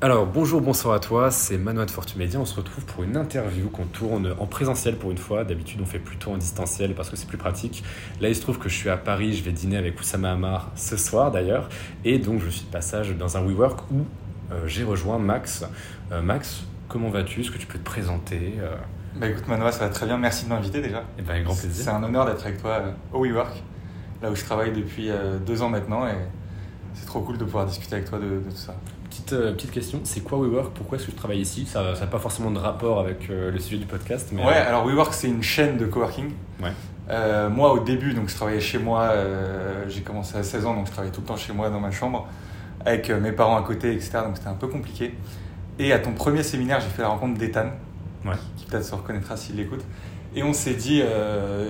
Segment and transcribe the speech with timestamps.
[0.00, 2.38] Alors bonjour, bonsoir à toi, c'est Manoa de Fortumedia.
[2.38, 5.42] On se retrouve pour une interview qu'on tourne en présentiel pour une fois.
[5.42, 7.82] D'habitude, on fait plutôt en distanciel parce que c'est plus pratique.
[8.20, 10.70] Là, il se trouve que je suis à Paris, je vais dîner avec Oussama Hamar
[10.76, 11.68] ce soir d'ailleurs.
[12.04, 14.04] Et donc, je suis de passage dans un WeWork où
[14.52, 15.64] euh, j'ai rejoint Max.
[16.12, 17.40] Euh, Max, comment vas-tu?
[17.40, 18.76] Est-ce que tu peux te présenter euh?
[19.16, 21.02] Bah écoute Manoa, ça va très bien, merci de m'inviter déjà.
[21.18, 21.92] Eh ben, avec grand C'est plaisir.
[21.92, 23.64] un honneur d'être avec toi euh, au WeWork,
[24.22, 25.10] là où je travaille depuis
[25.44, 26.12] deux ans maintenant et
[26.94, 28.76] c'est trop cool de pouvoir discuter avec toi de, de tout ça.
[29.18, 30.72] Petite, euh, petite question, c'est quoi WeWork?
[30.74, 31.66] Pourquoi est-ce que je travaille ici?
[31.66, 34.44] Ça n'a pas forcément de rapport avec euh, le sujet du podcast, mais...
[34.44, 36.30] Ouais, euh, alors WeWork c'est une chaîne de coworking.
[36.62, 36.70] Ouais.
[37.10, 40.74] Euh, moi au début, donc je travaillais chez moi, euh, j'ai commencé à 16 ans,
[40.74, 42.28] donc je travaillais tout le temps chez moi dans ma chambre,
[42.86, 44.20] avec mes parents à côté, etc.
[44.24, 45.14] Donc c'était un peu compliqué.
[45.80, 47.70] Et à ton premier séminaire, j'ai fait la rencontre d'Ethan,
[48.24, 48.36] Ouais.
[48.56, 49.84] qui peut-être se reconnaîtra s'il l'écoute.
[50.36, 51.00] Et on s'est dit,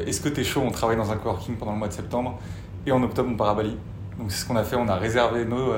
[0.06, 0.62] est-ce que t'es chaud?
[0.66, 2.38] On travaille dans un coworking pendant le mois de septembre.
[2.86, 3.76] Et en octobre, on part à Bali.
[4.18, 5.72] Donc c'est ce qu'on a fait, on a réservé nos,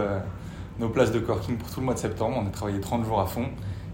[0.81, 2.37] nos places de coworking pour tout le mois de septembre.
[2.43, 3.45] On a travaillé 30 jours à fond.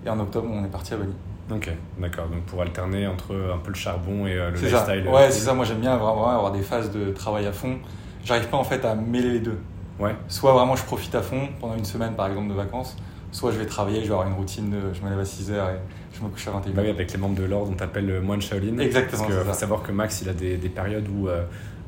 [0.07, 1.13] Et en octobre, on est parti à Bali.
[1.53, 2.29] Ok, d'accord.
[2.29, 4.87] Donc pour alterner entre un peu le charbon et euh, le C'est ça.
[4.87, 5.13] lifestyle.
[5.13, 5.53] Ouais, c'est ça.
[5.55, 7.77] Moi, j'aime bien vraiment avoir des phases de travail à fond.
[8.25, 9.59] J'arrive pas en fait à mêler les deux.
[9.99, 10.15] Ouais.
[10.29, 12.97] Soit vraiment je profite à fond pendant une semaine par exemple de vacances,
[13.33, 15.53] soit je vais travailler, je vais avoir une routine de je me lève à 6h
[15.53, 15.79] et
[16.13, 16.73] je me couche à 21h.
[16.75, 18.79] Bah oui, avec les membres de l'ordre, on t'appelle le moine Shaolin.
[18.79, 21.45] Exactement, Parce que faut savoir que Max, il a des, des périodes où, euh,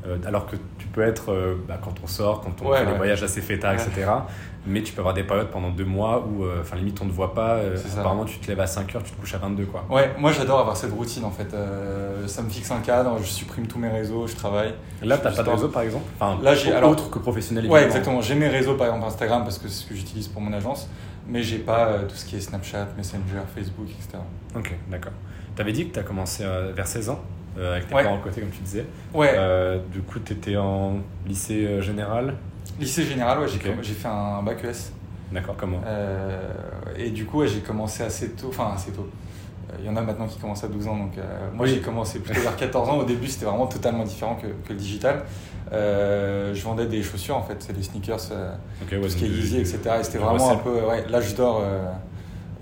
[0.06, 0.56] euh, alors que
[1.05, 2.97] être euh, bah, quand on sort, quand on Ouais, fait des ouais.
[2.99, 3.83] voyages assez fêtards, Ouais.
[3.83, 4.11] etc.
[4.67, 7.11] Mais tu peux avoir des périodes pendant deux mois où, euh, enfin, limite, on ne
[7.11, 7.55] te voit pas.
[7.55, 9.85] euh, apparemment, tu te lèves à 5 heures, tu te couches à 22, quoi.
[9.89, 11.55] Ouais, moi j'adore avoir cette routine en fait.
[12.27, 14.75] Ça me fixe un cadre, je supprime tous mes réseaux, je travaille.
[15.03, 16.05] Là, t'as pas de réseau, par exemple?
[16.21, 17.87] Enfin, Là, j'ai- autre alors- que professionnel, Ouais, évidemment.
[17.87, 18.21] exactement.
[18.21, 20.89] J'ai mes réseaux par exemple Instagram parce que c'est ce que j'utilise pour mon agence,
[21.27, 24.19] mais j'ai pas tout ce qui est Snapchat, Messenger, Facebook, etc.
[24.57, 25.13] Ok, d'accord.
[25.57, 27.21] T'avais dit que t'as commencé vers 16 ans,
[27.59, 28.03] euh, avec tes Ouais.
[28.05, 28.84] parents à côté, comme tu disais.
[29.12, 32.34] Ouais, Euh, du coup, t'étais en lycée euh, général?
[32.78, 34.92] lycée général, ouais, j'ai fait un bac ES.
[35.33, 35.81] D'accord, comment?
[35.84, 36.39] Euh,
[36.97, 39.09] et du coup, ouais, j'ai commencé assez tôt, enfin assez tôt.
[39.81, 41.12] Il y en a maintenant qui commencent à 12 ans, donc
[41.53, 41.73] moi Oui.
[41.75, 42.97] j'ai commencé plutôt vers 14 ans.
[42.98, 45.25] Au début, c'était vraiment totalement différent que, que le digital.
[45.70, 48.17] Je vendais des chaussures en fait, c'est des sneakers,
[48.83, 49.79] Ok, ouais, tout ce qui est Yeezy, etc.
[50.01, 51.63] Et c'était vraiment un peu ouais, l'âge d'or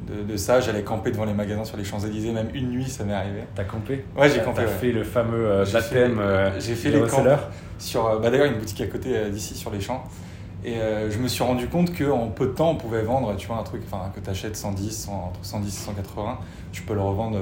[0.07, 0.61] de, de ça.
[0.61, 3.41] J'allais camper devant les magasins sur les Champs-Élysées, même une nuit, ça m'est arrivé.
[3.55, 4.77] T'as campé Ouais, j'ai campé, T'as ouais.
[4.79, 6.17] fait le fameux euh, J'ai baptême.
[6.17, 7.25] fait- euh, j'ai fait les camps.
[7.79, 10.05] Sur, euh, bah, D'ailleurs, une boutique à côté euh, d'ici, sur les champs.
[10.65, 10.79] Et
[11.11, 13.63] je me suis rendu compte qu'en peu de temps, on pouvait vendre, tu vois, un
[13.63, 13.83] truc
[14.15, 16.39] que tu achètes 110, 100, entre 110 et 180.
[16.73, 17.39] Tu peux le revendre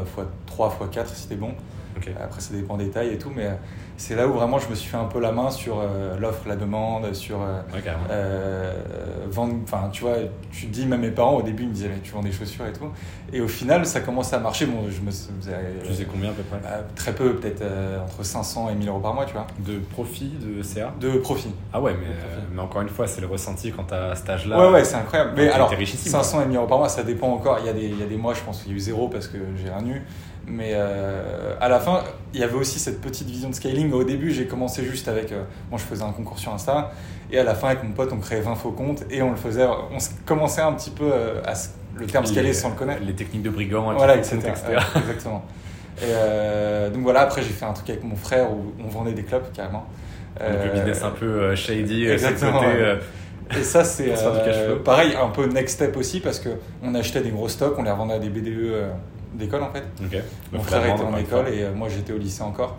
[0.50, 1.52] x3, x4 si t'es bon.
[1.96, 2.10] Ok.
[2.22, 3.30] Après, ça dépend des tailles et tout.
[3.34, 3.48] Mais
[3.96, 6.48] c'est là où vraiment je me suis fait un peu la main sur euh, l'offre,
[6.48, 8.72] la demande, sur euh, Ouais, euh,
[9.30, 9.54] vendre.
[9.62, 10.16] Enfin, tu vois,
[10.50, 12.32] tu te dis, même mes parents au début, ils me disaient, mais tu vends des
[12.32, 12.88] chaussures et tout.
[13.32, 14.66] Et au final, ça commençait à marcher.
[14.66, 15.52] Bon, je me faisais.
[15.84, 16.58] Tu sais combien à peu près?
[16.94, 19.46] Très peu, peut-être euh, entre 500 et 1000 euros par mois, tu vois.
[19.60, 21.54] De profit de CA De profit.
[21.72, 22.14] Ah ouais, mais,
[22.52, 24.58] mais encore une fois, c'est le ressenti quand t'as cet âge-là.
[24.58, 25.32] Ouais, ouais, c'est incroyable.
[25.36, 27.58] Mais alors, t'es richissime, 500 et 1000 euros par mois, ça dépend encore.
[27.60, 28.80] Il y a des, il y a des mois, je pense qu'il y a eu
[28.80, 30.02] zéro parce que j'ai rien eu.
[30.46, 32.02] Mais euh, à la fin,
[32.34, 33.92] il y avait aussi cette petite vision de scaling.
[33.92, 35.32] Au début, j'ai commencé juste avec.
[35.32, 36.90] euh, moi, je faisais un concours sur Insta.
[37.30, 39.04] Et à la fin, avec mon pote, on créait 20 faux comptes.
[39.10, 39.64] Et on le faisait.
[39.64, 39.96] On
[40.26, 41.54] commençait un petit peu euh, à.
[41.96, 43.02] le terme scaler sans le connaître.
[43.06, 44.36] Les techniques de brigands, avec Voilà, etc.
[44.36, 44.52] etc.
[44.68, 45.44] Ouais, exactement.
[45.98, 49.12] Et euh, donc voilà, après, j'ai fait un truc avec mon frère où on vendait
[49.12, 49.86] des clubs carrément.
[50.40, 52.96] Le Euh, business un peu euh, shady, euh, exactement, côté, euh,
[53.56, 57.48] Et ça, c'est euh, pareil, un peu next step aussi, parce qu'on achetait des gros
[57.48, 58.90] stocks, on les revendait à des BDE euh,
[59.34, 59.84] d'école en fait.
[60.52, 62.76] Mon frère était en école et euh, moi j'étais au lycée encore.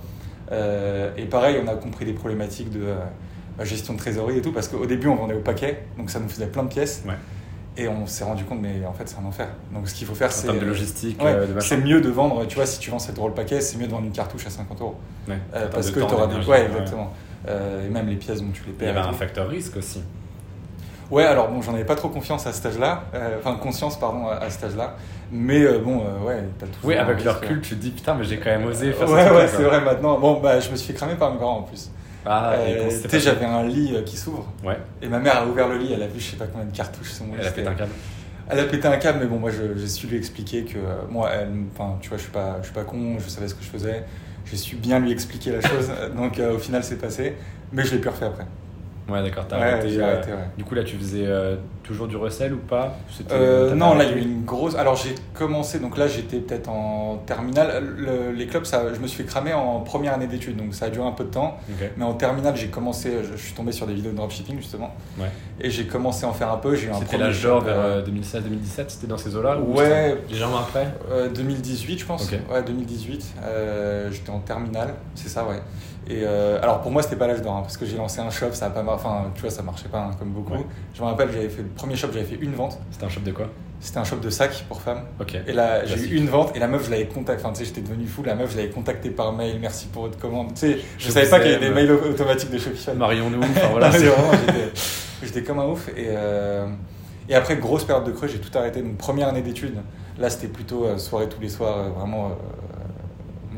[0.51, 4.51] Euh, et pareil, on a compris des problématiques de euh, gestion de trésorerie et tout,
[4.51, 7.03] parce qu'au début on vendait au paquet, donc ça nous faisait plein de pièces.
[7.07, 7.15] Ouais.
[7.77, 9.47] Et on s'est rendu compte, mais en fait c'est un enfer.
[9.73, 10.47] Donc ce qu'il faut faire, En c'est.
[10.47, 13.17] termes de logistique, Ouais, euh, c'est mieux de vendre, tu vois, si tu vends 7
[13.17, 14.95] euros le paquet, c'est mieux de vendre une cartouche à 50 euros.
[15.27, 15.37] Ouais.
[15.55, 16.35] Euh, parce que tu auras des.
[16.35, 16.65] Ouais, ouais.
[16.67, 17.11] exactement.
[17.47, 18.97] Euh, et même les pièces, bon, tu les Il y perds.
[18.97, 20.01] avait un facteur risque aussi.
[21.11, 23.03] Ouais, alors bon, j'en avais pas trop confiance à cet âge-là,
[23.39, 24.95] enfin conscience, pardon, à, à cet âge-là.
[25.35, 26.85] Mais euh, bon, euh, ouais, t'as toujours.
[26.89, 27.41] Oui, avec le risque.
[27.43, 29.49] recul, tu te dis putain, mais j'ai quand même osé faire Ouais, ce ouais, truc,
[29.57, 30.17] c'est vrai maintenant.
[30.19, 31.89] Bon, bah, je me suis fait cramer par mes parents en plus.
[32.25, 35.45] Ah, Euh, tu sais, j'avais un lit euh, qui s'ouvre, Ouais, et ma mère a
[35.45, 37.25] ouvert le lit, elle a vu je sais pas combien de cartouches lit.
[37.39, 37.91] elle a pété un câble.
[38.49, 41.01] Elle a pété un câble, mais bon, moi je- j'ai su lui expliquer que euh,
[41.09, 43.53] moi, elle, enfin, tu vois, je suis pas, je suis pas con, je savais ce
[43.55, 44.03] que je faisais.
[44.45, 47.35] J'ai su bien lui expliquer la chose, donc au final c'est passé,
[47.71, 48.45] mais je l'ai plus refait après.
[49.07, 49.99] Ouais, d'accord, t'as Ouais, arrêté.
[49.99, 50.37] euh, arrêté, ouais.
[50.57, 52.95] Du coup, là, tu faisais euh, toujours du recel ou pas?
[53.31, 54.75] Euh, non, là il y a eu une grosse.
[54.75, 57.83] Alors j'ai commencé, donc là j'étais peut-être en terminale.
[57.97, 60.85] Le- les clubs, ça, je me suis fait cramer en première année d'études, donc ça
[60.85, 61.57] a duré un peu de temps.
[61.97, 64.95] Mais en terminale, j'ai commencé, je, je suis tombé sur des vidéos de dropshipping justement,
[65.19, 65.27] Ouais.
[65.61, 66.75] et j'ai commencé à en faire un peu.
[66.75, 69.57] C'était d'or shop, vers euh, euh, 2016-2017, c'était dans ces eaux-là?
[69.59, 70.17] Ou Ouais.
[70.29, 70.87] Légèrement après?
[71.11, 72.25] Euh, 2018, je pense.
[72.25, 72.39] Ok.
[72.51, 73.35] Ouais, 2018.
[73.43, 75.61] Euh, j'étais en terminale, c'est ça, ouais.
[76.07, 78.29] Et euh, alors pour moi, c'était pas l'âge d'or, hein, parce que j'ai lancé un
[78.29, 80.53] shop, ça a pas Enfin, tu vois, ça marchait pas hein, comme beaucoup.
[80.53, 80.65] Ouais.
[80.93, 82.77] Je me rappelle, j'avais fait le premier shop, j'avais fait une vente.
[82.91, 83.47] C'était un shop de quoi?
[83.79, 85.01] C'était un shop de sacs pour femmes.
[85.19, 85.35] Ok.
[85.47, 87.43] Et là, j'ai eu une vente et la meuf, je l'avais contactée.
[87.43, 88.23] Enfin, tu sais, j'étais devenu fou.
[88.23, 89.57] La meuf, je l'avais contactée par mail.
[89.59, 90.53] Merci pour votre commande.
[90.53, 92.91] Tu sais, je, Je savais pas qu'il y avait des mails au- automatiques de Shopify.
[92.95, 93.41] Marions-nous.
[93.41, 93.91] Enfin voilà.
[95.23, 95.87] J'étais- comme un ouf.
[95.89, 96.67] Et, euh,
[97.29, 98.81] et après, grosse période de creux, j'ai tout arrêté.
[98.81, 99.77] Donc, première année d'études,
[100.19, 102.31] là, c'était plutôt euh, soirée tous les soirs, vraiment.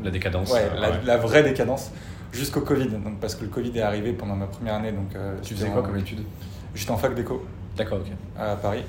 [0.02, 0.52] La décadence.
[0.52, 0.96] ouais, la, ouais.
[1.04, 1.90] la vraie décadence.
[2.32, 2.88] Jusqu'au Covid.
[2.88, 4.92] Donc, parce que le Covid est arrivé pendant ma première année.
[4.92, 6.20] Donc, euh, Tu faisais quoi en- comme étude
[6.74, 7.44] J'étais en fac d'éco
[7.76, 8.12] D'accord, ok.
[8.38, 8.84] à Paris.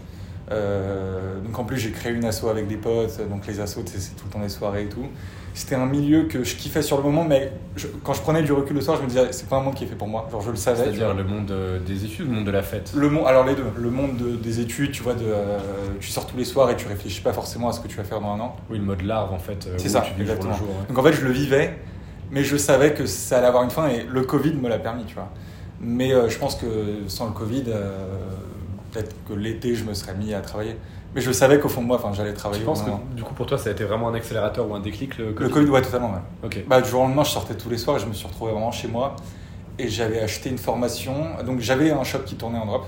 [0.51, 4.15] Euh, donc en plus j'ai créé une asso avec des potes, donc les assos c'est
[4.15, 5.05] tout le temps des soirées et tout.
[5.53, 8.51] C'était un milieu que je kiffais sur le moment, mais je- quand je prenais du
[8.51, 10.27] recul le soir, je me disais c'est pas un monde qui est fait pour moi.
[10.31, 10.83] Genre je le savais.
[10.85, 12.91] C'est-à-dire le monde euh, des études, le monde de la fête.
[12.95, 15.59] Le monde, alors les deux, le monde de- des études, tu vois, de, euh,
[15.99, 18.03] tu sors tous les soirs et tu réfléchis pas forcément à ce que tu vas
[18.03, 18.55] faire dans un an.
[18.71, 19.67] Oui, le mode larve en fait.
[19.77, 20.53] C'est ça, tu exactement.
[20.55, 20.67] jour.
[20.69, 20.87] ouais.
[20.87, 21.77] Donc en fait je le vivais,
[22.31, 25.05] mais je savais que ça allait avoir une fin et le Covid me l'a permis,
[25.05, 25.29] tu vois.
[25.81, 26.65] Mais euh, je pense que
[27.07, 28.05] sans le Covid, euh,
[28.91, 30.75] peut-être que l'été je me serais mis à travailler.
[31.15, 32.61] Mais je savais qu'au fond de moi, j'allais travailler.
[32.61, 34.75] Tu penses au que du coup pour toi ça a été vraiment un accélérateur ou
[34.75, 36.11] un déclic le Le Covid, ouais, totalement,
[36.43, 36.65] ouais.
[36.67, 38.51] Bah, du jour au lendemain, je sortais tous les soirs et je me suis retrouvé
[38.51, 39.15] vraiment chez moi.
[39.79, 41.13] Et j'avais acheté une formation.
[41.45, 42.85] Donc, j'avais un shop qui tournait en drop.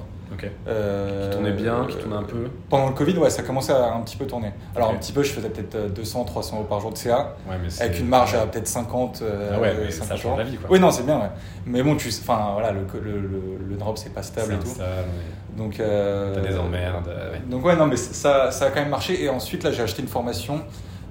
[0.67, 2.47] Euh, Qui tournait bien, qui tournait un peu.
[2.69, 4.51] Pendant le Covid, ouais, ça commençait à un petit peu tourner.
[4.75, 7.35] Alors, un petit peu, je faisais peut-être euh, 200, 300 euros par jour de CA.
[7.49, 9.21] Ouais, mais c'est- Avec une marge à peut-être 50.
[9.21, 10.69] euh, Ah ouais, mais ça 50 change la vie quoi.
[10.71, 11.29] Oui, non, c'est bien, ouais.
[11.65, 14.59] Mais bon, tu enfin, voilà, le, le, le, le drop, c'est pas stable C'est et
[14.59, 14.69] tout.
[14.71, 15.57] instable, ouais.
[15.57, 17.07] Donc, euh, T'as des emmerdes.
[17.09, 17.41] euh, ouais.
[17.49, 19.21] Donc ouais, non, mais ça, ça a quand même marché.
[19.23, 20.61] Et ensuite, là, j'ai acheté une formation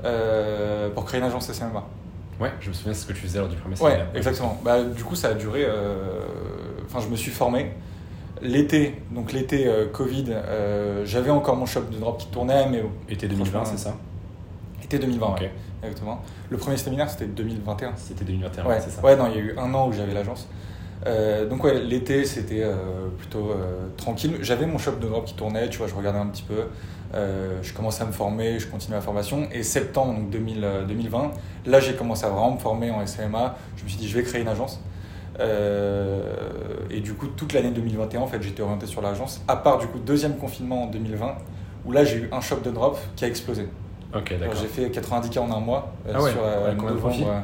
[0.05, 1.85] euh, pour créer une agence SMA.
[2.41, 4.07] Ouais, je me souviens de ce que tu faisais lors du premier Ouais, séminaire.
[4.15, 4.59] exactement.
[4.65, 5.65] Bah, du coup, ça a duré.
[5.67, 6.23] euh,
[6.87, 7.73] Enfin, je me suis formé.
[8.43, 12.83] L'été, donc l'été euh, Covid, euh, j'avais encore mon shop de drop qui tournait, mais
[13.09, 13.97] Été 2020, Franchement, c'est ça
[14.83, 15.41] été 2020, Ok.
[15.41, 15.51] ouais,
[15.85, 16.21] exactement.
[16.49, 17.93] Le premier séminaire, c'était 2021.
[17.97, 19.03] C'était 2021, Ouais, c'est ça.
[19.03, 20.49] ouais, non, il y a eu un an où j'avais l'agence.
[21.07, 22.75] Euh, donc ouais, l'été c'était euh,
[23.19, 24.39] plutôt euh, tranquille.
[24.43, 26.65] J'avais mon shop de drop qui tournait, tu vois, je regardais un petit peu.
[27.15, 29.49] Euh, je commençais à me former, je continuais ma formation.
[29.53, 31.31] Et septembre donc 2000, euh, 2020,
[31.67, 33.57] là j'ai commencé à vraiment me former en SMA.
[33.77, 34.81] Je me suis dit je vais créer une agence.
[35.39, 36.23] Euh,
[36.91, 39.41] et du coup toute l'année 2021 en fait j'étais orienté sur l'agence.
[39.49, 41.35] À part du coup deuxième confinement en 2020
[41.87, 43.69] où là j'ai eu un shop de drop qui a explosé.
[44.15, 44.57] Ok, d'accord.
[44.61, 47.43] J'ai fait 90K en un mois euh, Ah ouais, sur euh, ouais, combien novembre.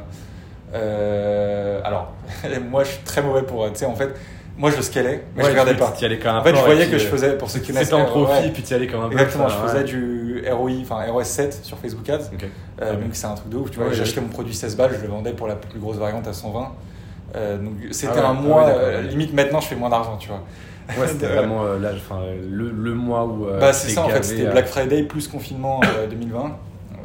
[0.73, 2.11] Euh, alors,
[2.69, 3.71] moi je suis très mauvais pour.
[3.71, 4.09] Tu sais, en fait,
[4.57, 5.93] moi je scalais, mais Ouais, je regardais pas.
[6.01, 8.01] Allais comme un En fait, je voyais que je faisais, pour ceux qui connaissent, C'était
[8.01, 9.67] en profit, ouais, puis tu y allais comme un Exactement, je ouais.
[9.69, 12.31] faisais du ROI, enfin ROS 7 sur Facebook Ads.
[12.33, 12.43] Ok.
[12.43, 12.47] Euh,
[12.81, 12.95] Ah ouais.
[12.97, 13.87] Donc c'est un truc de ouf, tu vois.
[13.87, 14.25] Ouais, J'achetais ouais.
[14.25, 16.71] mon produit 16 balles, je le vendais pour la plus grosse variante à 120.
[17.37, 19.07] Euh, donc c'était Ah ouais, un ah mois, ouais, d'accord, euh, ouais.
[19.07, 20.41] limite maintenant je fais moins d'argent, tu vois.
[20.97, 23.45] Ouais, c'était vraiment euh, là, enfin, le, le mois où.
[23.59, 26.57] Bah c'est ça en fait, c'était Black Friday plus confinement euh, 2020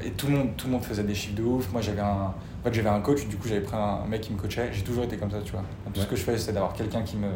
[0.05, 1.71] et tout le monde tout le monde faisait des chiffres de ouf.
[1.73, 2.33] Moi j'avais un
[2.65, 4.69] en fait, j'avais un coach, du coup j'avais pris un mec qui me coachait.
[4.73, 5.63] J'ai toujours été comme ça, tu vois.
[5.93, 6.05] Tout Ouais.
[6.05, 7.27] ce que je fais c'est d'avoir quelqu'un qui me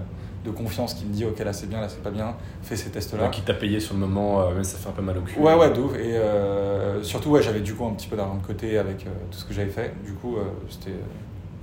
[0.44, 2.90] de confiance qui me dit OK là c'est bien, là c'est pas bien, fais ces
[2.90, 3.24] tests là.
[3.24, 5.22] Ouais, qui t'a payé sur le moment, euh, même ça fait un peu mal au
[5.22, 5.36] cul.
[5.40, 8.36] Ouais ouais de ouf et euh, surtout ouais, j'avais du coup un petit peu d'argent
[8.36, 9.92] de côté avec euh, tout ce que j'avais fait.
[10.04, 10.36] Du coup
[10.70, 10.92] c'était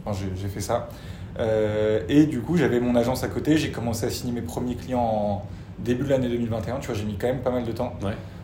[0.06, 0.90] enfin, j'ai fait ça.
[1.40, 4.76] Euh, et du coup j'avais mon agence à côté, j'ai commencé à signer mes premiers
[4.76, 5.46] clients en
[5.80, 7.94] début de l'année 2021, tu vois, j'ai mis quand même pas mal de temps.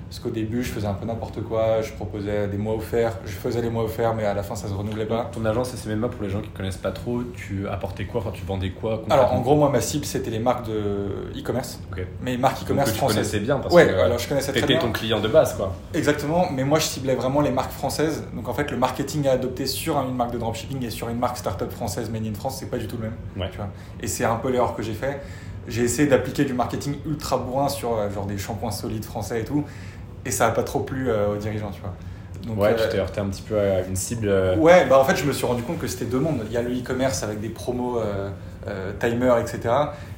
[0.10, 3.32] Parce qu'au début, je faisais un peu n'importe quoi, je proposais des mois offerts, je
[3.32, 5.30] faisais les mois offerts, mais à la fin, ça se renouvelait pas.
[5.32, 8.22] Ton agence SMMA, pour les gens qui connaissent pas trop, tu apportais quoi?
[8.22, 11.80] Enfin, tu vendais quoi Alors, en gros, moi, ma cible, c'était les marques de e-commerce,
[11.92, 12.04] Ok.
[12.24, 13.18] mais marques e-commerce que tu françaises.
[13.18, 14.80] connaissais bien parce Ouais, que euh, alors je connaissais très bien.
[14.80, 15.76] ton client de base, quoi.
[15.94, 18.24] Exactement, mais moi, je ciblais vraiment les marques françaises.
[18.34, 21.20] Donc, en fait, le marketing à adopter sur une marque de dropshipping et sur une
[21.20, 23.16] marque startup française made in France, c'est pas du tout le même.
[23.38, 23.50] Ouais.
[23.52, 23.68] Tu vois.
[24.02, 25.22] Et c'est un peu l'erreur que j'ai fait.
[25.68, 29.44] J'ai essayé d'appliquer du marketing ultra bourrin sur euh, genre des shampoings solides français et
[29.44, 29.64] tout,
[30.26, 31.94] et ça a pas trop plu euh, aux dirigeants, tu vois.
[32.48, 34.28] Donc, ouais, euh, tu t'es heurté un petit peu à une cible.
[34.30, 36.42] euh, Ouais, bah en fait, je me suis rendu compte que c'était deux mondes.
[36.48, 38.00] Il y a le e-commerce avec des promos
[39.00, 39.74] timer, etc.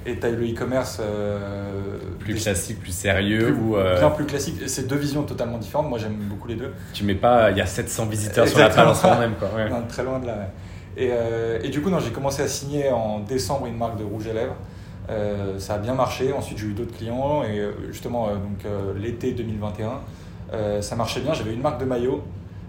[0.06, 4.10] Et tu as le e-commerce euh, plus des- classique, plus sérieux, plus- ou euh, bien
[4.12, 4.56] plus classique.
[4.68, 5.90] C'est deux visions totalement différentes.
[5.90, 6.74] Moi, j'aime beaucoup les deux.
[6.94, 9.50] tu mets pas, il y a 700 visiteurs sur la page en même, quoi.
[9.56, 9.70] Ouais.
[9.70, 10.34] Non, très loin de là.
[10.34, 11.04] ouais.
[11.04, 14.28] Et, euh, et du coup, j'ai commencé à signer en décembre une marque de rouge
[14.28, 14.56] à lèvres.
[15.10, 16.32] Euh, ça a bien marché.
[16.34, 17.44] Ensuite, j'ai eu d'autres clients.
[17.44, 19.92] Et euh, justement, euh, donc euh, l'été 2021,
[20.54, 21.34] euh, ça marchait bien.
[21.34, 22.22] J'avais une marque de maillot,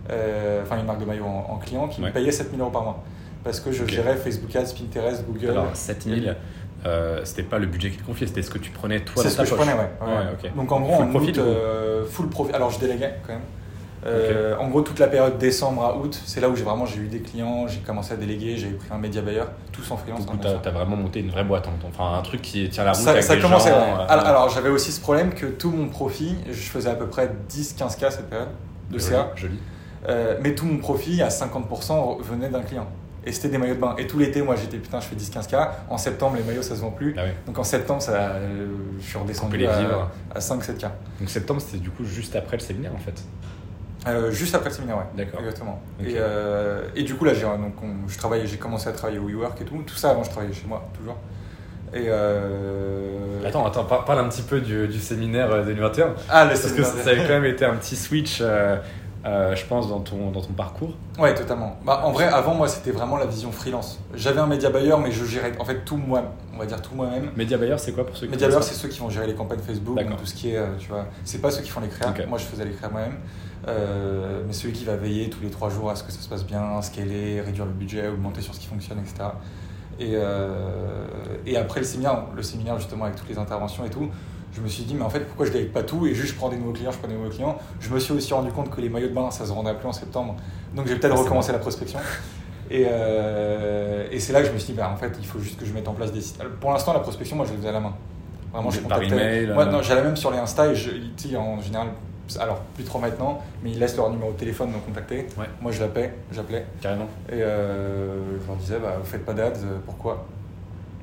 [0.09, 2.09] enfin une marque de maillot en, en client qui Ouais.
[2.09, 3.03] me payait 7000 euros par mois.
[3.45, 5.51] Parce que je gérais Facebook Ads, Pinterest, Google.
[5.51, 6.37] Alors, 7000,
[6.87, 9.25] euh, c'était pas le budget qui te confiait, c'était ce que tu prenais toi C'est
[9.25, 9.91] dans ce ta que je prenais, ouais.
[10.01, 10.07] ouais.
[10.07, 10.57] Ouais, ok.
[10.57, 12.53] Donc en gros, Full en profit, août, full profit.
[12.55, 13.43] Alors je déléguais quand même.
[14.05, 16.99] Euh, En gros, toute la période décembre à août, c'est là où j'ai vraiment j'ai
[17.01, 20.21] eu des clients, j'ai commencé à déléguer, j'ai pris un média buyer, tous en freelance.
[20.21, 21.87] Du coup, hein, t'as vraiment monté une vraie boîte, hein.
[21.89, 23.71] enfin un truc qui tient la route Ça, avec ça des commençait.
[23.71, 24.01] gens, ouais.
[24.01, 27.07] euh, alors, alors, j'avais aussi ce problème que tout mon profit, je faisais à peu
[27.07, 28.49] près 10-15K cette période
[28.91, 29.59] de joli, CA, Joli.
[30.09, 32.87] euh, mais tout mon profit à 50% venait d'un client.
[33.25, 33.95] Et c'était des maillots de bain.
[33.99, 35.69] Et tout l'été, moi j'étais putain, je fais 10-15K.
[35.91, 37.15] En septembre, les maillots ça se vend plus.
[37.17, 37.23] Ah.
[37.47, 38.67] Donc en septembre, ça, euh,
[38.99, 40.11] je suis redescendu les vivre.
[40.35, 40.89] à, à 5-7K.
[41.21, 43.23] Donc septembre, c'était du coup juste après le séminaire en fait.
[44.07, 45.05] Euh, juste après le séminaire, ouais.
[45.17, 45.41] D'accord.
[45.41, 45.81] Exactement.
[46.01, 49.19] Et, euh, et du coup, là, j'ai donc, on- je travaillais, j'ai commencé à travailler
[49.19, 49.77] au WeWork et tout.
[49.87, 51.17] Tout ça avant, je travaillais chez moi, toujours.
[51.95, 53.47] Et euh...
[53.47, 56.15] Attends, attends, par- parle un petit peu du, du séminaire euh, 2021.
[56.29, 58.77] Ah, le Parce que ça avait quand même été un petit switch, euh,
[59.25, 60.95] je pense, dans ton, dans ton parcours.
[61.19, 61.77] Ouais, totalement.
[61.85, 64.01] Bah, en vrai, avant, moi, c'était vraiment la vision freelance.
[64.15, 66.23] J'avais un média buyer, mais je gérais en fait tout moi,
[66.55, 67.31] on va dire tout moi-même.
[67.37, 69.35] Media Buyer, c'est quoi pour ceux qui Média buyer, c'est ceux qui vont gérer les
[69.35, 71.89] campagnes Facebook, donc tout ce qui est, tu vois, c'est pas ceux qui font les
[71.89, 72.13] créas.
[72.27, 73.17] Moi, je faisais les créas moi-même.
[73.69, 76.29] Euh, mais celui qui va veiller tous les trois jours à ce que ça se
[76.29, 79.31] passe bien, scaler, réduire le budget, augmenter sur ce qui fonctionne, etc.
[80.01, 81.07] Et, euh,
[81.47, 84.09] et après le séminaire, le séminaire justement avec toutes les interventions et tout,
[84.53, 86.35] je me suis dit, mais en fait, pourquoi je délègue pas tout et juste je
[86.35, 87.57] prends des nouveaux clients, je prends des nouveaux clients.
[87.81, 89.89] Je me suis aussi rendu compte que les maillots de bain, ça se vendait plus
[89.89, 90.37] en septembre.
[90.75, 91.99] Donc j'ai peut-être recommencé la prospection.
[92.71, 95.39] Et, euh, et c'est là que je me suis dit, bah, en fait, il faut
[95.39, 96.43] juste que je mette en place des sites.
[96.61, 97.95] Pour l'instant, la prospection, moi, je le faisais à la main.
[98.53, 99.47] Vraiment, je contactais.
[99.47, 100.91] Moi, non, j'allais même sur les Insta et je,
[101.37, 101.89] en général,
[102.39, 105.27] alors plus trop maintenant, mais ils laissent leur numéro de téléphone me contacter.
[105.39, 105.47] Ouais.
[105.61, 106.67] Moi, je l'appelais, j'appelais.
[106.81, 107.09] Carrément.
[107.29, 110.27] Et euh, je leur disais, bah, vous faites pas d'ads, euh, pourquoi?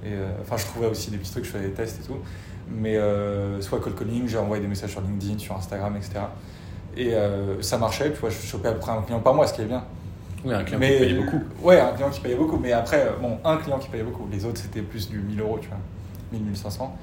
[0.03, 2.17] Et euh, enfin, je trouvais aussi des petits trucs, je faisais des tests et tout.
[2.71, 2.97] Mais
[3.61, 6.19] soit cold calling, j'ai envoyé des messages sur LinkedIn, sur Instagram, etc.
[6.95, 7.15] Et
[7.61, 9.61] ça marchait, tu vois, je chopais à peu près un client par mois, ce qui
[9.61, 9.83] est bien.
[10.45, 11.41] Oui, un client mais, qui payait beaucoup.
[11.63, 12.57] Ouais, un client qui payait beaucoup.
[12.57, 14.27] Mais après, bon, un client qui payait beaucoup.
[14.31, 15.79] Les autres, c'était plus du 1000 euros, tu vois.
[16.31, 16.95] 1000, 1500.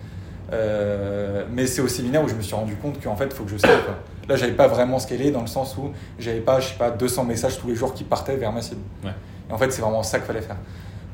[0.52, 3.44] Euh, mais c'est au séminaire où je me suis rendu compte qu'en fait, il faut
[3.44, 3.80] que je scale.
[4.28, 7.24] Là, j'avais pas vraiment scalé dans le sens où j'avais pas, je sais pas, 200
[7.24, 8.80] messages tous les jours qui partaient vers ma cible.
[9.04, 9.10] Ouais.
[9.48, 10.56] Et en fait, c'est vraiment ça qu'il fallait faire.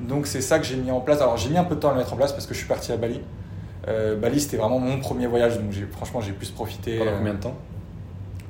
[0.01, 1.21] Donc, c'est ça que j'ai mis en place.
[1.21, 2.59] Alors, j'ai mis un peu de temps à le mettre en place parce que je
[2.59, 3.21] suis parti à Bali.
[3.89, 5.59] Euh, Bali, c'était vraiment mon premier voyage.
[5.59, 6.99] Donc, j'ai, franchement, j'ai pu se profiter.
[6.99, 7.55] Pendant euh, combien de temps?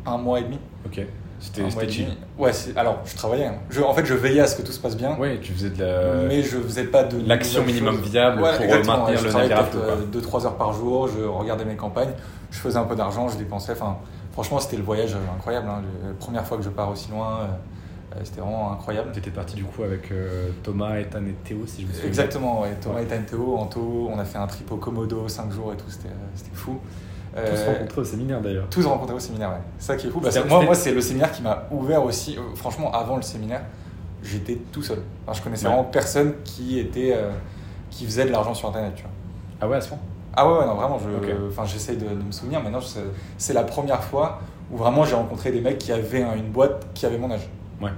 [0.07, 0.59] Un mois et demi.
[0.87, 1.01] Ok.
[1.41, 2.07] C'était chill.
[2.39, 3.47] Ouais, alors, je travaillais.
[3.47, 3.55] hein.
[3.69, 5.17] Je, en fait, je veillais à ce que tout se passe bien.
[5.19, 6.23] Ouais, tu faisais de la.
[6.29, 8.11] mais je faisais pas de l'action minimum choses.
[8.11, 10.21] viable pour exactement, maintenir je le travaillais navire à peut-être, flot, quoi.
[10.37, 12.13] euh, 2-3 heures par jour, je regardais mes campagnes,
[12.53, 13.73] je faisais un peu d'argent, je dépensais.
[13.73, 13.97] Enfin,
[14.33, 15.69] franchement, c'était le voyage incroyable.
[15.69, 15.83] hein.
[16.07, 17.47] La première fois que je pars aussi loin, euh,
[18.17, 19.11] euh, c'était vraiment incroyable.
[19.13, 22.09] Tu étais parti du coup avec euh, Thomas, Ethan et Théo, si je me souviens.
[22.09, 22.75] Exactement, ouais.
[22.81, 23.05] Thomas Ouais.
[23.05, 26.09] et Théo, Anto, on a fait un trip au Komodo 5 jours et tout, c'était
[26.09, 26.79] euh, fou.
[27.35, 28.67] Tous rencontrés au séminaire d'ailleurs.
[28.69, 29.63] tous rencontrés au séminaire, ouais.
[29.79, 30.21] C'est ça qui est fou.
[30.21, 32.37] Parce que moi, moi c'est le séminaire qui m'a ouvert aussi.
[32.37, 33.63] euh, franchement, avant le séminaire,
[34.23, 34.99] j'étais tout seul.
[35.27, 35.73] Enfin, je connaissais Ouais.
[35.73, 37.17] vraiment personne qui était,
[37.91, 39.11] qui faisait de l'argent sur Internet, tu vois.
[39.63, 39.99] Ah ouais, à ce point?
[40.35, 42.63] Ah ouais, ouais, non, vraiment, je, enfin, j'essaie de, de me souvenir.
[42.63, 43.01] Maintenant, je-
[43.39, 46.87] c'est la première fois où vraiment j'ai rencontré des mecs qui avaient un- une boîte
[46.95, 47.49] qui avait mon âge.
[47.81, 47.91] Ouais.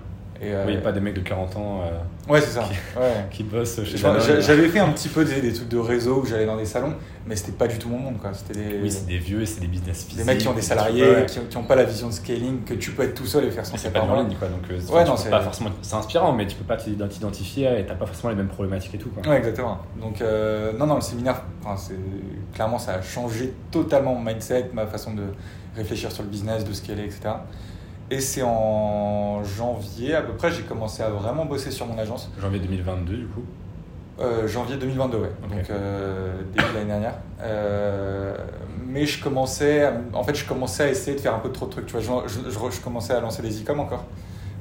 [0.42, 2.62] Et, euh, Oui, pas des mecs de 40 ans euh, Ouais, c'est ça.
[2.64, 3.26] Qui- Ouais.
[3.30, 6.44] qui bossent chez J'avais fait un petit peu des, des trucs de réseau où j'allais
[6.44, 6.94] dans des salons,
[7.26, 8.32] mais c'était pas du tout mon monde, quoi.
[8.34, 10.18] C'était des, Oui, c'est des vieux et c'est des business physiques.
[10.18, 11.26] des mecs qui ont des salariés, Ouais.
[11.26, 13.50] qui, qui ont pas la vision de scaling, que tu peux être tout seul et
[13.52, 15.70] faire Et c'est pas en ligne quoi, donc euh, Ouais, non, c'est- pas forcément.
[15.82, 18.94] C'est inspirant, mais tu peux pas t'ident- t'identifier et t'as pas forcément les mêmes problématiques
[18.96, 19.22] et tout quoi.
[19.30, 19.78] Ouais, exactement.
[20.00, 21.42] Donc, euh, non, non, le séminaire,
[22.54, 25.22] clairement, ça a changé totalement mon mindset, ma façon de
[25.76, 27.20] réfléchir sur le business, de scaler, etc.
[28.10, 32.30] Et c'est en janvier, à peu près, j'ai commencé à vraiment bosser sur mon agence.
[32.40, 33.42] Janvier 2022 du coup.
[34.20, 35.30] Euh, janvier 2022, ouais.
[35.50, 37.14] Donc, euh, début de l'année dernière.
[37.40, 38.36] Euh,
[38.86, 41.66] mais je commençais, à- en fait, je commençais à essayer de faire un peu trop
[41.66, 41.86] de trucs.
[41.86, 44.04] Tu vois, je, je- je- je commençais à lancer des e-com encore.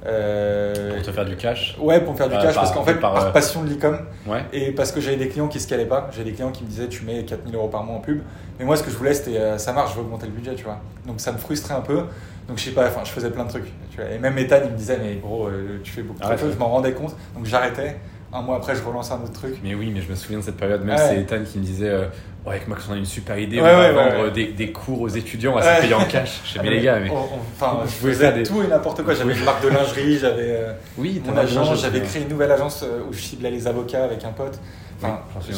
[0.06, 1.78] Euh, Pour te faire du cash.
[1.80, 3.64] Ouais, pour me faire du Euh, cash, par- parce qu'en fait, par, par, euh, passion
[3.64, 4.44] de l'e-com, Ouais.
[4.52, 6.70] et parce que j'avais des clients qui se calaient pas, j'avais des clients qui me
[6.70, 8.22] disaient tu mets 4000 euros par mois en pub.
[8.60, 10.64] Mais moi, ce que je voulais, c'était ça marche, je veux augmenter le budget, tu
[10.66, 10.80] vois.
[11.08, 12.04] Donc ça me frustrait un peu.
[12.50, 13.72] Donc je sais pas, enfin, je faisais plein de trucs.
[13.92, 14.10] Tu vois.
[14.12, 15.48] Et même Ethan, il me disait mais gros,
[15.84, 16.48] tu fais beaucoup trop de choses.
[16.50, 16.54] ouais.
[16.54, 17.16] Je m'en rendais compte.
[17.36, 17.98] Donc j'arrêtais.
[18.34, 19.56] Un mois après, je relançais un autre truc.
[19.64, 20.84] Mais oui, mais je me souviens de cette période.
[20.84, 21.02] Même Ouais.
[21.08, 22.06] c'est Ethan qui me disait euh,
[22.46, 24.32] Ouais, avec Max, on a une super idée, Ouais, on va ouais, vendre.
[24.32, 26.42] Des, des cours aux étudiants à se payer en cash.
[26.44, 27.12] Je sais Ah, bien les gars, mais.
[27.12, 29.14] Enfin, je faisais des- tout et n'importe quoi.
[29.14, 32.84] J'avais une marque de lingerie, j'avais euh, Oui, mon agence, j'avais créé une nouvelle agence
[32.84, 34.60] euh, où je ciblais les avocats avec un pote.
[35.02, 35.56] Enfin, Oui,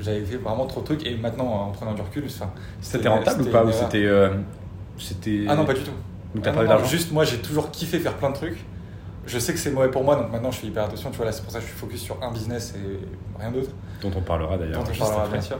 [0.00, 1.06] j'avais- fait vraiment trop de trucs.
[1.06, 2.24] Et maintenant, en prenant du recul,
[2.80, 4.04] C'était rentable ou pas Ou c'était.
[4.04, 4.30] euh.
[5.48, 5.90] Ah non, pas du tout.
[6.34, 8.58] Donc t'as Ah pas non, d'argent Juste, moi, j'ai toujours kiffé faire plein de trucs.
[9.26, 11.10] Je sais que c'est mauvais pour moi, donc maintenant je fais hyper attention.
[11.10, 13.00] Tu vois, là, c'est pour ça que je suis focus sur un business et
[13.40, 13.70] rien d'autre.
[14.00, 14.84] Dont on parlera d'ailleurs.
[14.84, 15.38] Dont on parlera après.
[15.38, 15.58] bien sûr.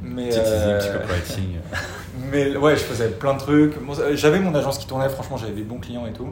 [0.00, 1.48] Mais, Petit teasing, euh, petit
[2.30, 3.84] mais ouais, je faisais plein de trucs.
[3.84, 6.28] Bon, J'avais mon agence qui tournait, franchement, j'avais des bons clients et tout.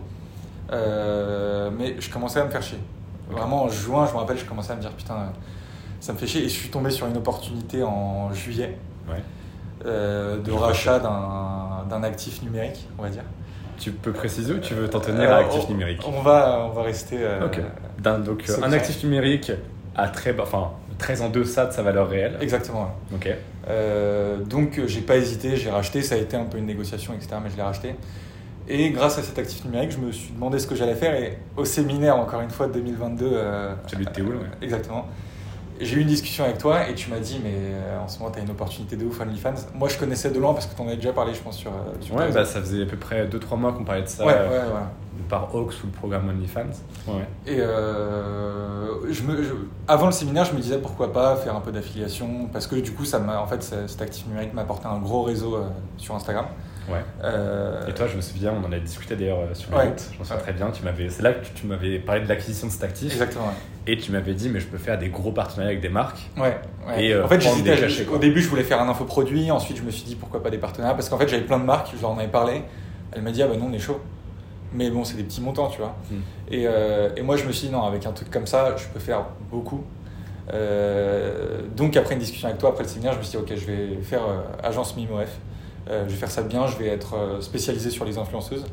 [0.73, 2.78] Euh, mais je commençais à me faire chier.
[3.28, 5.33] Vraiment, en juin, je me rappelle, je commençais à me dire putain,
[6.00, 6.45] ça me fait chier.
[6.45, 8.78] Et je suis tombé sur une opportunité en juillet
[9.09, 9.23] Ouais.
[9.85, 13.23] euh, de Je rachat d'un d'un actif numérique, on va dire.
[13.78, 16.66] Tu peux préciser ou tu veux t'en tenir Euh, à actif on- numérique On va,
[16.68, 17.16] on va rester.
[17.21, 17.61] euh, Ok.
[17.99, 19.52] D'un- donc euh, un actif numérique
[19.95, 22.37] à très enfin très en deçà de sa valeur réelle.
[22.40, 22.90] Exactement.
[23.14, 23.28] Ok.
[23.68, 26.02] Euh, donc euh, j'ai pas hésité, j'ai racheté.
[26.02, 27.37] Ça a été un peu une négociation, etc.
[27.42, 27.97] Mais je l'ai racheté.
[28.68, 31.14] Et grâce à cet actif numérique, je me suis demandé ce que j'allais faire.
[31.14, 33.30] Et au séminaire, encore une fois, de 2022.
[33.33, 34.42] Euh, Celui de Théoul, ouais.
[34.62, 35.06] Exactement.
[35.80, 38.30] J'ai eu une discussion avec toi et tu m'as dit, mais euh, en ce moment,
[38.30, 39.54] tu as une opportunité de ouf OnlyFans.
[39.75, 41.71] Moi, je connaissais de loin parce que tu en avais déjà parlé, je pense, sur.
[41.71, 44.25] euh, sur Ouais, bah, ça faisait à peu près 2-3 mois qu'on parlait de ça
[44.25, 44.80] ouais, euh, ouais,
[45.28, 46.61] par Hawks ou le programme OnlyFans.
[47.09, 47.26] Ouais.
[47.47, 49.52] Et euh, je me, je-
[49.88, 52.92] avant le séminaire, je me disais pourquoi pas faire un peu d'affiliation parce que du
[52.92, 55.59] coup, ça m'a, en fait, ce- cet actif numérique m'a apporté un gros réseau
[55.97, 56.47] sur Instagram.
[56.88, 57.00] Ouais.
[57.25, 59.85] Euh, Et toi, je me souviens, on en avait discuté d'ailleurs euh, sur le Ouais.
[59.88, 60.02] route.
[60.14, 60.71] Je me souviens très bien.
[60.71, 63.12] Tu m'avais, c'est là que tu m'avais parlé de l'acquisition de cet actif.
[63.12, 63.47] Exactement.
[63.47, 63.52] ouais.
[63.93, 66.28] Et tu m'avais dit, mais je peux faire des gros partenariats avec des marques.
[66.37, 66.57] Ouais.
[66.99, 67.76] Et, euh, en fait, j'hésitais.
[67.76, 68.07] cachets.
[68.09, 69.50] Au début, je voulais faire un infoproduit.
[69.50, 70.95] Ensuite, je me suis dit pourquoi pas des partenariats?
[70.95, 71.90] Parce qu'en fait, j'avais plein de marques.
[71.97, 72.62] Je leur en avais parlé.
[73.12, 74.00] Elle m'a dit ah bah non, on est chaud.
[74.73, 75.95] Mais bon, c'est des petits montants, tu vois.
[76.11, 76.16] Hmm.
[76.50, 78.85] Et, euh, et moi, je me suis dit non, avec un truc comme ça, je
[78.93, 79.85] peux faire beaucoup.
[80.52, 83.52] Euh, donc, après une discussion avec toi, après le séminaire, je me suis dit ok,
[83.57, 85.28] je vais faire euh, agence MIMOF.
[85.88, 86.66] Euh, je vais faire ça bien.
[86.66, 88.64] Je vais être euh, spécialisé sur les influenceuses.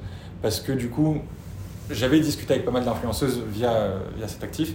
[0.41, 1.19] Parce que du coup,
[1.89, 4.73] j'avais discuté avec pas mal d'influenceuses via, euh, via cet actif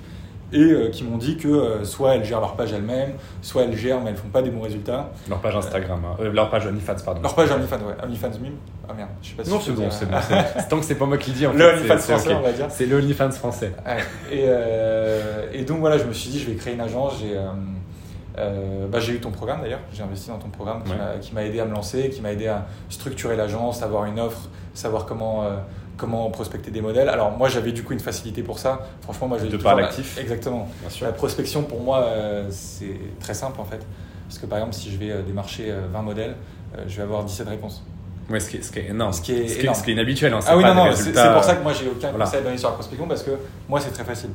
[0.50, 3.76] et euh, qui m'ont dit que euh, soit elles gèrent leur page elles-mêmes, soit elles
[3.76, 5.10] gèrent mais elles font pas des bons résultats.
[5.28, 6.24] Leur page Instagram, hein.
[6.32, 7.20] Leur page OnlyFans, pardon.
[7.20, 8.54] Leur page OnlyFans, ouais, OnlyFans Mime.
[8.88, 10.16] Ah merde, je sais pas si Non, c'est bon, c'est bon.
[10.70, 12.52] Tant que c'est pas moi qui le dis, en Le fait, OnlyFans français, on va
[12.52, 12.66] dire.
[12.70, 13.72] C'est le OnlyFans français.
[13.84, 14.34] Ouais.
[15.52, 17.18] Et, et donc voilà, je me suis dit, je vais créer une agence.
[17.20, 17.36] J'ai
[18.38, 21.32] euh, bah, j'ai eu ton programme d'ailleurs, j'ai investi dans ton programme qui Ouais.
[21.34, 25.04] m'a- aidé à me lancer, qui m'a aidé à structurer l'agence, avoir une offre, savoir
[25.06, 25.56] comment, euh,
[25.96, 27.08] comment prospecter des modèles.
[27.08, 28.80] Alors moi j'avais du coup une facilité pour ça.
[29.02, 30.16] Franchement, moi je De par la- l'actif.
[30.18, 30.68] Exactement.
[31.02, 33.84] La prospection pour moi euh, c'est très simple en fait.
[34.28, 36.36] Parce que par exemple, si je vais démarcher euh, 20 modèles,
[36.86, 37.82] je vais avoir 17 réponses.
[38.30, 39.12] Ouais, ce qui est, ce qui est énorme.
[39.14, 40.34] Ce qui est ce qui inhabituel.
[40.34, 42.26] Hein, Ah oui, non, non, c'est pour ça que moi j'ai aucun voilà.
[42.26, 43.30] conseil à donner sur la prospection parce que
[43.68, 44.30] moi c'est très facile.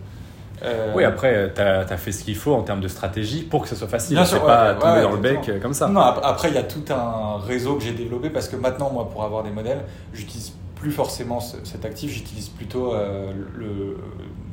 [0.63, 3.67] Euh, Oui, après, tu as, fait ce qu'il faut en termes de stratégie pour que
[3.67, 4.15] ce soit facile.
[4.15, 5.87] Bien sûr, pas ouais, tomber ouais, dans le bec euh, comme ça.
[5.87, 8.89] Non, ap- après, il y a tout un réseau que j'ai développé parce que maintenant,
[8.91, 9.81] moi, pour avoir des modèles,
[10.13, 13.97] j'utilise plus forcément ce- cet actif, j'utilise plutôt euh, le,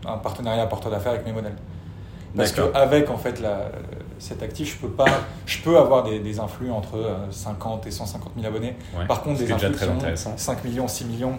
[0.08, 1.56] un partenariat porteur d'affaires avec mes modèles.
[2.36, 3.72] Parce qu'avec en fait la,
[4.20, 5.06] cet actif, je peux pas,
[5.46, 8.76] je peux avoir des, des influx entre euh, 50 et 150 000 abonnés.
[8.96, 9.04] Ouais.
[9.08, 10.34] Par contre, des influx très qui ont intéressant.
[10.36, 11.32] 5 millions, 6 millions,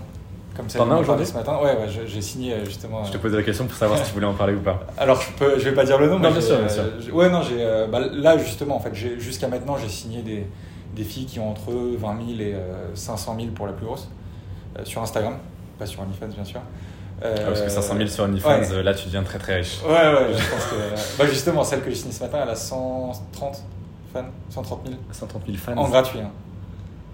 [0.62, 1.58] comme ça T'en as aujourd'hui ce matin.
[1.62, 1.76] Ouais,
[2.06, 3.04] j'ai signé euh, justement.
[3.04, 4.80] Je te euh, posais la question pour savoir si tu voulais en parler ou pas.
[4.98, 7.02] alors, je, peux, je vais pas dire le nom, Non, mais bien sûr, bien euh,
[7.02, 7.16] sûr.
[7.16, 7.58] ouais, non, j'ai.
[7.60, 10.48] euh, bah, là, justement, en fait, jusqu'à maintenant, j'ai signé des,
[10.96, 11.98] des filles qui ont entre 20
[12.28, 14.10] 000 et euh, 500 000 pour la plus grosse,
[14.78, 15.38] euh, sur Instagram,
[15.80, 16.62] pas sur OnlyFans, bien sûr.
[17.24, 18.72] Euh, Ah, parce que 500 000 sur OnlyFans, ouais.
[18.72, 19.80] euh, là, tu deviens très très riche.
[19.86, 21.18] Ouais, ouais, je pense que.
[21.20, 23.64] bah, justement, celle que j'ai signée ce matin, elle a 130
[24.14, 24.98] fans, 130 000.
[25.12, 25.78] 130 000 fans.
[25.78, 26.20] En gratuit.
[26.20, 26.32] hein,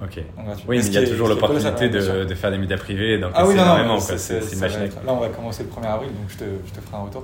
[0.02, 0.22] Ok.
[0.68, 3.56] Oui, mais il y a toujours l'opportunité de, de faire des médias privés, Ah oui,
[3.56, 4.18] non, énormément, c'est-
[4.86, 7.02] être- Là, on va commencer le 1er avril, donc je te, je te ferai un
[7.02, 7.22] retour.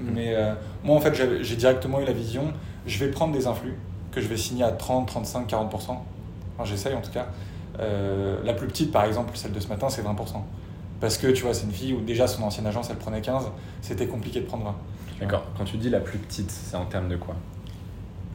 [0.00, 0.04] Mm.
[0.14, 0.52] Mais euh,
[0.84, 2.52] moi, en fait, j'ai directement eu la vision,
[2.86, 3.74] je vais prendre des influx
[4.10, 5.74] que je vais signer à 30, 35, 40%.
[5.74, 7.26] Enfin, J'essaye en tout cas.
[7.80, 10.44] Euh, la plus petite, par exemple, celle de ce matin, c'est 20%.
[11.00, 13.44] Parce que tu vois, c'est une fille où déjà son ancienne agence, elle prenait 15,
[13.80, 14.74] c'était compliqué de prendre 20.
[15.06, 15.26] tu vois.
[15.26, 15.44] D'accord.
[15.56, 17.34] Quand tu dis la plus petite, c'est en termes de quoi?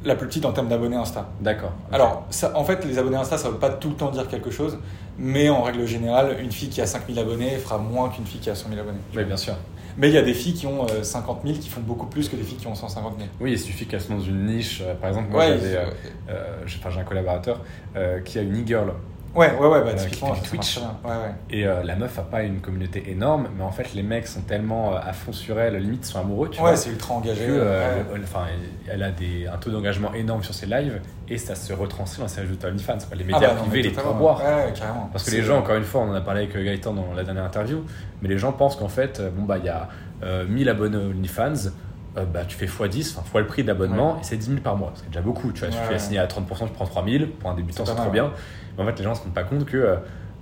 [0.07, 1.27] La plus petite en termes d'abonnés Insta.
[1.41, 1.73] D'accord.
[1.91, 4.27] Alors, ça, en fait, les abonnés Insta, ça ne veut pas tout le temps dire
[4.29, 4.77] quelque chose,
[5.19, 8.49] mais en règle générale, une fille qui a 5000 abonnés fera moins qu'une fille qui
[8.49, 8.99] a 100 000 abonnés.
[9.15, 9.55] Oui, bien sûr.
[9.97, 12.29] Mais il y a des filles qui ont euh, 50 000 qui font beaucoup plus
[12.29, 13.29] que des filles qui ont 150 000.
[13.41, 14.81] Oui, il suffit qu'elles soient dans une niche.
[14.85, 15.85] euh, Par exemple, moi, Ouais, j'avais, euh,
[16.29, 17.59] euh, j'ai un collaborateur
[17.95, 18.93] euh, qui a une e-girl
[19.35, 20.77] ouais, ouais, ouais, bah, Euh, typiquement, qui Twitch.
[20.77, 21.15] Ouais, ouais.
[21.49, 24.41] et euh, la meuf a pas une communauté énorme, mais en fait, les mecs sont
[24.41, 26.75] tellement euh, à fond sur elle, limite sont amoureux, tu Ouais, vois.
[26.75, 27.45] c'est ultra engagé.
[27.45, 28.19] que, ouais.
[28.23, 28.45] enfin,
[28.91, 32.27] elle a des, un taux d'engagement énorme sur ses lives et ça se retranscrit dans
[32.27, 32.97] ses résultats OnlyFans.
[33.13, 34.39] Les Ah médias bah, non, mais privés, les pourboires.
[34.39, 35.09] Ouais, ouais, carrément.
[35.11, 37.23] Parce que les gens, encore une fois, on en a parlé avec Gaëtan dans la
[37.23, 37.83] dernière interview,
[38.21, 39.89] mais les gens pensent qu'en fait, bon, bah, il y a
[40.23, 41.69] euh, 1000 abonnés OnlyFans,
[42.17, 44.75] euh, bah, tu fais x10, enfin, fois le prix d'abonnement, et c'est 10 000 par
[44.75, 44.91] mois.
[44.95, 45.69] C'est déjà beaucoup, tu vois.
[45.69, 45.99] Ouais, tu ouais.
[45.99, 48.31] signer à 30%, tu prends 3000, pour un débutant, C'est trop bien.
[48.77, 49.95] Mais en fait, les gens ne se rendent pas compte que euh,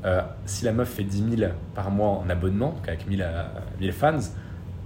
[0.06, 3.44] euh, si la meuf fait 10 000 par mois en abonnement, donc avec 1000, euh,
[3.80, 4.18] 1000 fans,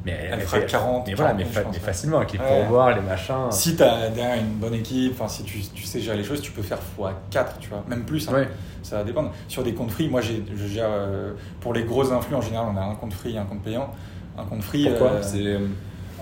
[0.06, 1.86] mais Elle fera 40, mais voilà, 40 mais, 000, fa- pense, mais ouais.
[1.86, 2.46] facilement, avec les Ouais.
[2.62, 3.52] pourboires, les machins.
[3.52, 6.40] Si tu as derrière une bonne équipe, enfin, si tu, tu sais gérer les choses,
[6.42, 8.30] tu peux faire x4, tu vois, même plus.
[8.30, 8.34] hein.
[8.34, 8.48] Ouais.
[8.82, 9.32] Ça va dépendre.
[9.50, 10.32] Sur des comptes free, moi, je
[10.68, 10.88] gère.
[10.90, 13.62] euh, pour les gros influx, en général, on a un compte free et un compte
[13.62, 13.90] payant.
[14.38, 14.88] Un compte free.
[14.88, 15.60] Pourquoi euh, C'est-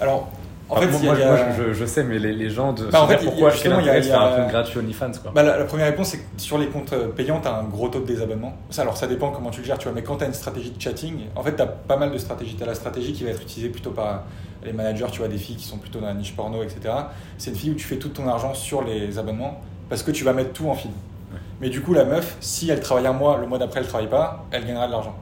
[0.01, 0.31] Alors,
[0.69, 3.07] en Enfin, fait, moi, a- je, je sais, mais les, les gens de Bah, en
[3.07, 5.31] fait, pourquoi, justement, il y a- de faire a- un compte gratuit OnlyFans, quoi.
[5.33, 7.63] Bah, la, la première réponse, c'est que sur les comptes euh, payants, tu as un
[7.63, 8.53] gros taux de désabonnement.
[8.69, 9.93] Ça, alors, ça dépend comment tu le gères, tu vois.
[9.95, 12.17] Mais quand tu as une stratégie de chatting, en fait, tu as pas mal de
[12.17, 12.55] stratégies.
[12.55, 14.23] Tu as la stratégie qui va être utilisée plutôt par
[14.63, 16.79] les managers, tu vois, des filles qui sont plutôt dans la niche porno, etc.
[17.37, 20.23] C'est une fille où tu fais tout ton argent sur les abonnements parce que tu
[20.25, 20.73] vas mettre tout en.
[20.73, 21.39] Ouais.
[21.61, 24.09] Mais du coup, la meuf, si elle travaille un mois, le mois d'après, elle travaille
[24.09, 25.15] pas, elle gagnera de l'argent.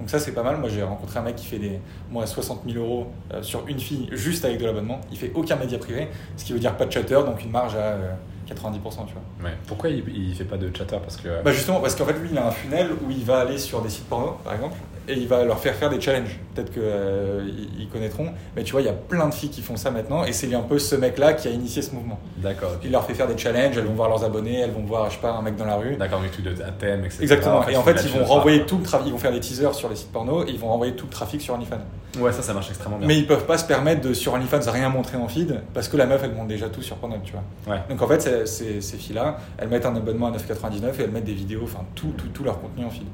[0.00, 0.56] Donc ça, c'est pas mal.
[0.56, 1.78] Moi, j'ai rencontré un mec qui fait des
[2.10, 5.00] moi 60 000 euros euh, sur une fille juste avec de l'abonnement.
[5.12, 6.08] Il fait aucun média privé,
[6.38, 8.14] ce qui veut dire pas de chatter, donc une marge à euh,
[8.54, 9.48] 90%, tu vois.
[9.48, 9.56] Ouais.
[9.66, 11.42] Pourquoi il, il fait pas de chatter Parce que.
[11.42, 13.80] Bah justement, parce qu'en fait, lui, il a un funnel où il va aller sur
[13.82, 14.76] des sites porno, par exemple,
[15.08, 16.38] et il va leur faire faire des challenges.
[16.54, 19.90] Peut-être qu'ils connaîtront, mais tu vois, il y a plein de filles qui font ça
[19.90, 22.18] maintenant, et c'est un peu ce mec-là qui a initié ce mouvement.
[22.36, 22.72] D'accord.
[22.82, 25.16] Il leur fait faire des challenges, elles vont voir leurs abonnés, elles vont voir, je
[25.16, 25.96] sais pas, un mec dans la rue.
[25.96, 27.22] D'accord, mais tout de thème, etc.
[27.22, 27.66] Exactement.
[27.68, 29.88] et en fait, ils vont renvoyer tout le trafic, ils vont faire des teasers sur
[29.88, 31.78] les sites porno, et ils vont renvoyer tout le trafic sur OnlyFans.
[32.18, 33.06] Ouais, ça, ça marche extrêmement bien.
[33.06, 35.96] Mais ils peuvent pas se permettre de sur OnlyFans rien montrer en feed, parce que
[35.96, 37.74] la meuf, elle monte déjà tout sur Pornhub, tu vois.
[37.74, 37.80] Ouais.
[37.88, 41.34] Donc en fait, ces filles-là, elles mettent un abonnement à 9,99 et elles mettent des
[41.34, 43.06] vidéos, enfin tout, tout, tout leur contenu en feed.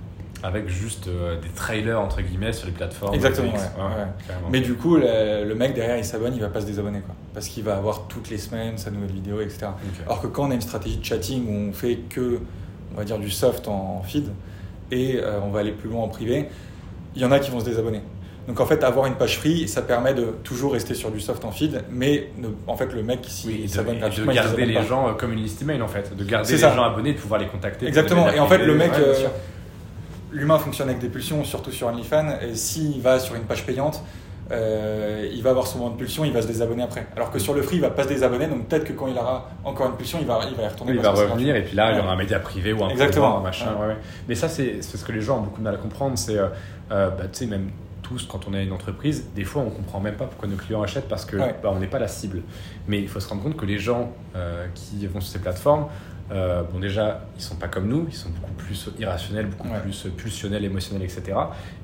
[0.42, 3.14] Avec juste euh, des trailers, entre guillemets, sur les plateformes.
[3.14, 4.34] Exactement, ouais, ouais.
[4.50, 7.14] Mais du coup, le, le mec derrière, il s'abonne, il va pas se désabonner, quoi.
[7.32, 9.68] Parce qu'il va avoir toutes les semaines sa nouvelle vidéo, etc.
[9.72, 10.02] Ok.
[10.04, 12.38] Alors que quand on a une stratégie de chatting où on fait que,
[12.94, 14.28] on va dire, du soft en feed
[14.90, 16.48] et euh, on va aller plus loin en privé,
[17.14, 18.02] il y en a qui vont se désabonner.
[18.48, 21.44] Donc en fait, avoir une page free, ça permet de toujours rester sur du soft
[21.44, 24.36] en feed, mais ne- en fait, le mec, s'il Oui, de, s'abonne de gratuitement, il
[24.38, 24.86] se garder désabonne les pas.
[24.86, 26.74] gens euh, comme une liste email en fait, de garder les ça.
[26.74, 27.86] gens abonnés, de pouvoir les contacter.
[27.86, 28.26] de Exactement.
[28.30, 28.78] de Et en fait, le privée.
[28.78, 29.28] mec, Ouais, euh,
[30.32, 32.38] l'humain fonctionne avec des pulsions, surtout sur OnlyFans.
[32.42, 34.02] Et s'il va sur une page payante,
[34.52, 37.04] euh, il va avoir souvent de pulsions, il va se désabonner après.
[37.16, 38.46] Alors que sur le free, il va pas se désabonner.
[38.46, 40.92] Donc peut-être que quand il aura encore une pulsion, il va, il va y retourner.
[40.92, 42.90] Oui, il va revenir et puis là, il y aura un média privé ou un
[42.90, 43.40] Exactement.
[43.40, 43.72] machin.
[43.74, 43.80] Ouais.
[43.80, 43.96] ouais, ouais.
[44.28, 46.16] Mais ça, c'est ce que les gens ont beaucoup de mal à comprendre.
[46.16, 46.46] C'est, euh,
[46.92, 47.70] euh, bah, tu sais, même
[48.06, 50.82] tous, quand on est une entreprise, des fois, on comprend même pas pourquoi nos clients
[50.82, 51.56] achètent parce que Ouais.
[51.62, 52.42] bah, on n'est pas la cible.
[52.86, 55.86] Mais il faut se rendre compte que les gens euh, qui vont sur ces plateformes,
[56.30, 59.80] euh, bon, déjà, ils sont pas comme nous, ils sont beaucoup plus irrationnels, beaucoup Ouais.
[59.80, 61.36] plus pulsionnels, émotionnels, etc.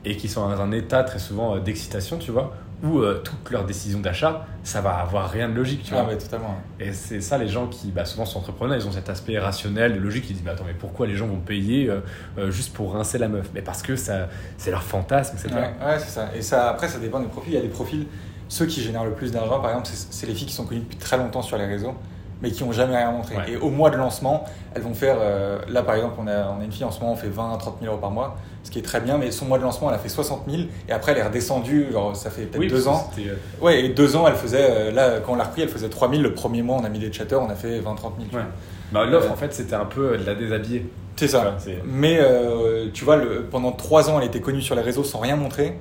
[0.04, 3.50] Et qui sont dans un état très souvent euh, d'excitation, tu vois, où euh, toutes
[3.50, 6.12] leurs décisions d'achat, ça va avoir rien de logique, tu Ah vois.
[6.12, 6.56] ouais, totalement.
[6.80, 9.98] Et c'est ça, les gens qui bah, souvent sont entrepreneurs, ils ont cet aspect rationnel,
[10.00, 12.00] logique, ils disent mais attends, mais pourquoi les gens vont payer euh,
[12.38, 13.50] euh, juste pour rincer la meuf?
[13.54, 15.54] Mais parce que ça, c'est leur fantasme, etc.
[15.54, 16.30] Ouais, ouais, c'est ça.
[16.34, 17.52] Et ça, après, ça dépend des profils.
[17.52, 18.06] Il y a des profils,
[18.48, 20.80] ceux qui génèrent le plus d'argent, par exemple, c'est c'est les filles qui sont connues
[20.80, 21.94] depuis très longtemps sur les réseaux,
[22.42, 23.36] mais qui n'ont jamais rien montré.
[23.36, 23.52] Ouais.
[23.52, 25.16] Et au mois de lancement, elles vont faire.
[25.20, 27.28] euh, là, par exemple, on a, on a une fille en ce moment, on fait
[27.28, 29.58] 20 à 30 000 euros par mois, ce qui est très bien, mais son mois
[29.58, 32.42] de lancement, elle a fait 60 000, et après, elle est redescendue, genre, ça fait
[32.42, 33.08] peut-être Oui, deux ans.
[33.18, 34.66] euh, Ouais, et deux ans, elle faisait.
[34.70, 36.22] euh, là, quand on l'a repris, elle faisait 3 000.
[36.22, 38.28] Le premier mois, on a mis des chatters, on a fait 20 30 000.
[38.30, 38.42] tu Ouais.
[38.42, 39.04] vois.
[39.04, 40.86] Bah, L'offre, Euh, en fait, c'était un peu de la déshabiller.
[41.16, 41.56] C'est ça.
[41.84, 45.18] Mais euh, tu vois, le, pendant trois ans, elle était connue sur les réseaux sans
[45.20, 45.78] rien montrer.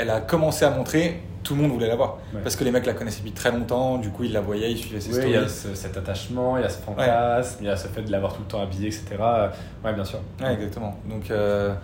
[0.00, 2.18] Elle a commencé à montrer, tout le monde voulait la voir.
[2.32, 2.40] Ouais.
[2.42, 4.78] Parce que les mecs la connaissaient depuis très longtemps, du coup ils la voyaient, ils
[4.78, 5.44] suivaient ses Oui, il y stories.
[5.44, 8.12] a ce- cet attachement, il y a ce fantasme, il y a ce fait de
[8.12, 9.04] l'avoir tout le temps habillé, etc.
[9.20, 9.48] Euh,
[9.84, 10.20] Ouais, bien sûr.
[10.40, 10.96] Ouais, exactement.
[11.08, 11.74] Donc, euh,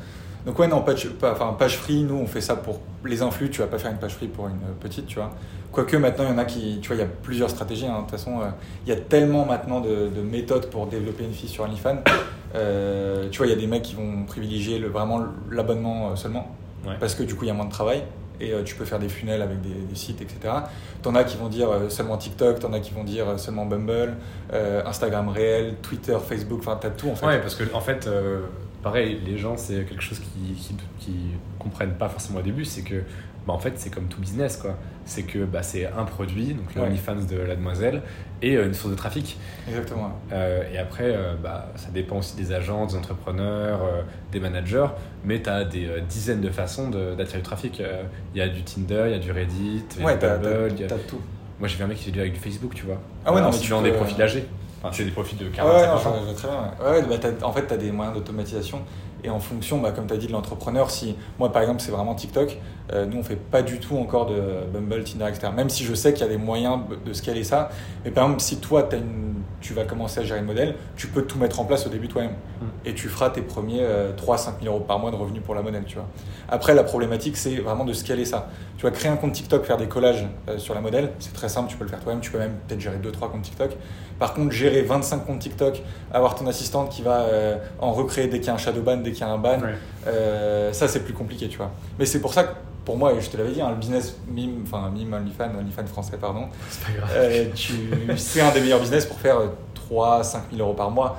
[0.47, 3.61] donc ouais, non, page, enfin, page free, nous on fait ça pour les influx, tu
[3.63, 5.31] vas pas faire une page free pour une petite, tu vois.
[5.73, 7.87] Quoique maintenant il y en a qui, tu vois, il y a plusieurs stratégies.
[7.87, 7.95] hein.
[7.97, 8.45] De toute façon, euh,
[8.87, 11.97] il y a tellement maintenant de, de méthodes pour développer une fille sur OnlyFans.
[12.55, 16.17] Euh, tu vois, il y a des mecs qui vont privilégier le, vraiment l'abonnement euh,
[16.17, 16.47] seulement.
[16.87, 16.95] Ouais.
[17.01, 18.03] parce que du coup il y a moins de travail
[18.41, 20.53] et euh, tu peux faire des funnels avec des, des sites, etc.
[21.03, 23.65] T'en as qui vont dire euh, seulement TikTok, t'en as qui vont dire euh, seulement
[23.65, 24.17] Bumble,
[24.87, 27.27] Instagram réel, Twitter, Facebook, enfin t'as tout en fait.
[27.27, 28.09] Ouais, parce que en fait,
[28.83, 31.15] pareil, les gens, c'est quelque chose qui, qui, qui
[31.59, 33.03] comprennent pas forcément au début, c'est que,
[33.47, 34.77] bah, en fait, c'est comme tout business, quoi.
[35.07, 36.89] C'est que bah, c'est un produit, donc le Ouais.
[36.89, 38.03] OnlyFans de la demoiselle,
[38.47, 39.39] et euh, une source de trafic.
[39.69, 40.13] Exactement.
[40.33, 44.03] Euh, et après, euh, bah, ça dépend aussi des agents, des entrepreneurs, euh,
[44.33, 44.87] des managers,
[45.25, 47.83] mais tu as des dizaines de façons d'attirer du trafic.
[48.35, 50.87] Il y a du Tinder, il y a du Reddit, il y a Ouais, du
[50.87, 51.21] t'as tout.
[51.59, 52.99] Moi, j'ai vu un mec qui fait avec du Facebook, tu vois.
[53.25, 54.45] Ah ouais, non, Alors, mais c'est tu dans peux- des profils âgés.
[54.83, 56.17] Enfin, c'est des profils de Ah 40 ouais, non, 50 ans.
[56.21, 56.91] je vois très bien.
[57.09, 58.83] Ouais, Ouais, bah, en fait, tu as des moyens d'automatisation.
[59.25, 61.91] Et en fonction, bah, comme tu as dit, de l'entrepreneur, si moi par exemple c'est
[61.91, 62.59] vraiment TikTok,
[62.93, 64.37] euh, nous on fait pas du tout encore de
[64.73, 65.51] Bumble, Tinder, etc.
[65.55, 67.71] Même si je sais qu'il y a des moyens de scaler ça.
[68.05, 69.34] Mais par exemple, si toi t'as une,
[69.65, 72.07] tu vas commencer à gérer le modèle, tu peux tout mettre en place au début
[72.09, 72.33] toi-même.
[72.33, 72.65] Mm.
[72.85, 73.83] Et tu feras tes premiers
[74.17, 75.85] 3-5 000 euros par mois de revenus pour la modèle.
[75.87, 76.07] Tu vois.
[76.49, 78.51] Après, la problématique c'est vraiment de scaler ça.
[78.77, 81.49] Tu vas créer un compte TikTok, faire des collages euh, sur la modèle, c'est très
[81.49, 82.21] simple, tu peux le faire toi-même.
[82.21, 83.77] Tu peux même peut-être gérer 2-3 comptes TikTok.
[84.19, 88.39] Par contre, gérer 25 comptes TikTok, avoir ton assistante qui va euh, en recréer dès
[88.39, 89.75] qu'il y a un shadow ban, dès qu'il y a un ban, Ouais.
[90.09, 91.71] euh, ça c'est plus compliqué, tu vois.
[91.99, 92.51] Mais c'est pour ça que,
[92.85, 95.87] pour moi, et je te l'avais dit, hein, le business mime, enfin mime OnlyFans, OnlyFans
[95.87, 97.11] français, pardon, C'est pas grave.
[97.15, 97.45] euh,
[98.17, 99.39] c'est un des meilleurs business pour faire
[99.91, 101.17] 3-5 000 euros par mois.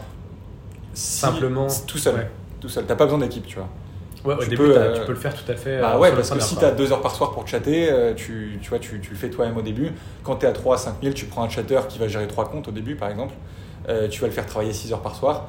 [0.94, 1.68] Si- Simplement.
[1.88, 2.16] Tout seul.
[2.16, 2.30] Ouais.
[2.62, 2.86] Tout seul.
[2.86, 3.68] T'as pas besoin d'équipe, tu vois.
[4.24, 5.80] Ouais, au tu début, peux, euh, tu peux le faire tout à fait.
[5.80, 8.14] Bah euh, ouais, parce que si tu as deux heures par soir pour chatter, euh,
[8.16, 9.92] tu, tu vois, tu, tu le fais toi-même au début.
[10.24, 12.26] Quand tu es à 3 à 5 000, tu prends un chatter qui va gérer
[12.28, 13.36] trois comptes au début, par exemple.
[13.88, 15.46] Euh, tu vas le faire travailler 6 heures par soir.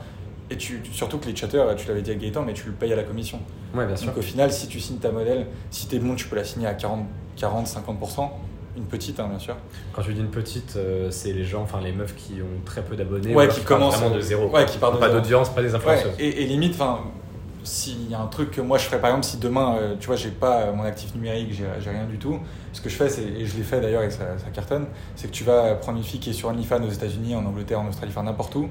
[0.51, 2.93] Et tu, surtout que les chatters, tu l'avais dit à Gaëtan, mais tu le payes
[2.93, 3.41] à la commission.
[3.75, 4.07] Ouais, bien sûr.
[4.09, 6.45] Donc au final, si tu signes ta modèle, si tu es bon, tu peux la
[6.45, 7.05] signer à 40,
[7.37, 8.29] 40 50%.
[8.77, 9.57] Une petite, hein, bien sûr.
[9.93, 12.83] Quand tu dis une petite, euh, c'est les gens, enfin les meufs qui ont très
[12.83, 14.49] peu d'abonnés, Ouais, qui partent commencent, vraiment euh, de zéro.
[14.51, 16.13] ouais, qui partent pas d'audience, pas des Ouais, influenceuses.
[16.19, 17.01] et, et limite, enfin,
[17.65, 20.07] s'il y a un truc que moi je ferais, par exemple, si demain, euh, tu
[20.09, 22.39] vois, j'ai pas euh, mon actif numérique, j'ai rien du tout,
[22.75, 25.33] ce que je fais, et je l'ai fait d'ailleurs et ça, ça cartonne, c'est que
[25.33, 28.13] tu vas prendre une fille qui est sur OnlyFans aux États-Unis, en Angleterre, en Australie,
[28.15, 28.69] enfin n'importe où,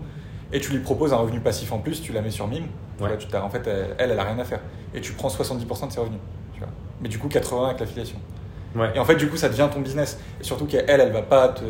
[0.56, 2.68] et tu lui proposes un revenu passif en plus, tu la mets sur Mime,
[3.02, 3.10] Ouais.
[3.10, 4.62] vois, tu en fait, elle, elle, a rien à faire.
[4.94, 6.20] Et tu prends 70% de ses revenus,
[6.54, 6.70] tu vois.
[7.02, 8.18] Mais du coup, 80 avec l'affiliation.
[8.74, 8.90] Ouais.
[8.96, 10.18] Et en fait, du coup, ça devient ton business.
[10.40, 11.64] Et surtout qu'elle, elle va pas te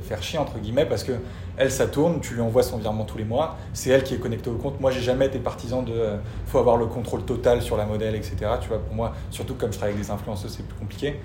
[0.00, 1.12] faire chier, entre guillemets, parce que
[1.58, 4.18] elle, ça tourne, tu lui envoies son virement tous les mois, c'est elle qui est
[4.18, 4.80] connectée au compte.
[4.80, 8.14] Moi, j'ai jamais été partisan de euh, faut avoir le contrôle total sur la modèle,
[8.14, 8.36] etc.
[8.62, 11.20] Tu vois, pour moi, surtout comme je travaille avec des influenceurs, c'est plus compliqué.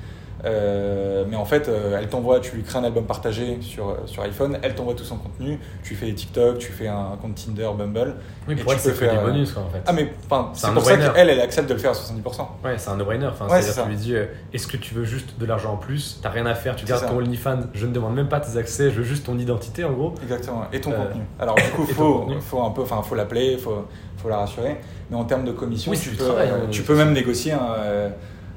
[0.46, 3.94] Euh, mais en fait, euh, elle t'envoie, tu lui crées un album partagé sur, euh,
[4.06, 7.36] sur iPhone, elle t'envoie tout son contenu, tu fais des TikTok, tu fais un compte
[7.36, 8.16] Tinder, Bumble.
[8.48, 9.82] Oui, Et pour tu elle, c'est peux que des faire, euh, bonus, quoi, en fait.
[9.86, 10.12] Ah, mais
[10.54, 12.48] C'est pour ça qu'elle, elle accepte de le faire à 70%.
[12.64, 13.28] Ouais, c'est un no-brainer.
[13.28, 13.84] Enfin, Ouais, c'est-à-dire c'est ça.
[13.84, 16.20] tu lui dis, euh, est-ce que tu veux juste de l'argent en plus?
[16.24, 18.90] T'as rien à faire, tu gardes ton OnlyFans, je ne demande même pas tes accès,
[18.90, 20.16] je veux juste ton identité en gros.
[20.24, 20.64] Exactement.
[20.74, 21.22] Et ton contenu.
[21.40, 23.86] Alors du coup, et faut, faut un peu, enfin, faut l'appeler, faut,
[24.18, 24.78] faut la rassurer.
[25.12, 27.52] Mais en termes de commission, Oui, tu peux, travail, hein, tu peux même négocier.
[27.52, 28.10] un, euh,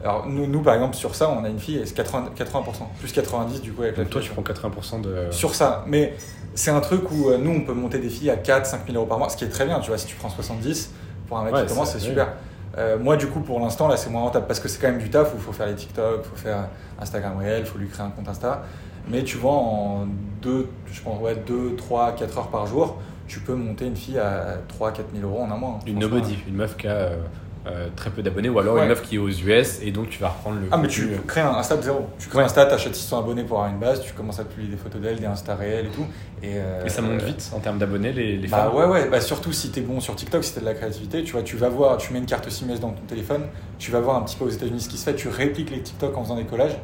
[0.05, 2.62] alors nous, nous, par exemple, sur ça, on a une fille, et c'est 80, 80%,
[3.01, 4.43] plus 90 du coup avec la Donc toi, tu fille.
[4.43, 5.31] prends 80% de.
[5.31, 6.14] Sur ça, mais
[6.55, 8.97] c'est un truc où euh, nous, on peut monter des filles à 4, 5 000
[8.97, 9.81] euros par mois, ce qui est très bien.
[9.81, 10.93] Tu vois, si tu prends 70
[11.27, 12.29] pour un mec Ouais, qui commence, c'est- super.
[12.77, 14.99] Euh, moi, du coup, pour l'instant, là, c'est moins rentable parce que c'est quand même
[14.99, 16.69] du taf où il faut faire les TikTok, il faut faire
[17.01, 18.62] Instagram réel, il faut lui créer un compte Insta.
[19.09, 20.07] Mais tu vois, en
[20.43, 22.97] 2, je pense, ouais, 2, 3, 4 heures par jour,
[23.29, 25.77] tu peux monter une fille à 3, 4 000 euros en un mois.
[25.79, 27.17] hein, Une nobody, une meuf qui a euh,
[27.66, 28.83] euh, très peu d'abonnés, ou alors Ouais.
[28.83, 30.66] une meuf qui est aux US et donc tu vas reprendre le.
[30.70, 31.20] Ah, mais tu contenu.
[31.27, 32.07] crées un Insta de zéro.
[32.18, 32.42] Tu crées Ouais.
[32.44, 35.00] un Insta, t'achètes 600 abonnés pour avoir une base, tu commences à publier des photos
[35.00, 36.05] d'elle, des Insta réels et tout.
[36.42, 38.74] Et, euh, Et ça monte vite en termes d'abonnés, les, les Bah femmes.
[38.77, 41.33] ouais, ouais, bah surtout si t'es bon sur TikTok, si t'as de la créativité, tu
[41.33, 43.44] vois, tu vas voir, tu mets une carte SIM dans ton téléphone,
[43.79, 45.81] tu vas voir un petit peu aux États-Unis ce qui se fait, tu répliques les
[45.81, 46.77] TikTok en faisant des collages,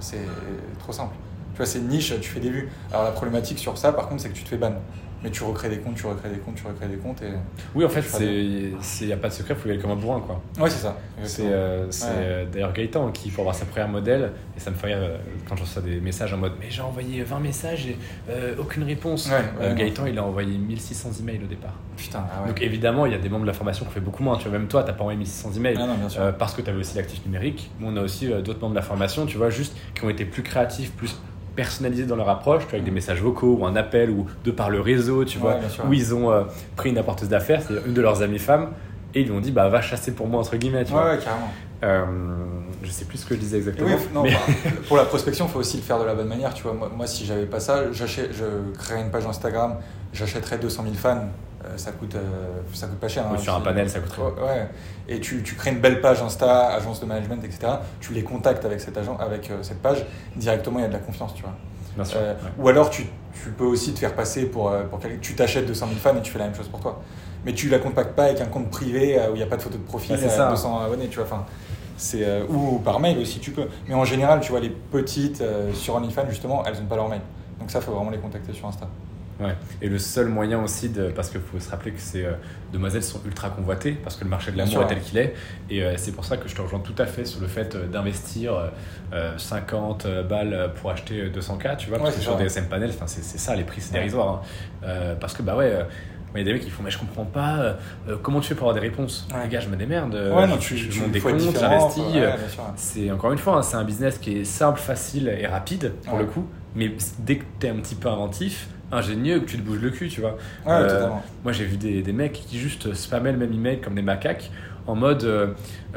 [0.00, 0.18] c'est
[0.78, 1.14] trop simple.
[1.54, 2.68] Tu vois, c'est une niche, tu fais des vues.
[2.92, 4.74] Alors la problématique sur ça, par contre, c'est que tu te fais ban.
[5.22, 7.30] Mais tu recrées des comptes, tu recrées des comptes, tu recrées des comptes et.
[7.74, 9.96] Oui, en fait, il n'y a pas de secret, il faut y aller comme un
[9.96, 10.40] bourrin, quoi.
[10.62, 10.96] Ouais, c'est ça.
[11.24, 12.12] C'est euh, c'est, Ouais.
[12.16, 15.16] euh, d'ailleurs Gaëtan qui, pour avoir sa première modèle, et ça me fait rire euh,
[15.48, 17.96] quand je reçois des messages en mode Mais j'ai envoyé 20 messages et
[18.30, 19.28] euh, aucune réponse.
[19.28, 19.74] Ouais, Euh.
[19.74, 21.74] Gaëtan, il a envoyé 1600 emails au départ.
[21.96, 22.48] Putain, ah ouais.
[22.48, 24.36] Donc évidemment, il y a des membres de la formation qui ont fait beaucoup moins.
[24.38, 25.76] Tu vois, même toi, t'as pas envoyé 1600 emails.
[25.80, 26.22] Ah non, bien sûr.
[26.38, 27.70] Parce que tu avais aussi l'actif numérique.
[27.80, 30.24] Mais on a aussi d'autres membres de la formation, tu vois, juste qui ont été
[30.24, 31.16] plus créatifs, plus
[31.58, 34.52] personnalisés dans leur approche, tu vois, avec des messages vocaux ou un appel ou de
[34.52, 35.56] par le réseau, tu vois,
[35.88, 36.44] où ils ont euh,
[36.76, 38.68] pris une apporteuse d'affaires, c'est-à-dire une de leurs amies femmes,
[39.12, 41.10] et ils lui ont dit, bah va chasser pour moi, entre guillemets, tu Ouais, vois.
[41.10, 41.50] ouais, carrément.
[41.82, 42.04] Euh,
[42.84, 43.88] je sais plus ce que je disais exactement.
[43.88, 46.28] oui, non, mais- bah, pour la prospection, il faut aussi le faire de la bonne
[46.28, 46.54] manière.
[46.54, 48.04] Tu vois, moi, moi si j'avais pas ça, je
[48.78, 49.78] créerais une page Instagram,
[50.12, 51.24] j'achèterais 200 000 fans.
[51.68, 53.24] Euh, ça coûte, euh, ça coûte pas cher.
[53.26, 54.22] Hein, sur un panel, ça coûterait.
[54.22, 54.68] Ouais, ouais.
[55.08, 57.72] Et tu, tu crées une belle page Insta, agence de management, etc.
[58.00, 60.04] Tu les contactes avec cette agent, avec euh, cette page
[60.36, 60.78] directement.
[60.78, 61.54] Il y a de la confiance, tu vois.
[61.94, 62.20] Bien sûr.
[62.20, 62.36] Ouais.
[62.58, 63.06] Ou alors tu,
[63.42, 65.18] tu peux aussi te faire passer pour, pour quelqu'un.
[65.20, 67.00] Tu t'achètes 200 000 fans et tu fais la même chose pour toi.
[67.44, 69.62] Mais tu la contactes pas avec un compte privé où il n'y a pas de
[69.62, 70.50] photo de profil, Ouais, c'est euh, ça.
[70.50, 71.24] 200 abonnés, tu vois.
[71.24, 71.44] Enfin,
[71.98, 73.66] c'est euh, ou par mail aussi tu peux.
[73.88, 77.08] Mais en général, tu vois les petites euh, sur OnlyFans justement, elles n'ont pas leur
[77.08, 77.20] mail.
[77.58, 78.88] Donc ça, faut vraiment les contacter sur Insta.
[79.40, 79.54] Ouais.
[79.80, 82.32] Et le seul moyen aussi, de, parce qu'il faut se rappeler que ces euh,
[82.72, 85.34] demoiselles sont ultra convoitées, parce que le marché de l'amour est tel qu'il est.
[85.70, 87.74] Et euh, c'est pour ça que je te rejoins tout à fait sur le fait
[87.76, 88.66] euh, d'investir euh,
[89.12, 92.44] euh, 50 balles pour acheter euh, 200K, tu vois, Ouais, parce que c'est sur des
[92.46, 93.98] SM panels, c'est ça, les prix, c'est Ouais.
[94.00, 94.42] dérisoire.
[94.82, 95.14] hein.
[95.20, 95.72] Parce que, bah ouais.
[96.34, 97.76] il y a des mecs qui font, mais je comprends pas,
[98.22, 99.28] comment tu fais pour avoir des réponses?
[99.42, 102.04] Les gars, je me démerde, ouais, non, je, tu, je tu monte des comptes, j'investis.
[102.76, 106.18] c'est encore une fois, hein, c'est un business qui est simple, facile et rapide pour
[106.18, 106.44] le coup.
[106.74, 109.90] Mais dès que tu es un petit peu inventif, ingénieux, que tu te bouges le
[109.90, 110.32] cul, tu vois.
[110.66, 111.08] Ouais, Euh.
[111.44, 114.50] Moi, j'ai vu des, des mecs qui juste spammaient le même email comme des macaques
[114.86, 115.48] en mode euh,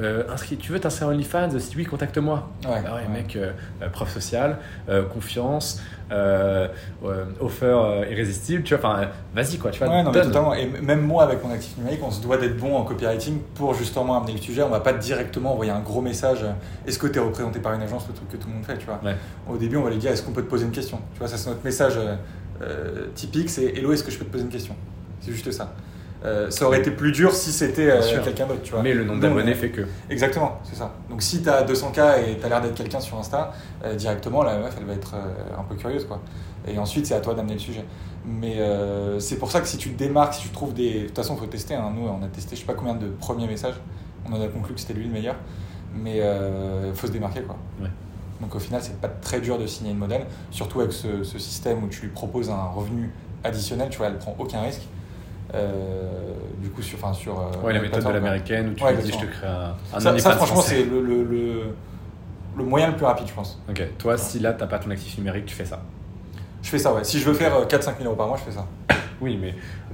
[0.02, 1.58] euh, inscrit, tu veux t'inscrire à OnlyFans?
[1.60, 2.50] Si oui, contacte-moi.
[2.66, 3.08] Ouais, Bah ouais, ouais.
[3.08, 3.54] mec, euh,
[3.94, 4.58] preuve sociale,
[5.14, 5.82] confiance,
[7.40, 8.90] offer irrésistible, tu vois.
[8.96, 9.88] Enfin, vas-y quoi, tu vois.
[9.88, 10.54] Ouais, non, mais totalement.
[10.54, 13.74] Et même moi, avec mon actif numérique, on se doit d'être bon en copywriting pour
[13.74, 14.62] justement amener le sujet.
[14.62, 16.44] On va pas directement envoyer un gros message.
[16.86, 18.78] Est-ce que tu es représenté par une agence, le truc que tout le monde fait,
[18.78, 19.00] tu vois.
[19.50, 21.00] Au début, on va lui dire Est-ce qu'on peut te poser une question?
[21.14, 21.98] Tu vois, ça c'est notre message
[22.62, 24.76] euh, typique c'est Hello, est-ce que je peux te poser une question?
[25.22, 25.74] C'est juste ça.
[26.24, 28.84] Euh, ça aurait été plus dur si c'était euh, quelqu'un d'autre, tu vois.
[28.84, 29.82] Mais le nombre d'abonnés on- fait que.
[30.10, 30.94] Exactement, c'est ça.
[31.10, 33.52] Donc si tu as 200K et tu as l'air d'être quelqu'un sur Insta,
[33.84, 35.16] euh, directement, la meuf, elle va être
[35.58, 36.06] un peu curieuse.
[36.06, 36.22] quoi.
[36.68, 37.84] Et ensuite, c'est à toi d'amener le sujet.
[38.24, 38.58] Mais
[39.18, 41.00] c'est pour ça que si tu te démarques, si tu trouves des...
[41.02, 41.74] De toute façon, faut tester.
[41.74, 41.92] hein.
[41.96, 43.74] Nous, on a testé je sais pas combien de premiers messages.
[44.30, 45.36] On en a conclu que c'était lui le meilleur.
[45.96, 46.22] Mais
[46.94, 47.42] faut se démarquer.
[47.42, 47.58] quoi.
[47.82, 47.90] Ouais.
[48.42, 51.38] Donc au final, c'est pas très dur de signer une modèle, surtout avec ce, ce
[51.40, 53.12] système où tu lui proposes un revenu
[53.44, 54.82] additionnel, tu vois, elle prend aucun risque.
[55.54, 56.10] Euh,
[56.60, 59.04] du coup, sur, enfin, sur euh, Ouais, la méthode de l'américaine où tu Ouais, lui
[59.04, 61.76] dis je te crée un, un Ça, ça, franchement, c'est le, le, le,
[62.58, 63.60] le moyen le plus rapide, je pense.
[63.70, 65.82] Ok, toi, si là, t'as pas ton actif numérique, tu fais ça.
[66.62, 67.04] Je fais ça, ouais.
[67.04, 68.66] Si je veux faire 4-5 000 euros par mois, je fais ça.
[69.20, 69.54] Oui, mais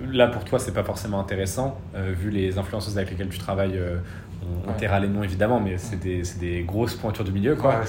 [0.09, 3.77] là pour toi, c'est pas forcément intéressant, euh, vu les influenceuses avec lesquelles tu travailles.
[3.77, 3.97] euh,
[4.65, 4.77] on, Ouais.
[4.77, 7.71] taira les noms évidemment, mais c'est des, des grosses pointures du milieu, quoi.
[7.71, 7.83] Ouais, Euh,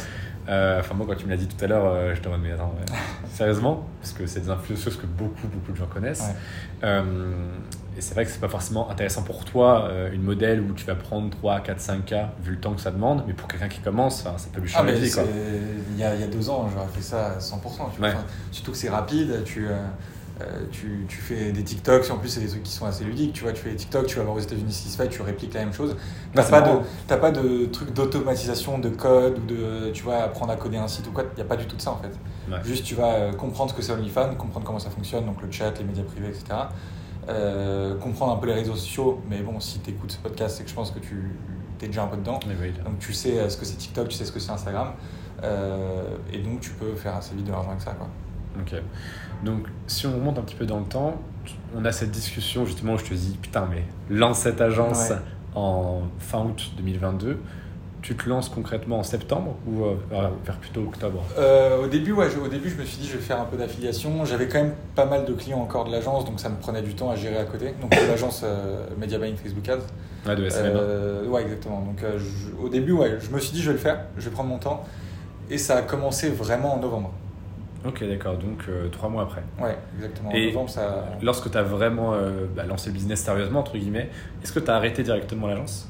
[0.49, 2.53] Enfin, moi, quand tu me l'as dit tout à l'heure, euh, je te demande, mais
[2.53, 2.75] attends,
[3.33, 3.87] sérieusement?
[4.01, 6.21] Parce que c'est des influenceuses que beaucoup, beaucoup de gens connaissent.
[6.23, 6.35] Ouais.
[6.85, 7.03] Euh,
[7.97, 10.87] et c'est vrai que c'est pas forcément intéressant pour toi, euh, une modèle où tu
[10.87, 13.81] vas prendre 3, 4, 5K, vu le temps que ça demande, mais pour quelqu'un qui
[13.81, 15.23] commence, ça peut lui Ah, changer la vie, quoi.
[15.93, 17.91] il y a, il y a deux ans, j'aurais fait ça à 100%.
[17.93, 18.09] Tu vois.
[18.09, 18.15] Ouais.
[18.15, 19.67] Enfin, surtout que c'est rapide, tu,
[20.41, 23.33] euh, tu, tu fais des TikToks, en plus c'est des trucs qui sont assez ludiques,
[23.33, 25.09] tu vois, tu fais des TikToks, tu vas voir aux États-Unis ce qui se fait,
[25.09, 25.97] tu répliques la même chose.
[26.33, 26.83] T'as pas, de, marrant.
[27.09, 30.87] t'as pas de truc d'automatisation de code ou de, tu vois, apprendre à coder un
[30.87, 32.13] site ou quoi, il n'y a pas du tout de ça en fait.
[32.49, 32.59] Ouais.
[32.65, 35.51] Juste tu vas euh, comprendre ce que c'est OnlyFans, comprendre comment ça fonctionne, donc le
[35.51, 36.45] chat, les médias privés, etc.
[37.29, 40.63] Euh, comprendre un peu les réseaux sociaux, mais bon, si tu écoutes ce podcast, c'est
[40.63, 41.35] que je pense que tu
[41.83, 42.39] es déjà un peu dedans.
[42.47, 42.73] Oui.
[42.85, 44.93] Donc tu sais ce que c'est TikTok, tu sais ce que c'est Instagram.
[46.33, 47.91] Et donc tu peux faire assez vite de l'argent avec ça.
[47.93, 48.09] Quoi.
[48.61, 48.75] Ok.
[49.45, 51.15] Donc, si on remonte un petit peu dans le temps,
[51.77, 53.83] on a cette discussion justement où je te dis, putain, mais
[54.15, 55.17] lance cette agence Ouais.
[55.55, 57.39] en fin août 2022.
[58.01, 59.95] Tu te lances concrètement en septembre ou euh,
[60.45, 61.21] vers plutôt octobre?
[61.37, 63.45] Euh, au, début, ouais, je, au début, je me suis dit je vais faire un
[63.45, 64.25] peu d'affiliation.
[64.25, 66.95] J'avais quand même pas mal de clients encore de l'agence, donc ça me prenait du
[66.95, 67.75] temps à gérer à côté.
[67.83, 69.81] Donc l'agence euh, Media Buying Facebook Ads.
[70.29, 70.73] Ouais, de SMM.
[70.77, 71.81] Euh, ouais, exactement.
[71.83, 74.25] Donc euh, je- au début, ouais, je me suis dit je vais le faire, je
[74.25, 74.85] vais prendre mon temps.
[75.51, 77.11] Et ça a commencé vraiment en novembre.
[77.87, 78.37] Ok, d'accord.
[78.37, 79.43] Donc, euh, trois mois après.
[79.61, 80.31] Ouais, exactement.
[80.31, 81.07] En Et novembre, ça.
[81.23, 84.11] Lorsque tu as vraiment euh, bah, lancé le business sérieusement, entre guillemets,
[84.43, 85.89] est-ce que tu as arrêté directement l'agence?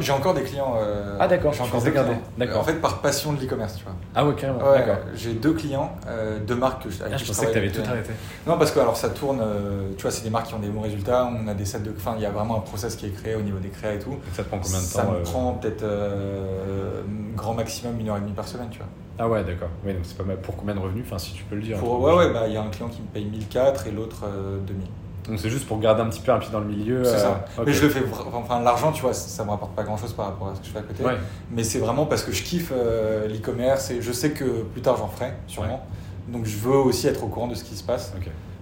[0.00, 0.74] J'ai encore des clients.
[0.80, 2.10] euh, Ah, d'accord, j'ai je encore pensais des garder.
[2.12, 2.22] clients.
[2.38, 2.60] D'accord.
[2.60, 3.92] En fait, par passion de l'e-commerce, tu vois.
[4.14, 4.58] Ah ouais, carrément.
[4.60, 4.98] Ouais, d'accord.
[5.14, 7.80] j'ai deux clients, euh, deux marques que je, Ah, je pensais que tu avais tout
[7.88, 8.10] arrêté.
[8.46, 10.68] Non, parce que alors ça tourne, euh, tu vois, c'est des marques qui ont des
[10.68, 11.92] bons résultats, on a des sets de.
[11.96, 13.98] Enfin, il y a vraiment un process qui est créé au niveau des créas et
[13.98, 14.16] tout.
[14.32, 17.02] Ça te prend combien de ça temps me euh, prend peut-être euh,
[17.36, 18.88] grand maximum une heure et demie par semaine, tu vois.
[19.20, 19.68] Ah ouais, d'accord.
[19.84, 20.36] Oui, donc c'est pas mal.
[20.36, 21.78] Pour combien de revenus Enfin, si tu peux le dire.
[21.78, 24.22] Pour, ouais, ouais, bah il y a un client qui me paye 1004 et l'autre
[24.24, 24.86] euh, 2000.
[25.28, 27.04] Donc c'est juste pour garder un petit peu un pied dans le milieu.
[27.04, 27.44] C'est euh, ça.
[27.58, 27.64] ok.
[27.66, 30.26] Mais je le fais, enfin l'argent, tu vois, ça me rapporte pas grand chose par
[30.26, 31.04] rapport à ce que je fais à côté.
[31.04, 31.16] Ouais.
[31.50, 34.96] Mais c'est vraiment parce que je kiffe euh, l'e-commerce et je sais que plus tard
[34.96, 35.86] j'en ferai, sûrement.
[36.28, 38.12] Donc je veux aussi être au courant de ce qui se passe.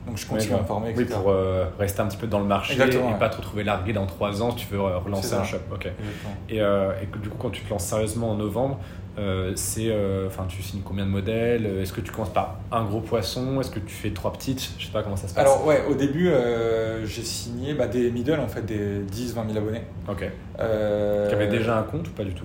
[0.07, 1.18] Donc je continue Ouais, à me former, Oui, etc.
[1.20, 3.18] pour euh, rester un petit peu dans le marché Exactement, et ouais.
[3.18, 5.57] pas te retrouver largué dans trois ans si tu veux euh, relancer un shop.
[5.72, 5.87] Ok.
[5.87, 6.35] Exactement.
[6.48, 8.79] Et, euh, et que, du coup, quand tu te lances sérieusement en novembre,
[9.18, 11.64] euh, c'est, euh, enfin, tu signes combien de modèles?
[11.66, 13.61] Est-ce que tu commences par un gros poisson?
[13.61, 14.72] Est-ce que tu fais trois petites?
[14.79, 15.44] Je sais pas comment ça se passe.
[15.44, 19.59] Alors ouais, au début euh, j'ai signé bah, des middle en fait, des 10-20 000
[19.59, 19.83] abonnés.
[20.09, 20.31] ok.
[20.61, 22.44] Euh, Tu avais déjà un compte ou pas du tout?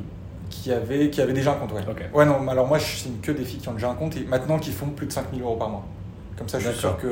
[0.50, 1.82] Qui avaient, qui avaient déjà un compte, ouais.
[1.90, 2.04] Ok.
[2.14, 4.22] Ouais, non, alors moi je signe que des filles qui ont déjà un compte et
[4.26, 5.86] maintenant qui font plus de 5 000 euros par mois.
[6.38, 7.08] Comme ça, je suis sûr que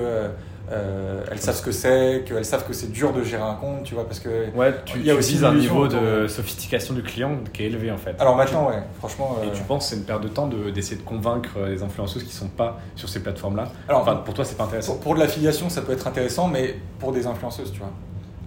[0.71, 3.55] euh, euh, elles savent ce que c'est, qu'elles savent que c'est dur de gérer un
[3.55, 4.49] compte, tu vois, parce que.
[4.55, 7.65] Ouais, tu, Il y a tu aussi un niveau de sophistication du client qui est
[7.67, 8.15] élevé en fait.
[8.19, 9.37] Alors maintenant, ouais, franchement.
[9.43, 11.69] Et euh, tu penses que c'est une perte de temps de- d'essayer de convaincre euh,
[11.69, 14.93] les influenceuses qui sont pas sur ces plateformes-là Alors, Enfin, pour toi, c'est pas intéressant.
[14.93, 17.91] pour, pour de l'affiliation, ça peut être intéressant, mais pour des influenceuses, tu vois.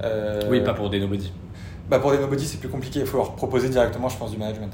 [0.05, 1.33] Euh, Oui, pas pour des nobody.
[1.89, 3.01] Bah pour des nobody, c'est plus compliqué.
[3.01, 4.73] Il faut leur proposer directement, je pense, du management.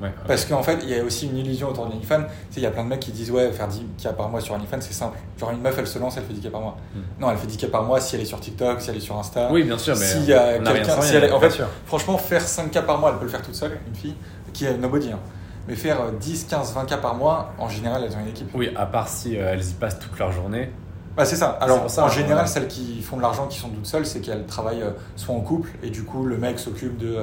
[0.00, 0.12] Ouais.
[0.28, 2.20] Parce qu'en fait, il y a aussi une illusion autour de l'OnlyFans.
[2.22, 4.40] Tu sais, il y a plein de mecs qui disent Ouais, faire 10K par mois
[4.40, 5.18] sur OnlyFans, c'est simple.
[5.38, 6.76] Genre, une meuf, elle se lance, elle fait 10K par mois.
[6.94, 7.00] Hmm.
[7.20, 9.16] Non, elle fait 10K par mois si elle est sur TikTok, si elle est sur
[9.18, 9.48] Insta.
[9.50, 11.66] Oui, bien sûr, mais S'il y a quelqu'un- si en fait, sûr.
[11.86, 14.14] Franchement, faire 5K par mois, elle peut le faire toute seule, une fille,
[14.52, 15.10] qui est nobody.
[15.10, 15.18] hein.
[15.66, 18.48] Mais faire euh, 10, 15, 20K par mois, en général, elles ont une équipe.
[18.54, 20.70] Oui, à part si euh, elles y passent toute leur journée.
[21.16, 21.58] Bah, c'est ça.
[21.60, 24.46] Alors, ça, en général, celles qui font de l'argent, qui sont toutes seules, c'est qu'elles
[24.46, 27.18] travaillent euh, soit en couple, et du coup, le mec s'occupe de,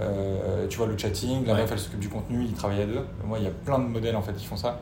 [0.00, 0.02] euh,
[0.64, 1.60] euh, tu vois, le chatting, la Ouais.
[1.60, 3.04] meuf, elle s'occupe du contenu, ils travaillent à deux.
[3.26, 4.80] Moi, il y a plein de modèles, en fait, qui font ça.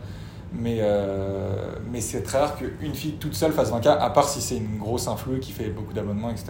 [0.52, 4.40] Mais, euh, mais c'est très rare qu'une fille toute seule fasse 20K, à part si
[4.40, 6.46] c'est une grosse influe qui fait beaucoup d'abonnements, etc.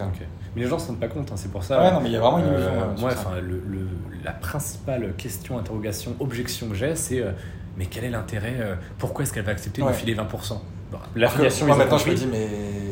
[0.55, 1.79] Mais les gens ne se rendent pas compte, hein, c'est pour ça.
[1.79, 2.71] Ouais, non, mais il y a vraiment une Euh, illusion.
[2.71, 3.87] euh, sur moi, le, le-
[4.23, 7.31] la principale question, interrogation, objection que j'ai, c'est euh,
[7.77, 9.93] mais quel est l'intérêt euh, Pourquoi est-ce qu'elle va accepter de Ouais.
[9.93, 10.59] filer 20%
[10.91, 12.47] Bon, L'affiliation, maintenant, je me dis, mais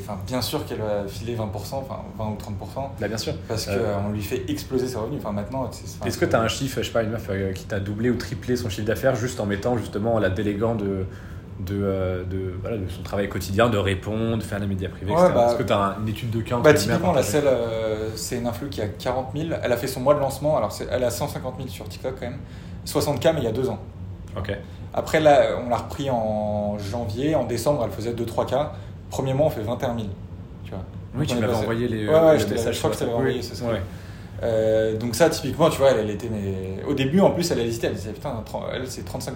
[0.09, 1.41] enfin, bien sûr qu'elle va filer 20%,
[1.75, 3.33] enfin 20 ou 30%, Bah, bien sûr.
[3.47, 5.19] parce qu'on Euh, lui fait exploser ses revenus.
[5.23, 5.69] Enfin, maintenant,
[6.05, 8.09] Est-ce que tu as un chiffre, je sais pas, une meuf euh, qui t'a doublé
[8.09, 11.05] ou triplé son chiffre d'affaires juste en mettant justement la déléguant de,
[11.59, 15.11] de, euh, de, voilà, de son travail quotidien, de répondre, de faire les médias privés,
[15.11, 15.31] Ouais, etc.
[15.35, 18.37] bah- Est-ce que tu as une étude de cas Bah, typiquement, la selle, euh, c'est
[18.37, 19.49] une influe qui a 40 000.
[19.61, 20.57] Elle a fait son mois de lancement.
[20.57, 22.39] Alors, c'est- elle a 150 000 sur TikTok quand même.
[22.85, 23.79] 60K, mais il y a deux ans.
[24.37, 24.55] Ok.
[24.93, 27.35] Après, là, on l'a repris en janvier.
[27.35, 28.71] En décembre, elle faisait 2-3K.
[29.09, 30.07] Premier mois, on fait 21 000.
[30.63, 30.79] Tu vois.
[31.17, 32.99] Oui, tu m'avais envoyé les, Ouais, ouais, les je te- messages je crois que je
[33.01, 33.43] t'avais envoyé, Oui.
[33.43, 33.65] c'est ça.
[33.65, 33.81] Ouais.
[34.43, 36.29] Euh, donc ça, typiquement, tu vois, elle, elle était...
[36.31, 36.83] Mais...
[36.87, 37.87] Au début, en plus, elle hésitait.
[37.87, 39.31] Elle disait, putain, 30 elle, c'est 35%.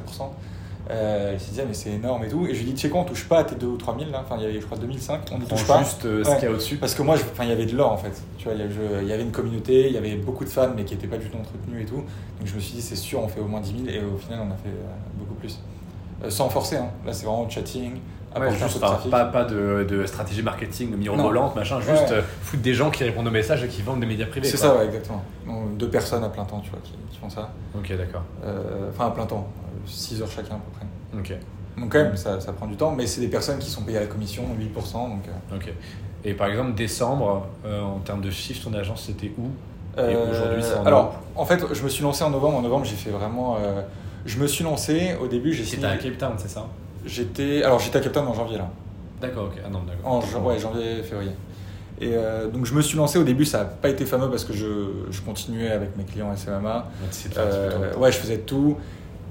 [0.92, 2.46] Euh, elle se disait, mais c'est énorme et tout.
[2.46, 3.98] Et je lui dis, tu sais quoi, on touche pas à tes 2 ou 3
[3.98, 4.22] 000 là.
[4.26, 5.22] Enfin, il y avait, je crois, 2005.
[5.32, 5.80] On ne touche pas.
[5.80, 6.36] juste euh, ce Ouais.
[6.36, 6.76] qu'il y a au-dessus.
[6.78, 8.22] Parce que moi, je- enfin, il y avait de l'or en fait.
[8.38, 8.60] Tu vois, il
[9.08, 11.18] y, a- avait une communauté, il y avait beaucoup de fans, mais qui n'étaient pas
[11.18, 11.96] du tout entretenus et tout.
[11.96, 12.06] Donc
[12.46, 14.40] je me suis dit, c'est sûr, on fait au moins 10 000 et au final,
[14.42, 14.84] on a fait euh,
[15.18, 15.58] beaucoup plus.
[16.24, 16.90] Euh, sans forcer, hein.
[17.06, 17.94] là, c'est vraiment chatting,
[18.40, 21.84] Ouais, juste, enfin, pas, pas de, de stratégie marketing de mirobolante, machin, Ouais.
[21.84, 24.48] juste euh, foutre des gens qui répondent aux messages et qui vendent des médias privés.
[24.48, 25.24] C'est ça, ouais, exactement.
[25.46, 27.52] Donc, deux personnes à plein temps, tu vois, qui, qui font ça.
[27.78, 28.24] Ok, d'accord.
[28.44, 29.48] Euh, Enfin, à plein temps,
[29.86, 31.20] 6 heures chacun à peu près.
[31.20, 31.38] Ok,
[31.80, 33.98] Donc quand même, ça, ça prend du temps, mais c'est des personnes qui sont payées
[33.98, 34.94] à la commission, 8%.
[35.10, 35.72] Donc, euh, ok.
[36.26, 39.48] Et par exemple, décembre, euh, en termes de chiffre, ton agence c'était où?
[39.96, 42.58] Et Euh, aujourd'hui, c'est en Alors, en fait, je me suis lancé en novembre.
[42.58, 43.58] En novembre, j'ai fait vraiment.
[43.60, 43.82] euh,
[44.26, 45.16] je me suis lancé.
[45.22, 45.94] Au début, j'ai C'était signé.
[45.94, 46.66] à Cape Town, c'est ça?
[47.06, 47.64] J'étais.
[47.64, 48.70] Alors, j'étais à Captain en janvier là.
[49.22, 49.62] D'accord, ok.
[49.66, 50.12] Ah non, d'accord.
[50.12, 51.32] En jan- ouais, janvier, février.
[52.02, 53.18] Et euh, donc, je me suis lancé.
[53.20, 54.66] Au début, ça n'a pas été fameux parce que je,
[55.12, 56.90] je continuais avec mes clients SMMA.
[57.38, 58.78] Euh, ouais, je faisais tout.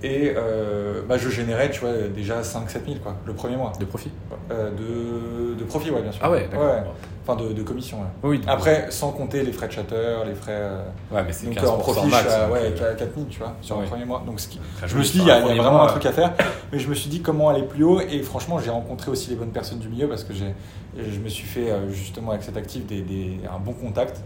[0.05, 3.73] Et euh, bah, je générais, tu vois, déjà 5-7 000 quoi, le premier mois.
[3.79, 4.11] De profit
[4.51, 6.21] Euh, de, de profit, ouais, bien sûr.
[6.25, 6.95] Ah ouais, d'accord.
[7.25, 8.07] Enfin, de, de commission, ouais.
[8.31, 10.51] Oui, Après, sans compter les frais de chatter, les frais.
[10.57, 10.83] euh,
[11.13, 12.25] Ouais, mais c'est Donc 15% en profit, max.
[12.25, 13.83] je suis à donc, ouais, euh, 4000, tu vois, sur ouais.
[13.85, 14.25] le premier mois.
[14.27, 16.05] Donc, ce qui- je me suis dit, il y a, y vraiment mois, un truc
[16.07, 16.33] à faire.
[16.73, 18.01] Mais je me suis dit comment aller plus haut?
[18.01, 20.53] Et franchement, j'ai rencontré aussi les bonnes personnes du milieu parce que j'ai,
[20.99, 24.21] je me suis fait euh, justement avec cet actif des, des- un bon contact.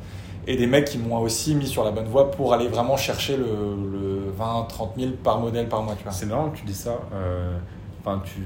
[0.48, 3.36] Et des mecs qui m'ont aussi mis sur la bonne voie pour aller vraiment chercher
[3.36, 5.96] le, le 20, 30 000 par modèle par mois.
[6.10, 6.98] C'est marrant que tu dis ça.
[7.14, 7.56] euh,
[8.04, 8.40] Enfin, tu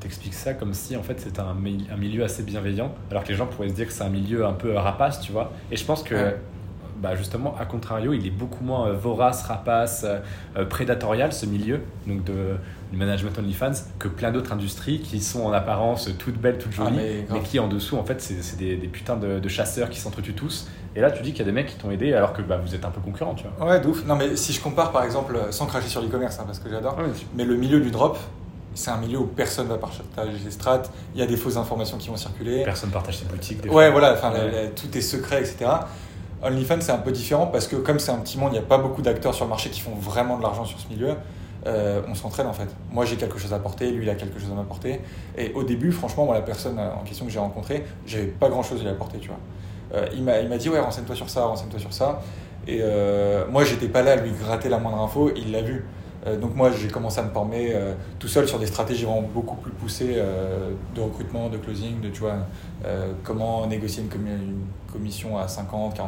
[0.00, 3.28] t'expliques ça comme si en fait c'était un, mi- un milieu assez bienveillant, alors que
[3.28, 5.52] les gens pourraient se dire que c'est un milieu un peu rapace, tu vois.
[5.70, 6.36] Et je pense que, Ouais.
[7.02, 10.06] bah, justement, à contrario, il est beaucoup moins euh, vorace, rapace,
[10.56, 12.56] euh, prédatorial ce milieu, donc de
[12.90, 16.84] du management OnlyFans, que plein d'autres industries qui sont en apparence toutes belles, toutes Ah,
[16.84, 19.90] jolies, mais qui en dessous en fait c'est c'est des, des putains de, de chasseurs
[19.90, 20.68] qui s'entretuent tous.
[20.96, 22.56] Et là, tu dis qu'il y a des mecs qui t'ont aidé alors que bah,
[22.56, 23.68] vous êtes un peu concurrents, tu vois.
[23.68, 24.04] Ouais, de ouf.
[24.06, 26.96] Non, mais si je compare par exemple, sans cracher sur l'e-commerce, hein, parce que j'adore,
[26.98, 27.04] Ouais,
[27.36, 28.18] mais le milieu du drop,
[28.74, 30.82] c'est un milieu où personne va partager ses strats,
[31.14, 32.62] il y a des fausses informations qui vont circuler.
[32.64, 33.60] Personne partage ses boutiques.
[33.62, 34.00] Des Ouais, fois.
[34.00, 34.72] voilà, enfin, Ouais.
[34.74, 35.66] tout est secret, etc.
[36.42, 38.68] OnlyFans, c'est un peu différent parce que comme c'est un petit monde, il n'y a
[38.68, 41.14] pas beaucoup d'acteurs sur le marché qui font vraiment de l'argent sur ce milieu.
[41.66, 42.68] euh, on s'entraide en fait.
[42.92, 45.00] Moi j'ai quelque chose à apporter, lui il a quelque chose à m'apporter.
[45.36, 48.62] Et au début, franchement, moi la personne en question que j'ai rencontrée, j'avais pas grand
[48.62, 49.38] chose à lui apporter, tu vois.
[49.94, 52.20] Euh, il m'a il m'a dit ouais, renseigne-toi sur ça, renseigne-toi sur ça.
[52.66, 55.84] Et euh, moi j'étais pas là à lui gratter la moindre info, il l'a vu.
[56.26, 57.72] Euh, donc moi j'ai commencé à me former
[58.18, 60.16] tout seul sur des stratégies vraiment beaucoup plus poussées
[60.94, 62.34] de recrutement, de closing, de tu vois,
[63.22, 66.00] comment négocier une, commi- une commission à 50, 45%.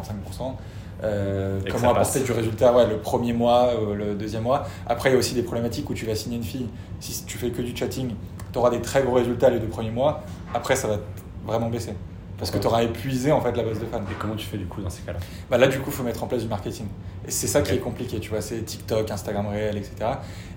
[1.04, 2.16] euh, Et que comment passe.
[2.16, 4.66] apporter du résultat ouais, le premier mois, euh, le deuxième mois.
[4.88, 6.68] Après, il y a aussi des problématiques où tu vas signer une fille.
[6.98, 8.10] Si tu fais que du chatting,
[8.52, 10.22] tu auras des très gros résultats les deux premiers mois.
[10.52, 10.96] Après, ça va
[11.46, 11.92] vraiment baisser.
[12.38, 13.98] Parce que tu auras épuisé en fait la base de fans.
[13.98, 15.18] Et comment tu fais du coup dans ces cas-là?
[15.50, 16.86] Bah là, du coup, il faut mettre en place du marketing.
[17.26, 18.40] Et c'est ça qui est compliqué, tu vois.
[18.40, 20.10] C'est TikTok, Instagram réel, etc.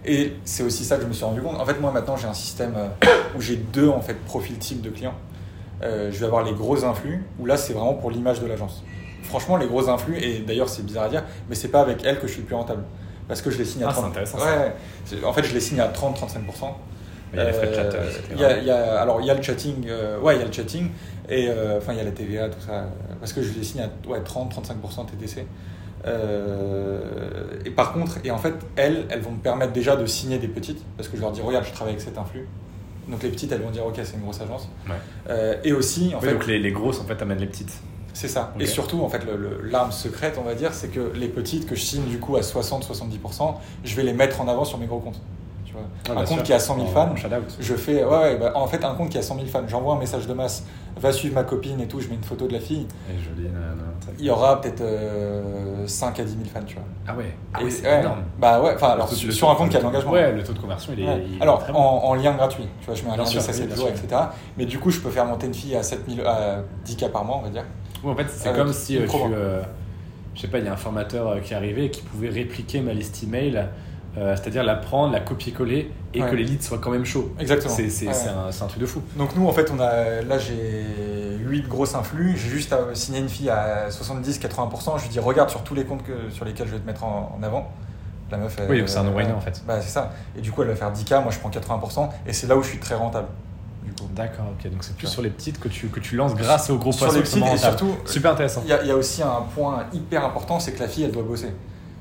[0.06, 1.60] Et c'est aussi ça que je me suis rendu compte.
[1.60, 2.88] En fait, moi, maintenant, j'ai un système euh,
[3.36, 5.16] où j'ai deux en fait, profils types de clients.
[5.82, 8.84] Euh, je vais avoir les gros influx, où là, c'est vraiment pour l'image de l'agence.
[9.24, 12.20] Franchement, les gros influx, et d'ailleurs, c'est bizarre à dire, mais c'est pas avec elles
[12.20, 12.84] que je suis le plus rentable.
[13.28, 14.12] Parce que je les signe à Ah, c'est 30.
[14.12, 16.74] intéressant, Ouais, En fait, je les signe à 30-35%.
[17.34, 19.30] Il y a les frais de chat, Euh, y a- y a- alors il y
[19.30, 20.90] a le chatting, euh, ouais, il y a le chatting
[21.30, 22.86] et euh, enfin il y a la TVA, tout ça, euh,
[23.20, 25.46] parce que je les signe à ouais, 30-35% TTC.
[26.06, 30.40] Euh, et par contre, et en fait, elles, elles vont me permettre déjà de signer
[30.40, 32.48] des petites, parce que je leur dis regarde, je travaille avec cet influx.
[33.08, 34.68] Donc les petites, elles vont dire ok, c'est une grosse agence.
[34.88, 34.96] Ouais.
[35.30, 37.74] Euh, et aussi, en Oui, fait, donc les, les grosses en fait amènent les petites.
[38.14, 38.54] c'est ça.
[38.60, 39.22] Et surtout, en fait,
[39.64, 42.42] l'arme secrète, on va dire, c'est que les petites que je signe du coup à
[42.42, 45.20] 60-70%, je vais les mettre en avant sur mes gros comptes.
[45.72, 45.88] Tu vois.
[46.10, 46.44] Ah, un compte sûr.
[46.44, 47.14] qui a 100 000 En- fans,
[47.60, 49.96] je fais, ouais, ouais, bah, en fait, un compte qui a 100 000 fans, j'envoie
[49.96, 50.66] un message de masse,
[51.00, 53.14] va suivre ma copine et tout, je mets une photo de la fille, Et
[54.20, 56.84] il y aura peut-être euh, 5 à 10 000 fans, tu vois.
[57.08, 58.24] Ah ouais, ah Et- ouais c'est ouais, énorme.
[58.38, 60.12] Bah ouais, enfin, alors taux- sur, un compte qui a de l'engagement.
[60.12, 61.08] Ouais, le taux de conversion il est.
[61.08, 61.24] Ouais.
[61.32, 61.80] il est Alors, en, bon.
[61.80, 63.88] en lien gratuit, tu vois, je mets un Bien lien de 7 sûr.
[63.88, 64.08] etc.
[64.58, 67.38] Mais du coup, je peux faire monter une fille à 7000, à 10K par mois,
[67.40, 67.64] on va dire.
[68.04, 69.16] Ouais, en fait, c'est comme si euh, tu.
[69.34, 69.62] euh,
[70.36, 72.82] je sais pas, il y a un formateur euh, qui arrivé et qui pouvait répliquer
[72.82, 73.68] ma liste email,
[74.18, 76.30] euh, c'est-à-dire la prendre, la copier-coller et Ouais.
[76.30, 77.32] que les leads soient quand même chauds.
[77.40, 77.74] Exactement.
[77.74, 78.14] C'est c'est- Ouais.
[78.14, 79.02] c'est un, c'est un truc de fou.
[79.16, 80.86] Donc nous, en fait, on a, là, j'ai
[81.40, 82.36] 8 grosses influx.
[82.38, 84.98] J'ai juste à signer une fille à 70-80%.
[84.98, 87.04] Je lui dis, regarde sur tous les comptes que, sur lesquels je vais te mettre
[87.04, 87.70] en, en avant.
[88.32, 89.62] La meuf, elle- Oui, c'est un no-brainer, en fait.
[89.68, 90.12] Bah, c'est ça.
[90.38, 92.10] Et du coup, elle va faire 10K, moi je prends 80%.
[92.26, 93.28] Et c'est là où je suis très rentable.
[93.84, 94.08] Du coup.
[94.16, 94.70] D'accord, ok.
[94.72, 95.12] Donc c'est plus Ouais.
[95.12, 97.44] sur les petites que tu, que tu lances grâce aux gros Sur poissons les petites,
[97.46, 98.62] et surtout, Super intéressant.
[98.64, 101.04] il y, a, il y a aussi un point hyper important, c'est que la fille,
[101.04, 101.52] elle doit bosser.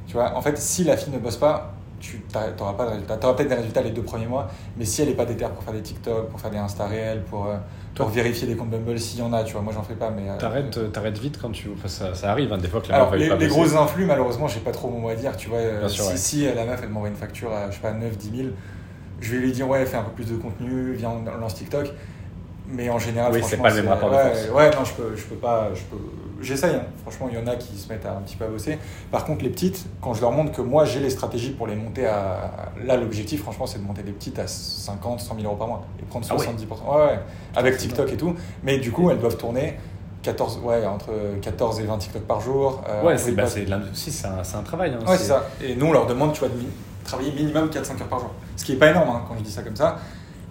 [0.06, 2.22] Tu vois, en fait, si la fille ne bosse pas, tu
[2.58, 3.16] n'auras pas de résultats.
[3.18, 5.50] Tu auras peut-être des résultats les deux premiers mois, mais si elle n'est pas déterre
[5.50, 7.56] pour faire des TikTok, pour faire des Insta réels, pour, euh,
[7.94, 10.10] pour vérifier des comptes Bumble, s'il y en a, tu vois, moi j'en fais pas,
[10.10, 10.28] mais.
[10.28, 11.68] euh, T'arrêtes euh, vite quand tu.
[11.72, 13.74] enfin, ça, ça arrive, hein, des fois que la Alors, meuf les, pas les grosses
[13.74, 15.36] influx, malheureusement, j'ai pas trop mon mot à dire.
[15.36, 16.16] Tu vois, euh, sûr, si, ouais.
[16.16, 18.48] si, euh, la meuf, elle m'envoie une facture à, je sais pas, 9, 10 000,
[19.20, 21.92] je vais lui dire, ouais, fais un peu plus de contenu, viens, on lance TikTok.
[22.72, 24.50] Mais en général, Oui, c'est pas le même rapport de ouais, force.
[24.54, 25.96] Ouais, non, je peux, je peux pas, je peux,
[26.40, 26.82] j'essaye, hein.
[27.02, 28.78] franchement, il y en a qui se mettent à un petit peu à bosser.
[29.10, 31.76] Par contre, les petites, quand je leur montre que moi j'ai les stratégies pour les
[31.76, 32.72] monter à.
[32.84, 35.82] Là, l'objectif, franchement, c'est de monter des petites à 50, 100 000 euros par mois
[36.00, 36.46] et prendre Ah ouais.
[36.46, 36.48] 70%.
[36.48, 37.18] Ouais, ouais,
[37.56, 38.34] avec TikTok et tout.
[38.62, 39.78] Mais du coup, elles doivent tourner
[40.22, 41.10] 14, ouais, entre
[41.40, 42.82] 14 et 20 TikTok par jour.
[42.88, 44.92] euh, Ouais, c'est bah, un, un travail.
[44.94, 45.46] hein, Ouais, c'est ça.
[45.62, 46.54] Et nous, on leur demande, tu vois, de
[47.04, 48.30] travailler minimum 4-5 heures par jour.
[48.56, 49.98] Ce qui est pas énorme hein, quand je dis ça comme ça.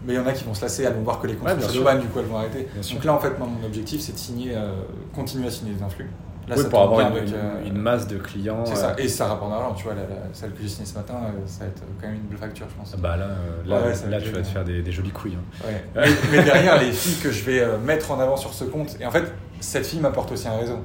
[0.05, 1.39] Mais il y en a qui vont se lasser, elles vont voir que les Ouais,
[1.39, 1.69] contrats sûr.
[1.83, 2.67] Shadowban, du coup, elles vont arrêter.
[2.73, 2.95] Bien sûr.
[2.95, 4.71] Donc là, en fait, moi, mon objectif, c'est de signer, euh,
[5.13, 6.09] continuer à signer des influx.
[6.47, 8.63] Là, Oui, ça pour avoir bien une, avec, euh, une masse de clients.
[8.65, 8.95] C'est euh, ça.
[8.97, 9.93] Et ça rapporte d'argent, tu vois.
[9.93, 12.23] la- la- celle que j'ai signée ce matin, euh, ça va être quand même une
[12.23, 12.95] belle facture, je pense.
[12.99, 15.37] Bah là, euh, là, Ouais, là tu vas te faire des, des jolies couilles.
[15.37, 15.67] hein.
[15.67, 15.83] Ouais.
[16.31, 18.95] Mais, mais derrière, les filles que je vais euh, mettre en avant sur ce compte,
[18.99, 19.25] et en fait,
[19.59, 20.79] cette fille m'apporte aussi un réseau.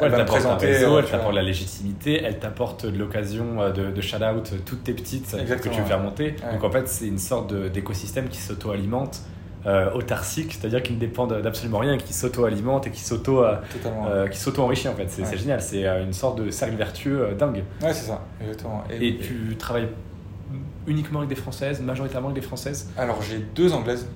[0.00, 3.70] Elle va me t'apporte un réseau, elle t'apporte la légitimité, elle t'apporte de l'occasion euh,
[3.70, 6.36] de, de shout-out toutes tes petites que Exactement, tu veux faire monter.
[6.44, 6.52] Ouais.
[6.54, 9.22] Donc en fait, c'est une sorte d'écosystème qui s'auto-alimente,
[9.66, 14.28] euh, autarcique, c'est-à-dire qui ne dépend d'absolument rien, qui s'auto-alimente et qui s'auto, euh, euh,
[14.28, 15.08] qui s'auto-enrichit en fait.
[15.08, 15.36] C'est Ouais.
[15.36, 17.64] génial, c'est une sorte de cercle vertueux dingue.
[17.82, 18.84] Ouais, c'est ça, exactement.
[18.90, 19.88] Et, tu travailles
[20.86, 22.92] uniquement avec des françaises, majoritairement avec des françaises?
[22.96, 24.06] Alors, j'ai deux anglaises.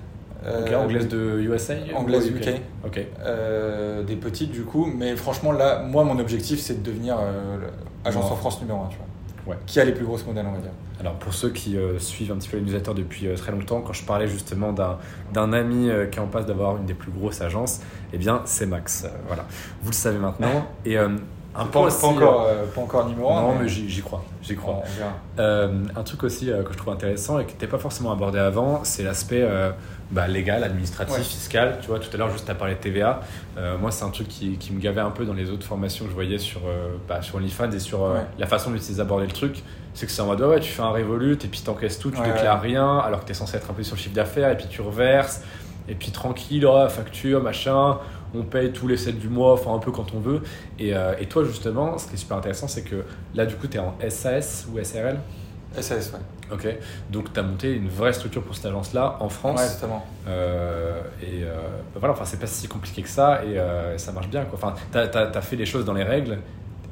[0.45, 2.61] Euh, Ok, Anglaise de USA anglaise UK.
[2.85, 2.99] Ok.
[3.19, 7.57] Euh, des petites du coup, mais franchement là, moi mon objectif c'est de devenir euh,
[8.03, 8.31] l'agence Ouais.
[8.31, 9.53] en France numéro 1, tu vois.
[9.53, 9.59] Ouais.
[9.67, 10.71] Qui a les plus grosses modèles on va dire.
[10.99, 13.93] Alors pour ceux qui euh, suivent un petit peu les newsletters depuis très longtemps, quand
[13.93, 17.81] je parlais justement d'un ami qui en passe d'avoir une des plus grosses agences,
[18.13, 19.05] eh bien c'est Max.
[19.27, 19.45] Voilà,
[19.81, 20.67] vous le savez maintenant.
[20.85, 20.97] Et
[21.53, 23.41] un Pas, pas aussi, encore, euh, pas encore numéro euh, 1.
[23.41, 24.83] non, mais j'y j'y crois, j'y crois.
[25.39, 28.39] Euh, un truc aussi euh, que je trouve intéressant et qui n'était pas forcément abordé
[28.39, 29.71] avant, c'est l'aspect euh,
[30.11, 31.23] bah, légal, administratif, Ouais.
[31.23, 31.77] fiscal.
[31.81, 33.19] Tu vois, tout à l'heure, juste à parler de TVA.
[33.79, 36.11] Moi, c'est un truc qui, qui me gavait un peu dans les autres formations que
[36.11, 36.61] je voyais sur,
[37.07, 38.21] bah, sur OnlyFans et sur Ouais.
[38.39, 39.61] la façon dont ils abordaient le truc.
[39.93, 42.11] C'est que c'est en mode, ouais, ouais, tu fais un Revolut et puis t'encaisses tout,
[42.11, 44.15] tu Ouais, déclares rien alors que tu es censé être un peu sur le chiffre
[44.15, 45.41] d'affaires et puis tu reverses.
[45.89, 47.97] Et puis tranquille, oh, facture, machin,
[48.33, 50.41] on paye tous les 7 du mois, enfin un peu quand on veut.
[50.79, 53.03] Et, euh, et toi, justement, ce qui est super intéressant, c'est que
[53.35, 55.19] là, du coup, tu es en SAS ou SRL
[55.79, 56.19] SAS, ouais.
[56.51, 56.67] Ok,
[57.09, 59.61] donc tu as monté une vraie structure pour cette agence-là en France.
[59.61, 60.05] Ouais, totalement.
[60.27, 61.55] Euh, et euh,
[61.93, 63.57] bah voilà, enfin, c'est pas si compliqué que ça et
[63.97, 64.43] ça marche bien.
[64.43, 64.59] Quoi.
[64.61, 66.39] Enfin, tu as, fait les choses dans les règles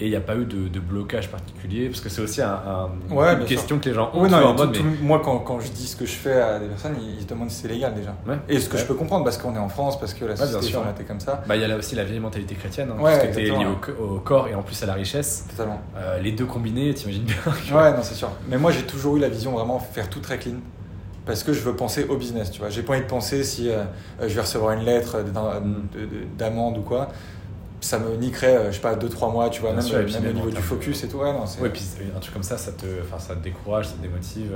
[0.01, 2.53] et il n'y a pas eu de, de blocage particulier parce que c'est aussi un,
[2.53, 4.21] un- Ouais, une question que les gens ont.
[4.23, 5.87] Oui, tu non, vois, en mais mode, tout- mais- tout- moi quand, quand je dis
[5.87, 8.15] ce que je fais à des personnes, ils, se demandent si c'est légal déjà.
[8.27, 8.37] Ouais.
[8.47, 8.81] Et ce que Ouais.
[8.81, 10.79] je peux comprendre parce qu'on est en France, parce que la société est sûr.
[10.79, 11.43] formatée comme ça.
[11.47, 13.51] Bah, il y a là aussi la vieille mentalité chrétienne, hein, Ouais, parce que lié
[13.51, 15.45] au, co- au corps et en plus à la richesse.
[15.49, 15.81] Totalement.
[15.97, 17.35] Euh, les deux combinés, t'imagines bien.
[17.45, 18.29] que- Ouais, non, c'est sûr.
[18.47, 20.55] Mais moi, j'ai toujours eu la vision vraiment faire tout très clean.
[21.25, 22.69] Parce que je veux penser au business, tu vois.
[22.69, 23.83] J'ai pas envie de penser si euh,
[24.21, 25.87] je vais recevoir une lettre Mm.
[25.93, 27.09] de- de- d'amende ou quoi.
[27.81, 30.13] Ça me niquerait, euh, je sais pas, 2-3 mois, tu vois, Bien même, sûr, puis
[30.15, 31.17] même au niveau du focus et tout.
[31.17, 31.61] Ouais, non, c'est.
[31.61, 31.81] Ouais, puis
[32.15, 32.85] un truc comme ça, ça te,
[33.17, 34.51] ça te décourage, ça te démotive.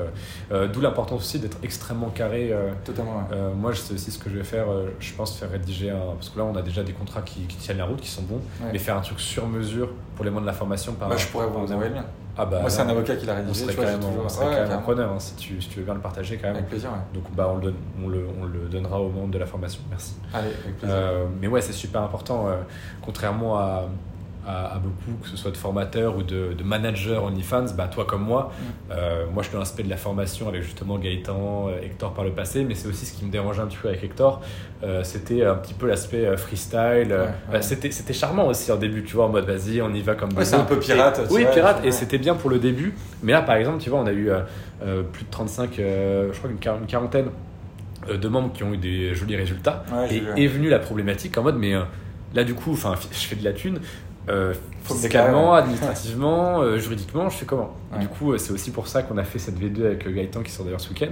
[0.51, 2.49] Euh, D'où l'importance aussi d'être extrêmement carré.
[2.51, 3.23] euh, Totalement, ouais.
[3.37, 4.69] Euh, moi, c'est aussi ce que je vais faire.
[4.69, 6.13] euh, je pense faire rédiger un.
[6.15, 8.23] Parce que là, on a déjà des contrats qui, qui tiennent la route, qui sont
[8.23, 8.41] bons.
[8.61, 8.69] Ouais.
[8.73, 11.27] Mais faire un truc sur mesure pour les mois de la formation par Bah, je
[11.27, 12.05] pourrais vous envoyer le mien.
[12.37, 13.65] Ah bah, Moi, c'est un avocat qui l'a On rédigé.
[13.65, 14.81] serait vois, toujours- on serait Ouais, carrément carrément.
[14.83, 16.55] preneur hein, si, tu, si tu veux bien le partager quand même.
[16.55, 16.97] Avec plaisir, ouais.
[17.13, 19.81] Donc, bah, on, le, donne- on, le, on le donnera au monde de la formation.
[19.89, 20.15] Merci.
[20.33, 20.95] Allez, avec plaisir.
[20.97, 22.47] Euh, mais ouais, c'est super important.
[22.47, 22.55] euh,
[23.03, 23.83] contrairement à,
[24.45, 28.05] à, à beaucoup, que ce soit de formateurs ou de, de managers OnlyFans, bah, toi
[28.05, 28.63] comme moi, Mm.
[28.91, 32.23] euh, moi je suis dans l'aspect de la formation avec justement Gaëtan, euh, Hector par
[32.25, 34.41] le passé, mais c'est aussi ce qui me dérangeait un petit peu avec Hector.
[34.83, 37.07] euh, c'était un petit peu l'aspect freestyle.
[37.13, 40.01] Ouais, bah, c'était, c'était charmant aussi au début, tu vois, en mode vas-y, on y
[40.01, 42.49] va comme Ouais, c'est un peu pirate, Et- oui, vois, pirate, et c'était bien pour
[42.49, 42.93] le début.
[43.21, 46.37] Mais là, par exemple, tu vois, on a eu euh, plus de 35, euh, je
[46.37, 47.27] crois une quar- une quarantaine
[48.11, 49.85] de membres qui ont eu des jolis résultats.
[50.11, 51.73] Et est venue la problématique en mode, mais
[52.33, 53.79] là, du coup, enfin, je fais de la thune.
[54.29, 54.53] Euh,
[54.83, 55.59] fiscalement, ouais.
[55.59, 57.99] administrativement, euh, juridiquement, je fais comment Ouais.
[57.99, 60.41] Du coup, euh, c'est aussi pour ça qu'on a fait cette V2 avec euh, Gaëtan
[60.43, 61.11] qui sort d'ailleurs ce week-end,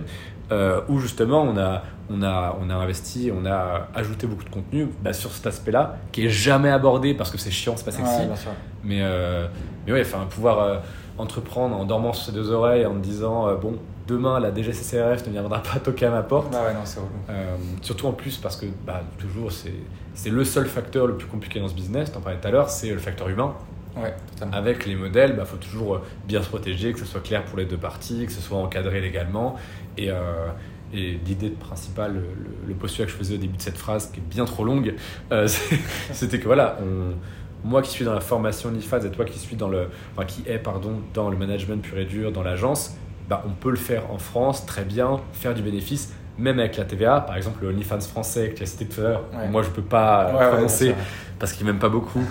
[0.51, 4.49] euh, où justement on a, on, a, on a investi, on a ajouté beaucoup de
[4.49, 7.91] contenu bah, sur cet aspect-là, qui est jamais abordé parce que c'est chiant, c'est pas
[7.91, 8.11] sexy.
[8.13, 8.35] Ouais.
[8.83, 9.01] Mais,
[9.85, 10.81] mais ouais, enfin, pouvoir
[11.17, 13.75] entreprendre en dormant sur ses deux oreilles, en me disant, bon,
[14.11, 16.53] demain la DGCCRF ne viendra pas toquer à ma porte.
[16.53, 16.99] Ah ouais, non, c'est.
[17.29, 21.59] Euh, surtout en plus parce que, bah, toujours, c'est le seul facteur le plus compliqué
[21.59, 23.55] dans ce business, t'en parlais tout à l'heure, c'est le facteur humain.
[23.95, 24.55] Ouais, totalement.
[24.55, 27.43] Avec les modèles, il bah, faut toujours euh, bien se protéger, que ce soit clair
[27.43, 29.55] pour les deux parties, que ce soit encadré légalement.
[29.97, 30.47] Et, euh,
[30.93, 32.21] et l'idée principale,
[32.67, 34.93] le, postulat que je faisais au début de cette phrase, qui est bien trop longue,
[35.31, 35.47] euh,
[36.13, 37.15] c'était que voilà, on-
[37.63, 40.43] moi qui suis dans la formation NIFAS et toi qui suis dans le, enfin, qui
[40.47, 42.97] est pardon dans le management pur et dur dans l'agence,
[43.31, 46.83] bah, on peut le faire en France très bien, faire du bénéfice, même avec la
[46.83, 47.21] TVA.
[47.21, 49.47] Par exemple, le OnlyFans français que tu as cité tout à l'heure, Ouais.
[49.47, 50.93] moi je peux pas euh, Ouais, prononcer
[51.39, 52.21] parce qu'il m'aime pas beaucoup.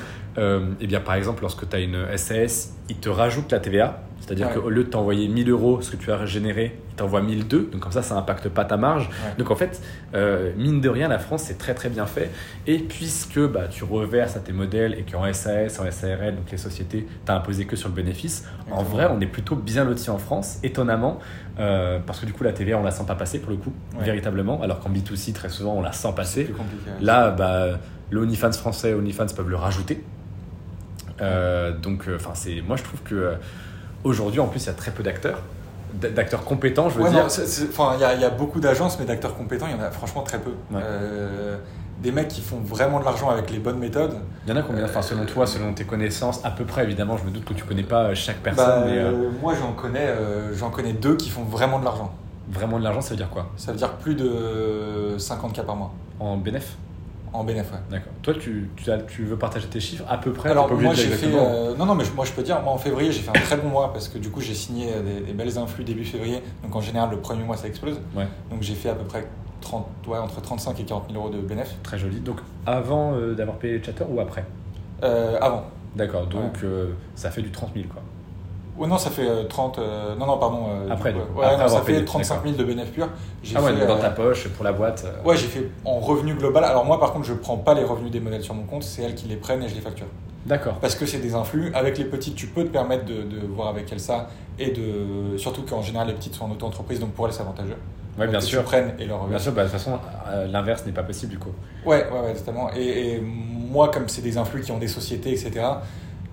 [0.40, 4.02] Euh, eh bien, par exemple, lorsque tu as une SAS, il te rajoute la TVA.
[4.20, 4.54] C'est-à-dire Ouais.
[4.54, 7.70] qu'au lieu de t'envoyer 1000 euros, ce que tu as généré, il t'envoie 1002.
[7.72, 9.08] Donc, comme ça, ça n'impacte pas ta marge.
[9.08, 9.34] Ouais.
[9.38, 9.80] Donc, en fait,
[10.14, 12.30] euh, mine de rien, la France, c'est très, très bien fait.
[12.66, 16.58] Et puisque bah, tu reverses à tes modèles et qu'en SAS, en SARL, donc les
[16.58, 20.18] sociétés, tu imposé que sur le bénéfice, en vrai, on est plutôt bien loti en
[20.18, 21.18] France, étonnamment.
[21.58, 23.72] euh, parce que du coup, la TVA, on la sent pas passer pour le coup,
[23.98, 24.04] Ouais.
[24.04, 24.62] véritablement.
[24.62, 26.44] Alors qu'en B2C, très souvent, on la sent passer.
[26.44, 26.90] plus compliqué.
[27.00, 27.78] Là, bah,
[28.10, 30.02] le OnlyFans français, OnlyFans peuvent le rajouter.
[31.20, 33.34] Euh, donc, euh, enfin, c'est, moi, je trouve que euh,
[34.04, 35.42] aujourd'hui, en plus, il y a très peu d'acteurs,
[35.94, 37.24] d'acteurs compétents, je veux Ouais, dire.
[37.26, 39.82] enfin, il y, a- il y a beaucoup d'agences, mais d'acteurs compétents, il y en
[39.84, 40.50] a franchement très peu.
[40.70, 40.80] Ouais.
[40.82, 41.56] Euh,
[42.02, 44.14] des mecs qui font vraiment de l'argent avec les bonnes méthodes.
[44.46, 47.18] Il y en a combien Enfin, selon toi, selon tes connaissances, à peu près, évidemment.
[47.18, 50.06] Je me doute que tu connais pas chaque personne, Bah, mais euh, moi, j'en connais,
[50.06, 52.10] euh, j'en connais deux qui font vraiment de l'argent.
[52.50, 53.50] vraiment de l'argent, ça veut dire quoi?
[53.58, 56.76] Ça veut dire plus de 50K par mois En bénéf?
[57.32, 57.70] En bénéfice.
[57.72, 57.78] Ouais.
[57.90, 58.12] D'accord.
[58.22, 61.08] Toi, tu, tu, as- tu veux partager tes chiffres à peu près Alors moi j'ai
[61.08, 63.30] fait euh, non non mais je- moi je peux dire moi en février j'ai fait
[63.30, 65.84] un très bon mois parce que du coup j'ai signé euh, des, des belles influx
[65.84, 68.26] début février donc en général le premier mois ça explose Ouais.
[68.50, 69.26] donc j'ai fait à peu près
[69.60, 72.20] 30 ouais, entre 35 et 40 000 euros de bénéfice Très joli.
[72.20, 74.44] Donc, avant euh, d'avoir payé les chatters ou après?
[75.02, 75.64] Euh, avant
[75.94, 76.26] D'accord.
[76.26, 76.68] Donc, Ouais.
[77.14, 78.00] ça fait du 30 000, quoi.
[78.80, 81.58] Ouais non ça fait euh, 30 euh, non non pardon euh, Après, coup, ouais, Après
[81.62, 83.08] non, ça fait payé, 35 000 de bénéfice pur
[83.54, 85.04] Ah ouais, fait, dans euh, ta poche, pour la boîte.
[85.06, 87.84] euh, ouais j'ai fait en revenu global alors moi par contre je prends pas les
[87.84, 90.06] revenus des modèles sur mon compte c'est elles qui les prennent et je les facture
[90.46, 90.74] D'accord.
[90.80, 91.70] parce que c'est des influx.
[91.74, 94.28] Avec les petites, tu peux te permettre de, de voir avec elles ça
[94.58, 97.76] et de surtout qu'en général les petites sont en auto-entreprise, donc pour elles c'est avantageux.
[98.18, 98.60] Donc, bien que sûr.
[98.60, 101.30] Tu prennes et leur Bien sûr, bah, de toute façon, euh, l'inverse n'est pas possible,
[101.32, 101.52] du coup.
[101.86, 102.70] Ouais, ouais, ouais, totalement.
[102.74, 105.60] Et, et moi, comme c'est des influx qui ont des sociétés, etc.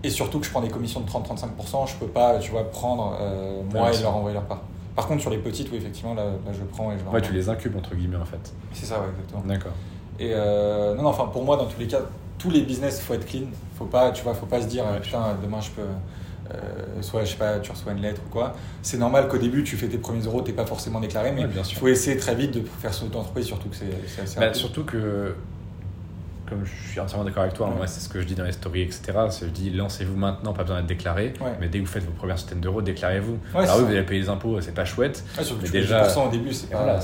[0.03, 3.17] Et surtout que je prends des commissions de 30-35%, je peux pas, tu vois, prendre
[3.19, 4.61] euh, moi Ouais, et leur envoyer leur part.
[4.95, 7.21] Par contre, sur les petites, oui, effectivement, là, là, je prends et je leur Ouais,
[7.21, 8.53] tu les incubes, entre guillemets, en fait.
[8.73, 9.43] C'est ça, ouais, exactement.
[9.45, 9.73] D'accord.
[10.19, 11.99] Et euh, non, non, enfin, pour moi, dans tous les cas,
[12.39, 13.45] tous les business, faut être clean.
[13.77, 14.99] Faut pas, tu vois, faut pas se dire, Ouais.
[14.99, 15.81] putain, demain je peux.
[16.53, 18.53] euh, soit, je sais pas, tu reçois une lettre ou quoi.
[18.81, 21.49] C'est normal qu'au début, tu fais tes premiers euros, t'es pas forcément déclaré, mais Ouais,
[21.57, 21.77] il sûr.
[21.79, 25.35] faut essayer très vite de faire son auto-entreprise, surtout que c'est Bah, surtout que,
[26.47, 27.87] comme je suis entièrement d'accord avec toi, Ouais.
[27.87, 29.01] c'est ce que je dis dans les stories, etc.
[29.41, 31.51] Je dis lancez-vous maintenant, pas besoin d'être déclaré, Ouais.
[31.59, 33.37] mais dès que vous faites vos premières centaines d'euros, déclarez-vous.
[33.53, 35.23] Ouais, Alors oui, vous allez payer les impôts, c'est pas chouette.
[35.37, 36.77] Mais déjà- déjà, 10% au début, c'est pas.
[36.83, 36.99] voilà,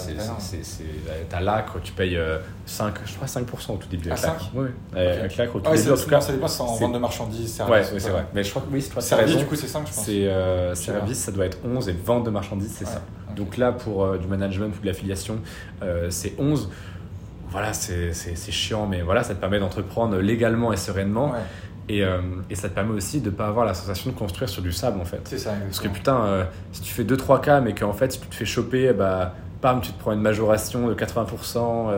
[1.29, 4.39] t'as l'acre, tu payes euh, 5, je crois 5% au tout début Ah, claque.
[4.39, 4.51] 5?
[4.55, 6.21] Oui, avec l'acre au tout début, en tout cas.
[6.21, 7.91] ça dépend en vente de marchandises, services.
[7.91, 8.25] ouais, c'est vrai.
[8.33, 10.05] Mais je crois que oui, c'est Service, du coup, c'est 5, je pense.
[10.05, 13.01] C'est euh, service, ça doit être 11 et vente de marchandises, c'est ça.
[13.35, 15.39] Donc là, pour euh, du management ou de l'affiliation,
[15.81, 16.69] euh, c'est 11.
[17.53, 18.11] Voilà, c'est,
[18.51, 21.31] chiant, mais voilà, ça te permet d'entreprendre légalement et sereinement.
[21.31, 21.37] Ouais,
[21.87, 24.49] Et, euh, et ça te permet aussi de ne pas avoir la sensation de construire
[24.49, 25.21] sur du sable, en fait.
[25.25, 28.19] c'est ça, Parce que putain, euh, si tu fais 2-3 cas, mais qu'en fait, si
[28.19, 31.89] tu te fais choper, bah, pam, tu te prends une majoration de 80%.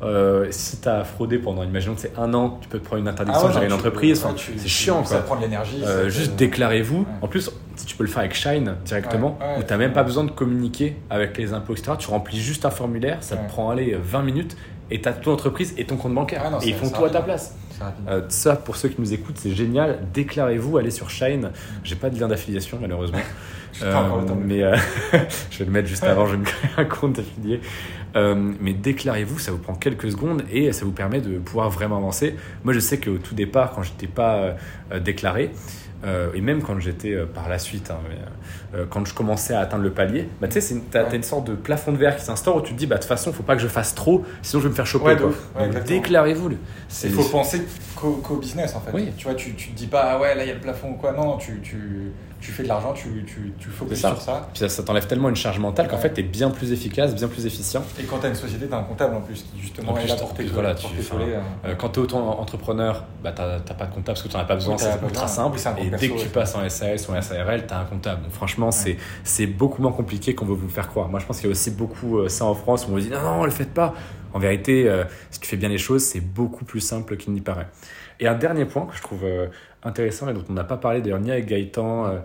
[0.00, 3.02] euh, si tu as fraudé pendant, imaginons que c'est un an, tu peux te prendre
[3.02, 4.24] une interdiction Ah ouais, de gérer une entreprise.
[4.24, 5.24] ouais, c'est chiant, Ça quoi.
[5.24, 5.82] prend de l'énergie.
[5.84, 7.00] Ça juste te- déclarez-vous.
[7.00, 7.04] Ouais.
[7.22, 10.04] En plus, si tu peux le faire avec Shine directement, où tu n'as même pas
[10.04, 11.92] besoin de communiquer avec les impôts, etc.
[11.98, 14.56] Tu remplis juste un formulaire, ça te prend allez, 20 minutes
[14.90, 16.42] et tu as ton entreprise et ton compte bancaire.
[16.44, 17.54] Ah non, et ils font tout à ta place.
[18.08, 20.00] Euh, ça, pour ceux qui nous écoutent, c'est génial.
[20.12, 21.52] Déclarez-vous, allez sur Shine.
[21.84, 23.20] J'ai pas de lien d'affiliation, malheureusement.
[23.72, 24.38] J'ai pas encore le temps.
[24.42, 24.76] mais euh,
[25.50, 27.60] je vais le mettre juste avant, je vais me créer un compte d'affilié.
[28.16, 31.98] Euh, mais déclarez-vous, ça vous prend quelques secondes et ça vous permet de pouvoir vraiment
[31.98, 32.36] avancer.
[32.64, 34.52] Moi, je sais qu'au tout départ, quand j'étais pas euh,
[34.92, 35.50] euh, déclaré,
[36.04, 39.54] euh, et même quand j'étais euh, par la suite, hein, mais, euh, quand je commençais
[39.54, 41.16] à atteindre le palier, bah, tu sais, t'as, Ouais.
[41.16, 43.08] une sorte de plafond de verre qui s'instaure où tu te dis, bah, de toute
[43.08, 45.06] façon, faut pas que je fasse trop, sinon je vais me faire choper.
[45.06, 45.66] Ouais, quoi.
[45.86, 46.50] déclarez-vous.
[47.04, 47.62] Il faut penser
[47.96, 48.90] qu'au business en fait.
[48.94, 49.10] Oui.
[49.16, 50.90] Tu vois, tu, tu te dis pas, ah ouais, là il y a le plafond
[50.90, 51.12] ou quoi.
[51.12, 54.48] Non, tu, tu, tu fais de l'argent, tu, tu, tu focuses sur ça.
[54.52, 56.02] Puis ça, ça t'enlève tellement une charge mentale qu'en Ouais.
[56.02, 57.82] fait, t'es bien plus efficace, bien plus efficient.
[58.00, 60.14] Et quand t'as une société, t'as un comptable en plus qui justement En est là
[60.16, 61.74] pour voilà, tu- enfin, euh.
[61.76, 64.46] Quand tu es auto-entrepreneur, bah, tu n'as pas de comptable parce que tu n'en as
[64.46, 65.56] pas besoin, Oui, c'est ultra simple.
[65.78, 66.24] Oui, et dès que tu ouais.
[66.26, 68.22] passes en SAS ou en SARL, tu as un comptable.
[68.22, 71.08] Donc, franchement, c'est c'est beaucoup moins compliqué qu'on veut vous faire croire.
[71.08, 73.00] Moi, je pense qu'il y a aussi beaucoup euh, ça en France où on vous
[73.00, 73.94] dit non, non, ne le faites pas.
[74.34, 77.40] En vérité, euh, si tu fais bien les choses, c'est beaucoup plus simple qu'il n'y
[77.40, 77.66] paraît.
[78.20, 79.46] Et un dernier point que je trouve euh,
[79.82, 82.18] intéressant et dont on n'a pas parlé d'ailleurs ni avec Gaëtan euh,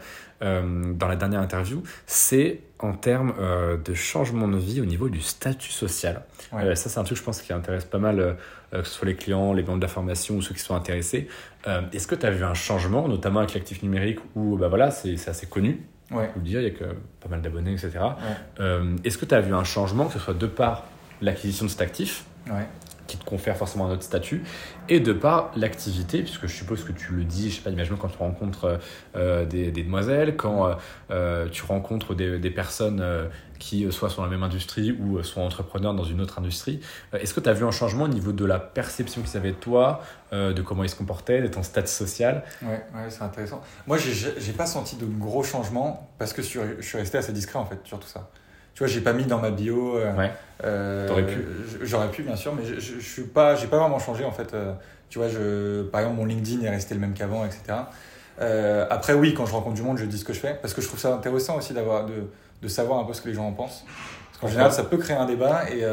[0.43, 5.07] euh, dans la dernière interview, c'est en termes euh, de changement de vie au niveau
[5.07, 6.23] du statut social.
[6.51, 6.63] Ouais.
[6.63, 8.35] Euh, ça, c'est un truc, je pense, qui intéresse pas mal,
[8.71, 11.27] que ce soit les clients, les membres de la formation ou ceux qui sont intéressés.
[11.93, 15.15] Est-ce que tu as vu un changement, notamment avec l'actif numérique, où bah, voilà, c'est
[15.27, 15.81] assez connu?
[16.11, 16.27] Ouais.
[16.27, 17.91] je vous le dire, il y a que pas mal d'abonnés, etc.
[18.59, 18.65] Ouais.
[19.03, 20.85] Est-ce que tu as vu un changement, que ce soit de par
[21.21, 22.25] l'acquisition de cet actif?
[22.47, 22.67] Ouais.
[23.07, 24.43] Qui te confère forcément un autre statut,
[24.89, 27.97] et de par l'activité, puisque je suppose que tu le dis, je sais pas, imaginons
[27.97, 28.79] quand tu rencontres
[29.15, 30.73] euh, des, des, demoiselles, quand euh,
[31.11, 33.03] euh, tu rencontres des, des personnes
[33.59, 36.81] qui soit sont dans la même industrie ou sont entrepreneurs dans une autre industrie.
[37.13, 39.57] Est-ce que tu as vu un changement au niveau de la perception qu'ils avaient de
[39.57, 40.01] toi,
[40.33, 42.43] de comment ils se comportaient, de ton statut social?
[42.61, 43.61] Ouais, ouais c'est intéressant.
[43.87, 47.65] Moi, j'ai pas senti de gros changements parce que je suis resté assez discret en
[47.65, 48.29] fait sur tout ça.
[48.73, 49.97] Tu vois, j'ai pas mis dans ma bio.
[49.97, 50.31] Euh, ouais.
[50.63, 51.45] Euh, T'aurais pu.
[51.81, 54.53] J'aurais pu, bien sûr, mais je, je, suis pas, j'ai pas vraiment changé en fait.
[54.53, 54.73] Euh,
[55.09, 57.61] tu vois, je, par exemple, mon LinkedIn est resté le même qu'avant, etc.
[58.41, 60.73] Euh, après, oui, quand je rencontre du monde, je dis ce que je fais parce
[60.73, 62.29] que je trouve ça intéressant aussi d'avoir, de,
[62.61, 63.85] de savoir un peu ce que les gens en pensent.
[64.31, 65.83] Parce qu'en général, ça peut créer un débat et,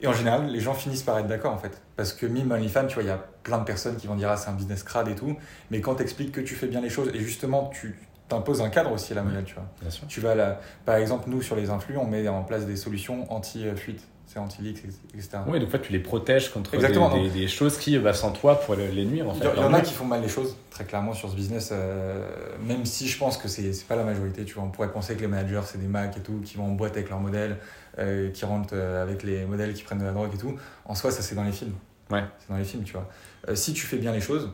[0.00, 1.82] et en général, les gens finissent par être d'accord en fait.
[1.96, 4.30] Parce que mime OnlyFans, tu vois, il y a plein de personnes qui vont dire
[4.30, 5.36] ah, c'est un business crade et tout.
[5.70, 7.98] Mais quand tu expliques que tu fais bien les choses et justement tu
[8.28, 9.66] t'imposes un cadre aussi à la modèle, tu vois.
[9.80, 10.06] Bien sûr.
[10.06, 13.30] Tu vas là, par exemple, nous sur les influx, on met en place des solutions
[13.32, 14.78] anti-fuite, c'est anti-leaks,
[15.14, 15.38] etc.
[15.46, 18.58] Oui, donc en fait, tu les protèges contre des, des, choses qui, bah, sans toi,
[18.60, 19.28] pourraient les nuire.
[19.28, 19.46] En fait.
[19.54, 22.26] Il y, en a qui font mal les choses, très clairement, sur ce business, euh,
[22.66, 24.44] même si je pense que c'est pas la majorité.
[24.44, 26.64] Tu vois, on pourrait penser que les managers, c'est des Macs et tout, qui vont
[26.64, 27.58] en boîte avec leurs modèles,
[27.98, 30.56] euh, qui rentrent euh, avec les modèles qui prennent de la drogue et tout.
[30.86, 31.74] En soi, ça, c'est dans les films.
[32.10, 32.24] Ouais.
[32.38, 33.08] C'est dans les films, tu vois.
[33.54, 34.50] si tu fais bien les choses,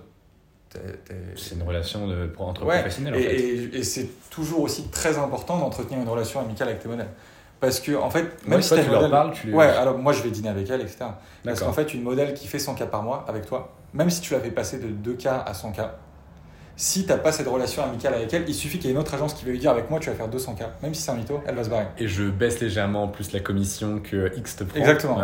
[1.36, 3.14] c'est une relation de, entre professionnels.
[3.14, 3.78] Et, en fait.
[3.78, 7.08] et, c'est toujours aussi très important d'entretenir une relation amicale avec tes modèles.
[7.60, 10.30] Parce que, en fait, même si tu leur parles, tu Ouais, alors moi je vais
[10.30, 11.06] dîner avec elle, etc.
[11.44, 14.20] Parce qu'en fait, une modèle qui fait 100 cas par mois avec toi, même si
[14.20, 15.96] tu la fais passer de 2 cas à 100 cas,
[16.76, 19.00] si tu n'as pas cette relation amicale avec elle, il suffit qu'il y ait une
[19.00, 21.02] autre agence qui va lui dire avec moi tu vas faire 200 cas, même si
[21.02, 21.86] c'est un mytho, elle va se barrer.
[21.98, 24.78] Et je baisse légèrement en plus la commission que X te prend.
[24.78, 25.20] Exactement.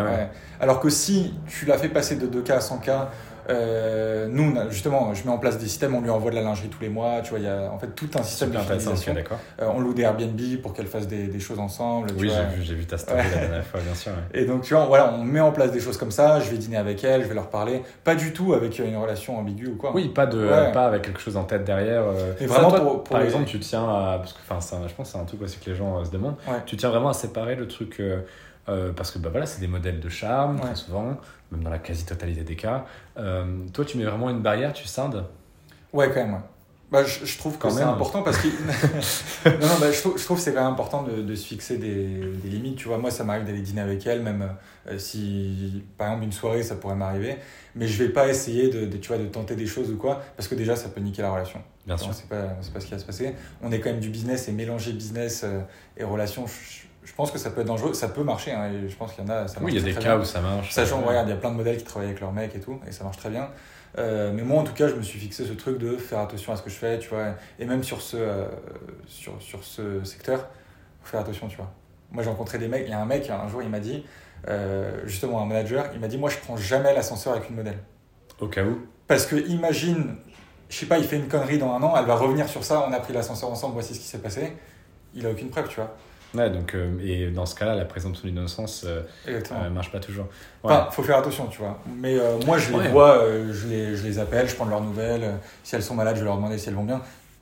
[0.59, 3.11] Alors que si tu l'as fait passer de 2 cas à 100 cas,
[3.51, 6.69] euh, nous, justement, je mets en place des systèmes, on lui envoie de la lingerie
[6.69, 9.15] tous les mois, tu vois, il y a en fait tout un système de fidélisation.
[9.61, 12.09] Euh, on loue des Airbnb pour qu'elles fassent des, des, choses ensemble.
[12.19, 14.13] Oui, j'ai vu, vu, ta story la dernière fois, bien sûr.
[14.33, 16.57] Et donc, tu vois, voilà, on met en place des choses comme ça, je vais
[16.57, 19.77] dîner avec elles, je vais leur parler, pas du tout avec une relation ambiguë ou
[19.77, 19.93] quoi.
[19.95, 22.03] Oui, pas, de, pas avec quelque chose en tête derrière.
[22.03, 22.33] Euh.
[22.41, 25.23] Et vraiment, pour, par exemple, tu tiens à, parce que, enfin, je pense que c'est
[25.23, 26.37] un truc aussi que les gens se demandent,
[26.67, 28.01] tu tiens vraiment à séparer le truc.
[28.67, 31.19] Parce que bah voilà, c'est des modèles de charme, très souvent
[31.55, 32.85] même dans la quasi-totalité des cas.
[33.17, 35.25] Euh, toi, tu mets vraiment une barrière, tu scindes?
[35.93, 36.41] Ouais, quand même.
[36.93, 38.47] Bah, je, trouve que c'est important parce que
[39.49, 41.47] non, non, bah, je, trouve, je trouve que c'est quand même important de, de se
[41.47, 42.77] fixer des, des, limites.
[42.77, 44.49] Tu vois, moi, ça m'arrive d'aller dîner avec elle, même
[44.87, 47.37] euh, si, par exemple, une soirée, ça pourrait m'arriver.
[47.75, 50.47] Mais je vais pas essayer de, tu vois, de tenter des choses ou quoi, parce
[50.47, 51.61] que déjà, ça peut niquer la relation.
[51.85, 52.15] Bien sûr.
[52.15, 53.35] C'est pas, pas ce qui va se passer.
[53.61, 55.61] On est quand même du business et mélanger business euh,
[55.97, 58.97] et relation, je pense que ça peut être dangereux, ça peut marcher, hein, et je
[58.97, 59.49] pense qu'il y en a.
[59.49, 60.71] Ça oui, il y a des cas où ça marche.
[60.71, 62.81] Sachant, regarde, il y a plein de modèles qui travaillent avec leur mec et tout,
[62.89, 63.51] et ça marche très bien.
[63.99, 66.53] Euh, mais moi, en tout cas, je me suis fixé ce truc de faire attention
[66.53, 68.47] à ce que je fais, tu vois, et même sur ce, euh,
[69.07, 70.49] sur, sur ce secteur,
[71.03, 71.71] faire attention, tu vois.
[72.11, 74.05] Moi, j'ai rencontré des mecs, il y a un mec, un jour, il m'a dit,
[74.49, 77.79] euh, justement, un manager, il m'a dit, moi, je prends jamais l'ascenseur avec une modèle.
[78.41, 80.17] Au cas où Parce que imagine,
[80.69, 82.85] je sais pas, il fait une connerie dans un an, elle va revenir sur ça,
[82.89, 84.57] on a pris l'ascenseur ensemble, voici ce qui s'est passé.
[85.15, 85.95] Il a aucune preuve, tu vois.
[86.35, 90.27] Ouais, donc, euh, et dans ce cas-là, la présomption d'innocence euh, euh marche pas toujours.
[90.65, 90.73] Ouais.
[90.73, 91.81] Enfin, faut faire attention, tu vois.
[91.97, 95.35] Mais moi, je les vois, je, les, je les appelle, je prends leurs nouvelles.
[95.63, 97.01] si elles sont malades, je vais leur demander si elles vont bien.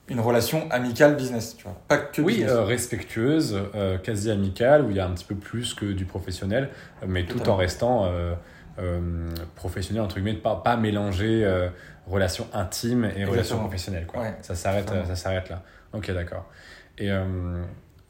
[0.09, 1.77] Une relation amicale business, tu vois.
[1.89, 3.59] Pas que Oui, respectueuse,
[4.03, 6.69] quasi amicale, où il y a un petit peu plus que du professionnel,
[7.07, 8.13] mais tout en restant
[9.55, 11.49] professionnel, entre guillemets, pas, pas mélanger
[12.07, 14.07] relation intime et relation professionnelle.
[14.07, 14.25] Quoi.
[14.43, 15.63] Ça s'arrête ça s'arrête là.
[15.95, 16.47] Ok, d'accord.
[16.99, 17.11] Et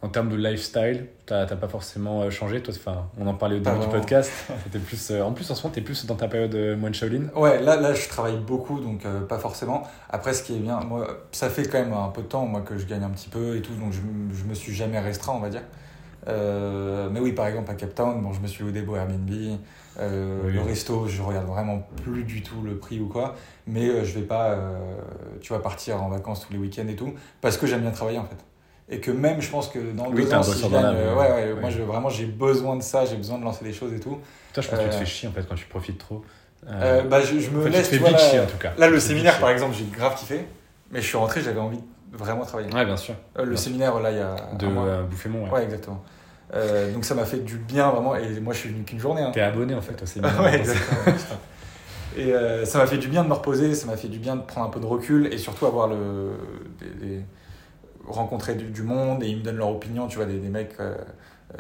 [0.03, 3.61] en termes de lifestyle, t'as pas forcément euh, changé toi enfin on en parlait au
[3.61, 4.33] début du podcast.
[4.87, 7.27] Plus euh, en plus en ce moment t'es plus dans ta période euh, moine Shaolin.
[7.37, 9.85] Ouais là là je travaille beaucoup donc pas forcément.
[10.11, 12.63] Après ce qui est bien moi ça fait quand même un peu de temps moi
[12.63, 14.01] que je gagne un petit peu et tout donc je,
[14.37, 15.63] je me suis jamais restreint on va dire.
[16.27, 19.31] Mais oui par exemple à Cape Town bon je me suis loué beau Airbnb
[20.01, 23.37] le resto je regarde vraiment plus du tout le prix ou quoi.
[23.69, 24.59] Mais je vais pas
[25.41, 28.19] tu vois partir en vacances tous les week-ends et tout parce que j'aime bien travailler
[28.19, 28.37] en fait
[28.93, 31.55] et que même je pense que dans oui, deux ans si je gagne, euh, ouais,
[31.55, 33.99] ouais, moi je, vraiment j'ai besoin de ça j'ai besoin de lancer des choses et
[33.99, 34.21] tout.
[34.53, 36.23] Toi je pense que tu te euh, fais chier en fait quand tu profites trop.
[36.69, 38.73] Euh, bah je, je me laisse tu, fais vite chier en tout cas.
[38.79, 40.47] là le séminaire par exemple j'ai grave kiffé
[40.93, 42.73] mais je suis rentré j'avais envie de vraiment travailler.
[42.73, 43.15] Ouais bien sûr.
[43.43, 46.05] Le séminaire là il y a de Bouffémont ouais, ouais exactement.
[46.93, 49.31] Donc ça m'a fait du bien vraiment et moi je suis venu qu'une journée hein.
[49.33, 51.17] t'es abonné en fait au séminaire ouais exactement
[52.19, 52.35] et
[52.67, 54.67] ça m'a fait du bien de me reposer ça m'a fait du bien de prendre
[54.67, 56.33] un peu de recul et surtout avoir le
[57.01, 57.23] des
[58.07, 60.97] rencontrer du, monde et ils me donnent leur opinion, tu vois, des, des mecs euh,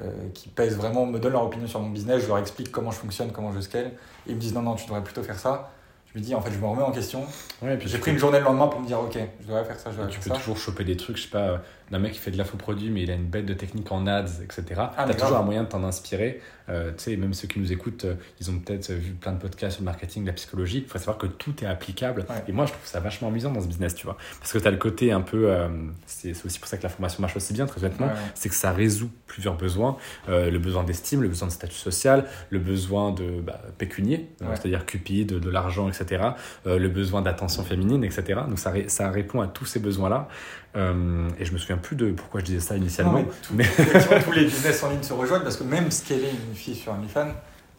[0.00, 2.90] euh, qui pèsent vraiment, me donnent leur opinion sur mon business, je leur explique comment
[2.90, 3.86] je fonctionne, comment je scale,
[4.26, 5.70] et ils me disent non, non, tu devrais plutôt faire ça.
[6.12, 7.24] Je me dis, en fait, je me remets en question.
[7.62, 9.90] Ouais, J'ai pris une journée le lendemain pour me dire, ok, je devrais faire ça,
[9.90, 11.62] je devrais tu faire peux toujours choper des trucs, je sais pas,
[11.92, 14.42] d'un mec qui fait de l'infoproduit, mais il a une bête de technique en ads,
[14.42, 14.64] etc.
[14.78, 16.40] Ah, T'as mais toujours un moyen de t'en inspirer.
[16.68, 19.38] Euh, tu sais, même ceux qui nous écoutent, euh, ils ont peut-être vu plein de
[19.38, 20.78] podcasts sur le marketing, la psychologie.
[20.86, 22.24] Il faut savoir que tout est applicable.
[22.30, 22.36] Ouais.
[22.48, 24.16] Et moi, je trouve ça vachement amusant dans ce business, tu vois.
[24.40, 25.50] Parce que tu as le côté un peu.
[25.50, 25.68] euh,
[26.06, 28.06] c'est aussi pour ça que la formation marche aussi bien, très honnêtement.
[28.06, 28.12] Ouais.
[28.34, 29.96] C'est que ça résout plusieurs besoins.
[30.28, 34.46] Euh, le besoin d'estime, le besoin de statut social, le besoin de bah, pécunier, euh,
[34.46, 34.56] Ouais.
[34.56, 36.22] c'est-à-dire cupide, de, de l'argent, etc.
[36.66, 38.40] euh, le besoin d'attention féminine, etc.
[38.48, 40.28] Donc ça, ré- ça répond à tous ces besoins-là.
[40.74, 43.18] Euh, et je me souviens plus de pourquoi je disais ça initialement.
[43.20, 46.54] Non, mais tout- tous les business en ligne se rejoignent parce que même scaler une
[46.54, 47.32] fille sur OnlyFans,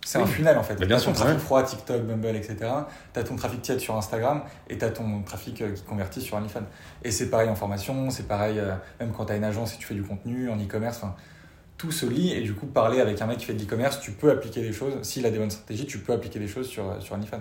[0.05, 0.75] c'est un funnel en fait.
[0.75, 2.57] Bien T'as ton sûr, trafic froid, TikTok, Bumble, etc.
[3.13, 6.65] T'as ton trafic tiède sur Instagram et t'as ton trafic euh, qui convertit sur OnlyFans.
[7.03, 9.85] Et c'est pareil en formation, c'est pareil euh, même quand t'as une agence et tu
[9.87, 11.01] fais du contenu, en e-commerce,
[11.77, 14.11] tout se lie et du coup parler avec un mec qui fait de l'e-commerce, tu
[14.11, 14.93] peux appliquer des choses.
[15.01, 17.39] S'il a des bonnes stratégies, tu peux appliquer des choses sur, sur OnlyFans.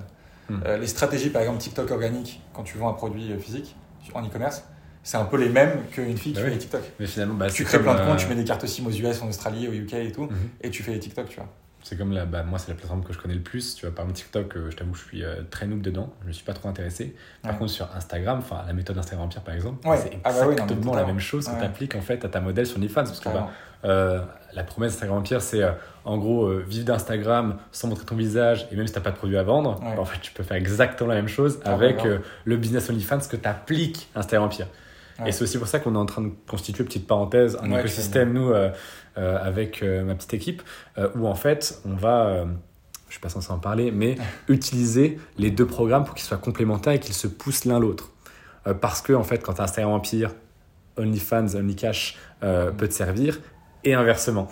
[0.49, 0.61] Hmm.
[0.65, 3.77] Euh, les stratégies par exemple TikTok organique quand tu vends un produit physique
[4.15, 4.65] en e-commerce,
[5.03, 6.53] c'est un peu les mêmes qu'une fille qui Bah fait oui.
[6.55, 6.83] des TikTok.
[7.01, 9.21] Mais finalement, bah, Tu crées plein de comptes, tu mets des cartes SIM aux US,
[9.23, 10.37] en Australie, au UK et tout, mhm.
[10.61, 11.49] et tu fais les TikTok, tu vois.
[11.85, 13.75] C'est comme la, bah, moi, c'est la plateforme que je connais le plus.
[13.75, 16.13] Tu vois, par exemple, TikTok, euh, je t'avoue, je suis euh, très noob dedans.
[16.23, 17.17] Je ne suis pas trop intéressé.
[17.43, 17.59] Par Ouais.
[17.59, 19.97] contre, sur Instagram, enfin, la méthode Instagram Empire, par exemple, Ouais.
[19.97, 21.07] c'est Ah bah oui, exactement la totalement.
[21.09, 21.59] même chose que Ouais.
[21.59, 23.03] tu appliques en fait à ta modèle sur OnlyFans.
[23.03, 23.51] Parce que bah,
[23.85, 24.21] euh,
[24.55, 25.73] la promesse d'Instagram Empire, c'est euh,
[26.05, 29.17] en gros vivre d'Instagram sans montrer ton visage et même si tu n'as pas de
[29.17, 31.99] produit à vendre, bah, en fait, tu peux faire exactement la même chose Ah, avec
[32.45, 34.69] le business OnlyFans que tu appliques Instagram Empire.
[35.19, 35.29] Ouais.
[35.29, 37.81] Et c'est aussi pour ça qu'on est en train de constituer, petite parenthèse, un Ouais,
[37.81, 38.71] écosystème, nous, euh,
[39.19, 40.63] euh, avec euh, ma petite équipe,
[41.15, 42.45] où en fait, on va,
[43.09, 44.17] je suis pas censé en parler, mais
[44.49, 48.11] utiliser les deux programmes pour qu'ils soient complémentaires et qu'ils se poussent l'un l'autre.
[48.81, 50.31] Parce que, en fait, quand tu as Instagram Empire,
[50.97, 53.41] OnlyFans, OnlyCash euh, peut te servir,
[53.85, 54.49] et inversement.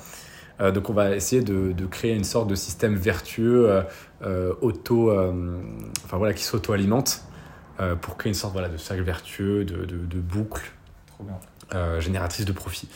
[0.75, 3.83] Donc on va essayer de, de créer une sorte de système vertueux,
[4.23, 5.33] euh, auto, euh,
[6.05, 7.25] enfin voilà, qui s'auto-alimente
[7.81, 10.71] euh, pour créer une sorte voilà, de cercle vertueux, de, de, de boucle
[11.15, 11.39] Trop bien.
[11.75, 12.89] euh, génératrice de profit.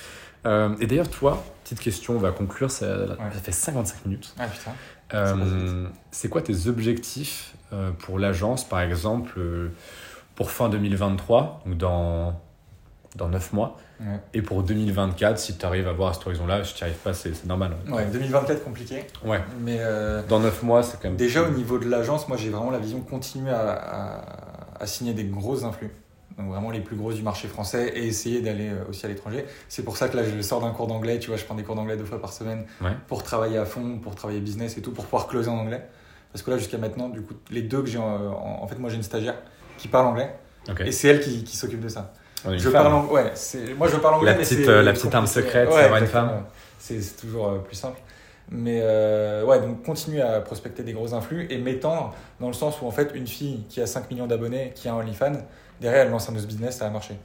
[0.46, 4.34] Euh, et d'ailleurs, toi, petite question, on va conclure, ça, ça fait 55 minutes.
[4.38, 4.72] Ah putain.
[5.14, 7.54] Euh, c'est quoi tes objectifs
[8.00, 9.40] pour l'agence, par exemple,
[10.34, 12.40] pour fin 2023, donc dans,
[13.16, 14.18] dans 9 mois, Ouais.
[14.32, 17.00] et pour 2024, si tu arrives à voir à cet horizon-là, si tu n'y arrives
[17.00, 17.76] pas, c'est normal.
[17.88, 19.04] Ouais, 2024 compliqué.
[19.24, 19.40] Ouais.
[19.60, 21.16] Mais euh, Dans 9 mois, c'est quand même.
[21.16, 24.53] déjà au niveau de l'agence, moi j'ai vraiment la vision de continuer à, à-
[24.84, 25.90] à signer des grosses influx.
[26.38, 29.44] Donc vraiment les plus grosses du marché français et essayer d'aller euh, aussi à l'étranger.
[29.68, 31.62] C'est pour ça que là je sors d'un cours d'anglais, tu vois, je prends des
[31.62, 32.90] cours d'anglais deux fois par semaine Ouais.
[33.08, 35.82] pour travailler à fond, pour travailler business et tout, pour pouvoir closer en anglais.
[36.32, 38.78] Parce que là jusqu'à maintenant, du coup, les deux que j'ai en, en- en fait,
[38.78, 39.36] moi j'ai une stagiaire
[39.78, 40.34] qui parle anglais
[40.80, 42.12] et c'est elle qui, qui s'occupe de ça.
[42.50, 42.72] Je femme.
[42.72, 44.32] parle anglais, ouais, moi je parle anglais.
[44.32, 46.42] La mais petite, c'est euh, la petite arme secrète, Ouais, c'est avoir une femme.
[46.78, 47.98] C'est, c'est toujours euh, plus simple.
[48.50, 52.80] Mais euh, ouais, donc continuer à prospecter des gros influx et m'étendre dans le sens
[52.82, 55.38] où en fait une fille qui a 5 millions d'abonnés, qui a un OnlyFans,
[55.80, 57.16] derrière elle lance un autre business, ça va marcher.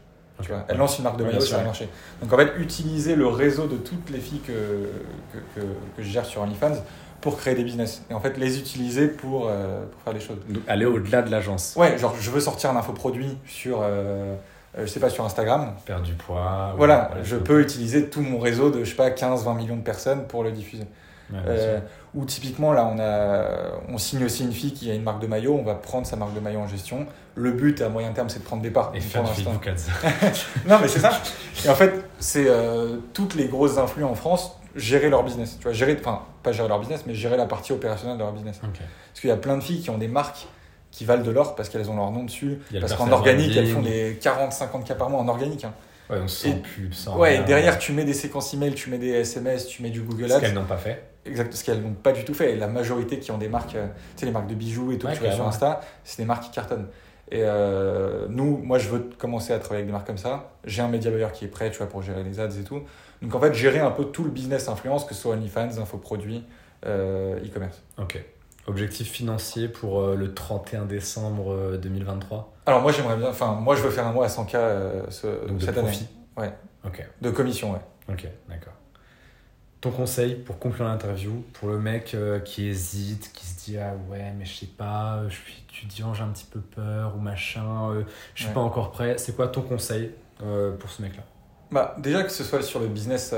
[0.41, 1.89] Tu vois, elle lance une marque de maillot, ça va marcher.
[2.21, 4.53] Donc en fait, utiliser le réseau de toutes les filles que,
[5.33, 5.65] que, que,
[5.97, 6.77] que je gère sur OnlyFans
[7.21, 8.03] pour créer des business.
[8.09, 10.37] Et en fait, les utiliser pour, euh, pour faire des choses.
[10.47, 11.75] Donc, aller au-delà de l'agence.
[11.75, 14.35] Ouais, genre je veux sortir un infoproduit sur, euh,
[14.77, 15.73] euh, je sais pas, sur Instagram.
[15.85, 16.73] Perdre du poids.
[16.77, 19.81] Voilà, ouais, je peux utiliser tout mon réseau de, je sais pas, 15-20 millions de
[19.81, 20.85] personnes pour le diffuser.
[21.31, 21.79] Ouais, Euh,
[22.15, 23.45] ou typiquement, là, on, a,
[23.87, 26.15] on signe aussi une fille qui a une marque de maillot, on va prendre sa
[26.15, 27.05] marque de maillot en gestion.
[27.35, 28.91] Le but à moyen terme, c'est de prendre des parts.
[28.95, 29.43] Et faire du.
[30.67, 31.11] Non, mais c'est ça.
[31.65, 35.57] Et en fait, c'est euh, toutes les grosses influx en France gérer leur business.
[35.57, 38.31] Tu vois, gérer, enfin, pas gérer leur business, mais gérer la partie opérationnelle de leur
[38.33, 38.59] business.
[38.59, 40.47] Parce qu'il y a plein de filles qui ont des marques
[40.91, 42.59] qui valent de l'or parce qu'elles ont leur nom dessus.
[42.79, 45.63] Parce qu'en organique, elles font des 40-50 cas par mois en organique.
[45.65, 45.73] hein.
[46.09, 47.15] Ouais, donc sans Et- pub, sans.
[47.17, 47.41] Ouais, rien.
[47.43, 50.27] et derrière, tu mets des séquences email, tu mets des SMS, tu mets du Google
[50.29, 50.39] Ce Ads.
[50.39, 51.03] qu'elles n'ont pas fait.
[51.25, 52.53] Exact, ce qu'elles n'ont pas du tout fait.
[52.53, 54.97] Et la majorité qui ont des marques, euh, tu sais, les marques de bijoux et
[54.97, 55.45] tout, Ouais, que tu vois sur.
[55.47, 56.87] Insta, c'est des marques qui cartonnent.
[57.31, 60.51] Et euh, nous, moi, je veux commencer à travailler avec des marques comme ça.
[60.65, 62.81] J'ai un média buyer qui est prêt, tu vois, pour gérer les ads et tout.
[63.21, 66.43] Donc, en fait, gérer un peu tout le business influence, que ce soit OnlyFans, infoproduits,
[66.85, 67.81] euh, e-commerce.
[67.99, 68.23] Ok.
[68.67, 72.53] Objectif financier pour euh, le 31 décembre euh, 2023.
[72.65, 75.47] Alors, moi, j'aimerais bien, enfin, moi, je veux faire un mois à 100K euh, ce-
[75.47, 76.07] Donc de cette profit?
[76.37, 76.47] année.
[76.49, 76.53] Ouais.
[76.85, 77.05] Ok.
[77.21, 77.79] De commission, ouais.
[78.11, 78.73] Ok, d'accord.
[79.81, 83.93] Ton conseil pour conclure l'interview, pour le mec euh, qui hésite, qui se dit ah
[84.09, 87.21] ouais mais je sais pas, euh, je suis étudiant, j'ai un petit peu peur ou
[87.21, 88.03] machin, euh,
[88.35, 88.53] je suis Ouais.
[88.55, 89.15] pas encore prêt.
[89.17, 90.11] C'est quoi ton conseil
[90.43, 91.23] euh, pour ce mec-là?
[91.71, 93.33] Bah, déjà que ce soit sur le business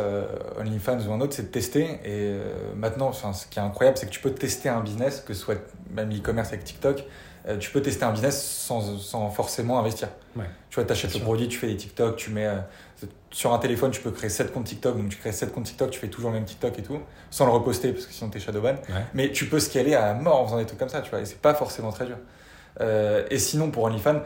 [0.57, 1.99] OnlyFans ou un autre, c'est de tester.
[2.05, 2.39] Et
[2.77, 5.41] maintenant, enfin, ce qui est incroyable, c'est que tu peux tester un business, que ce
[5.41, 5.57] soit
[5.89, 7.03] même l'e-commerce avec TikTok,
[7.59, 10.07] tu peux tester un business sans, sans forcément investir.
[10.37, 10.45] Ouais.
[10.69, 11.21] Tu vois, tu achètes sûr.
[11.21, 12.47] produit, tu fais des TikTok, tu mets.
[13.31, 15.91] Sur un téléphone, tu peux créer 7 comptes TikTok, donc tu crées 7 comptes TikTok,
[15.91, 16.99] tu fais toujours le même TikTok et tout,
[17.29, 18.75] sans le reposter parce que sinon t'es shadowban.
[18.89, 19.05] Ouais.
[19.13, 21.25] Mais tu peux scaler à mort en faisant des trucs comme ça, tu vois, et
[21.25, 22.17] c'est pas forcément très dur.
[22.79, 24.21] Euh, et sinon, pour OnlyFans,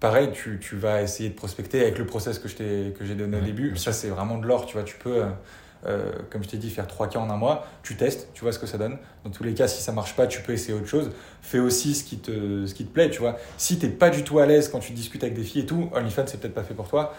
[0.00, 3.76] pareil, tu, tu, vas essayer de prospecter avec le process que j'ai donné au début.
[3.76, 4.82] Ça, c'est vraiment de l'or, tu vois.
[4.82, 5.26] Tu peux, euh,
[5.86, 7.66] euh, comme je t'ai dit, faire 3 cas en un mois.
[7.82, 8.98] Tu testes, tu vois ce que ça donne.
[9.24, 11.10] Dans tous les cas, si ça marche pas, tu peux essayer autre chose.
[11.42, 13.36] Fais aussi ce qui te, ce qui te plaît, tu vois.
[13.56, 15.90] Si t'es pas du tout à l'aise quand tu discutes avec des filles et tout,
[15.94, 17.14] OnlyFans, c'est peut-être pas fait pour toi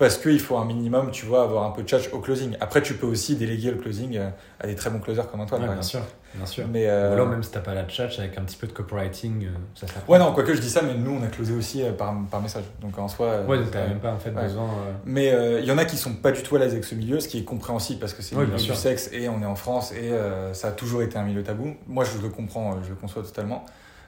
[0.00, 2.56] parce qu'il faut un minimum, tu vois, avoir un peu de charge au closing.
[2.58, 5.60] Après, tu peux aussi déléguer le closing euh, à des très bons closers comme Antoine.
[5.60, 6.00] bien sûr,
[6.34, 6.64] bien sûr.
[6.72, 7.10] Mais euh...
[7.10, 9.50] Ou alors même si t'as pas la charge avec un petit peu de copywriting, euh,
[9.74, 12.40] ça Ouais, non, quoique je dis ça, mais nous on a closé aussi par, par
[12.40, 12.64] message.
[12.80, 13.42] Donc en soi.
[13.42, 14.70] Ouais, t'as même pas en fait besoin.
[15.04, 17.20] Mais il y en a qui sont pas du tout à l'aise avec ce milieu,
[17.20, 19.54] ce qui est compréhensible parce que c'est le milieu du sexe et on est en
[19.54, 20.12] France et
[20.54, 21.76] ça a toujours été un milieu tabou.
[21.86, 23.66] Moi je le comprends, je le conçois totalement.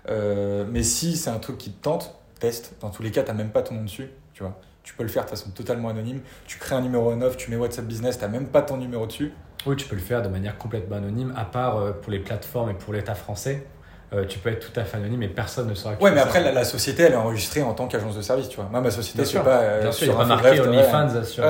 [0.09, 2.76] mais si c'est un truc qui te tente, teste.
[2.80, 4.59] Dans tous les cas, t'as même pas ton nom dessus, tu vois.
[4.82, 6.20] Tu peux le faire de façon totalement anonyme.
[6.46, 9.06] Tu crées un numéro 9, tu mets WhatsApp Business, tu n'as même pas ton numéro
[9.06, 9.32] dessus.
[9.66, 12.70] Oui, tu peux le faire de manière complètement anonyme, à part euh, pour les plateformes
[12.70, 13.64] et pour l'État français.
[14.12, 16.52] Euh, tu peux être tout à fait anonyme et personne ne saura Ouais, mais après,
[16.52, 18.66] la, société, elle est enregistrée en tant qu'agence de service, tu vois.
[18.70, 19.60] Moi, ma société, c'est pas.
[19.60, 21.44] Euh, bien sûr, il n'y a pas marqué OnlyFans sur.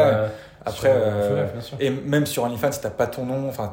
[0.65, 0.95] Après,
[1.81, 3.73] et même sur OnlyFans, si tu n'as pas ton nom, enfin,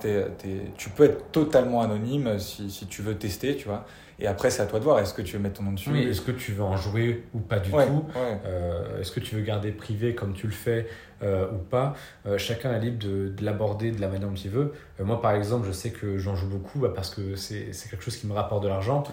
[0.78, 3.86] tu peux être totalement anonyme si, si, tu veux tester, tu vois.
[4.22, 5.00] Et après, c'est à toi de voir.
[5.00, 7.24] Est-ce que tu veux mettre ton nom dessus Oui, est-ce que tu veux en jouer
[7.34, 10.88] ou pas du tout euh, Est-ce que tu veux garder privé comme tu le fais
[11.24, 11.96] euh, ou pas
[12.26, 14.74] euh, Chacun est libre de, de l'aborder de la manière dont il veut.
[15.00, 18.18] moi, par exemple, je sais que j'en joue beaucoup bah, parce que c'est quelque chose
[18.18, 19.04] qui me rapporte de l'argent.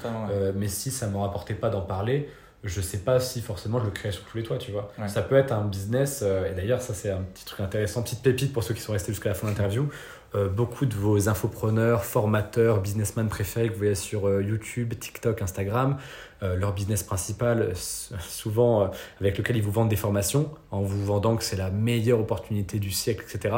[0.57, 2.29] mais si ça ne me rapportait pas d'en parler,
[2.65, 4.93] je sais pas si forcément je le crée sur tous les toits, tu vois.
[5.07, 8.53] Ça peut être un business, et d'ailleurs, ça c'est un petit truc intéressant, petite pépite
[8.53, 9.89] pour ceux qui sont restés jusqu'à la fin de l'interview.
[10.35, 15.41] Euh, beaucoup de vos infopreneurs, formateurs, businessmen préférés que vous voyez sur euh, YouTube, TikTok,
[15.41, 15.99] Instagram,
[16.43, 17.73] euh, leur business principal,
[18.21, 22.21] souvent avec lequel ils vous vendent des formations, en vous vendant que c'est la meilleure
[22.21, 23.55] opportunité du siècle, etc.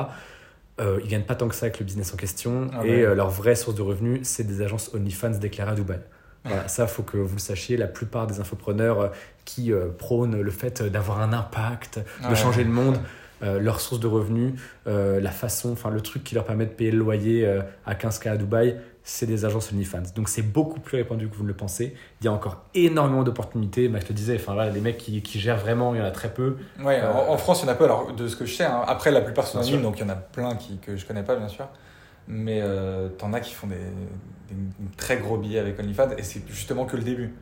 [0.80, 3.30] ils ne gagnent pas tant que ça avec le business en question ah et leur
[3.30, 5.98] vraie source de revenus, c'est des agences OnlyFans déclarées à Dubaï.
[6.44, 7.76] Voilà, ça, il faut que vous le sachiez.
[7.76, 9.10] La plupart des infopreneurs
[9.44, 11.98] qui prônent le fait d'avoir un impact,
[12.30, 13.00] de changer le monde,
[13.42, 14.54] euh, leur source de revenus,
[14.86, 17.94] euh, la façon, enfin le truc qui leur permet de payer le loyer euh, à
[17.94, 20.02] 15K à Dubaï, c'est des agences OnlyFans.
[20.14, 21.94] Donc c'est beaucoup plus répandu que vous ne le pensez.
[22.20, 23.88] Il y a encore énormément d'opportunités.
[23.88, 26.10] Max te disais, enfin là, les mecs qui, qui, gèrent vraiment, il y en a
[26.10, 26.56] très peu.
[26.82, 27.84] Ouais, en, France, il y en a peu.
[27.84, 28.82] Alors de ce que je sais, hein.
[28.86, 31.22] après la plupart sont anonymes, donc il y en a plein qui, que je connais
[31.22, 31.68] pas, bien sûr.
[32.26, 32.62] Mais
[33.16, 34.56] t'en as qui font des, des,
[34.96, 37.32] très gros billets avec OnlyFans et c'est justement que le début.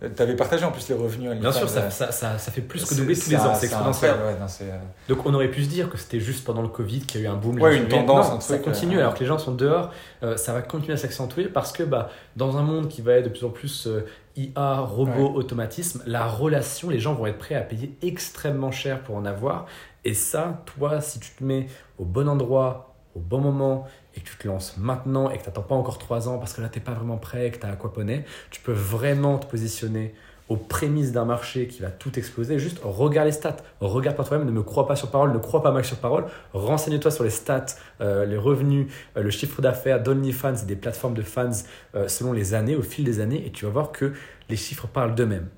[0.00, 1.30] Tu avais partagé en plus les revenus.
[1.40, 3.54] Bien sûr, ça, ça, ça, fait plus que doubler tous les ans.
[3.54, 4.14] C'est exponentiel.
[4.20, 4.78] Euh,
[5.08, 7.28] Donc on aurait pu se dire que c'était juste pendant le Covid qu'il y a
[7.28, 7.60] eu un boom.
[7.60, 8.30] Ouais, une tendance.
[8.30, 8.96] Non, ça continue.
[8.96, 9.90] Euh, alors que les gens sont dehors,
[10.22, 13.24] euh, ça va continuer à s'accentuer parce que bah, dans un monde qui va être
[13.24, 13.88] de plus en plus
[14.36, 19.16] IA, robot, automatisme, la relation, les gens vont être prêts à payer extrêmement cher pour
[19.16, 19.64] en avoir.
[20.04, 21.68] Et ça, toi, si tu te mets
[21.98, 23.86] au bon endroit, au bon moment
[24.16, 26.52] et que tu te lances maintenant et que tu n'attends pas encore trois ans parce
[26.52, 29.46] que là, tu n'es pas vraiment prêt, que tu as aquaponé, tu peux vraiment te
[29.46, 30.14] positionner
[30.48, 32.58] aux prémices d'un marché qui va tout exploser.
[32.58, 35.62] Juste regarde les stats, regarde par toi-même, ne me crois pas sur parole, ne crois
[35.62, 37.66] pas Max sur parole, renseigne-toi sur les stats,
[38.00, 38.86] euh, les revenus,
[39.16, 41.50] euh, le chiffre d'affaires d'OnlyFans et des plateformes de fans
[41.94, 44.12] euh, selon les années, au fil des années, et tu vas voir que
[44.48, 45.48] les chiffres parlent d'eux-mêmes.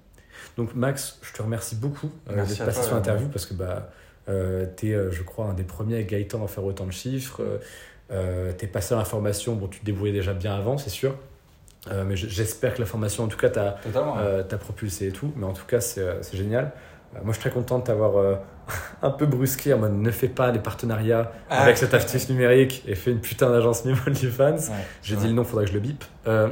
[0.56, 3.90] Donc Max, je te remercie beaucoup d'être passé sur l'interview parce que bah,
[4.26, 7.42] tu es, je crois, un des premiers avec Gaëtan à faire autant de chiffres.
[8.10, 11.14] Euh, tu es passé à l'information, bon, tu te débrouillais déjà bien avant, c'est sûr.
[11.90, 15.32] Euh, mais j'espère que la formation, en tout cas, t'a euh, propulsé et tout.
[15.36, 16.72] Mais en tout cas, c'est génial.
[17.14, 18.38] moi, je suis très content de t'avoir
[19.02, 21.62] un peu brusqué en mode ne fais pas les partenariats ah.
[21.62, 24.56] avec cette astuce numérique et fais une putain d'agence Mimo fans.
[25.02, 26.04] J'ai dit le nom, faudrait que je le bip.
[26.24, 26.48] bah,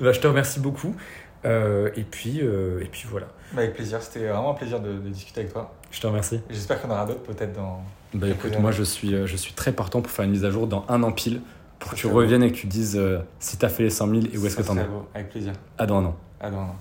[0.00, 0.94] je te remercie beaucoup.
[1.44, 3.26] et, puis, et puis voilà.
[3.52, 5.72] Bah, avec plaisir, c'était vraiment un plaisir de, de discuter avec toi.
[5.90, 6.40] Je te remercie.
[6.50, 7.82] J'espère qu'on aura d'autres peut-être dans,
[8.14, 10.50] bah écoute, moi je suis, euh, je suis très partant pour faire une mise à
[10.50, 11.40] jour dans un an pile,
[11.78, 14.08] pour que tu reviennes et que tu dises euh, si tu as fait les 100
[14.08, 14.86] 000 et où est-ce que tu en es.
[15.14, 15.52] Avec plaisir.
[15.78, 16.16] À dans un an.
[16.40, 16.76] À dans un an.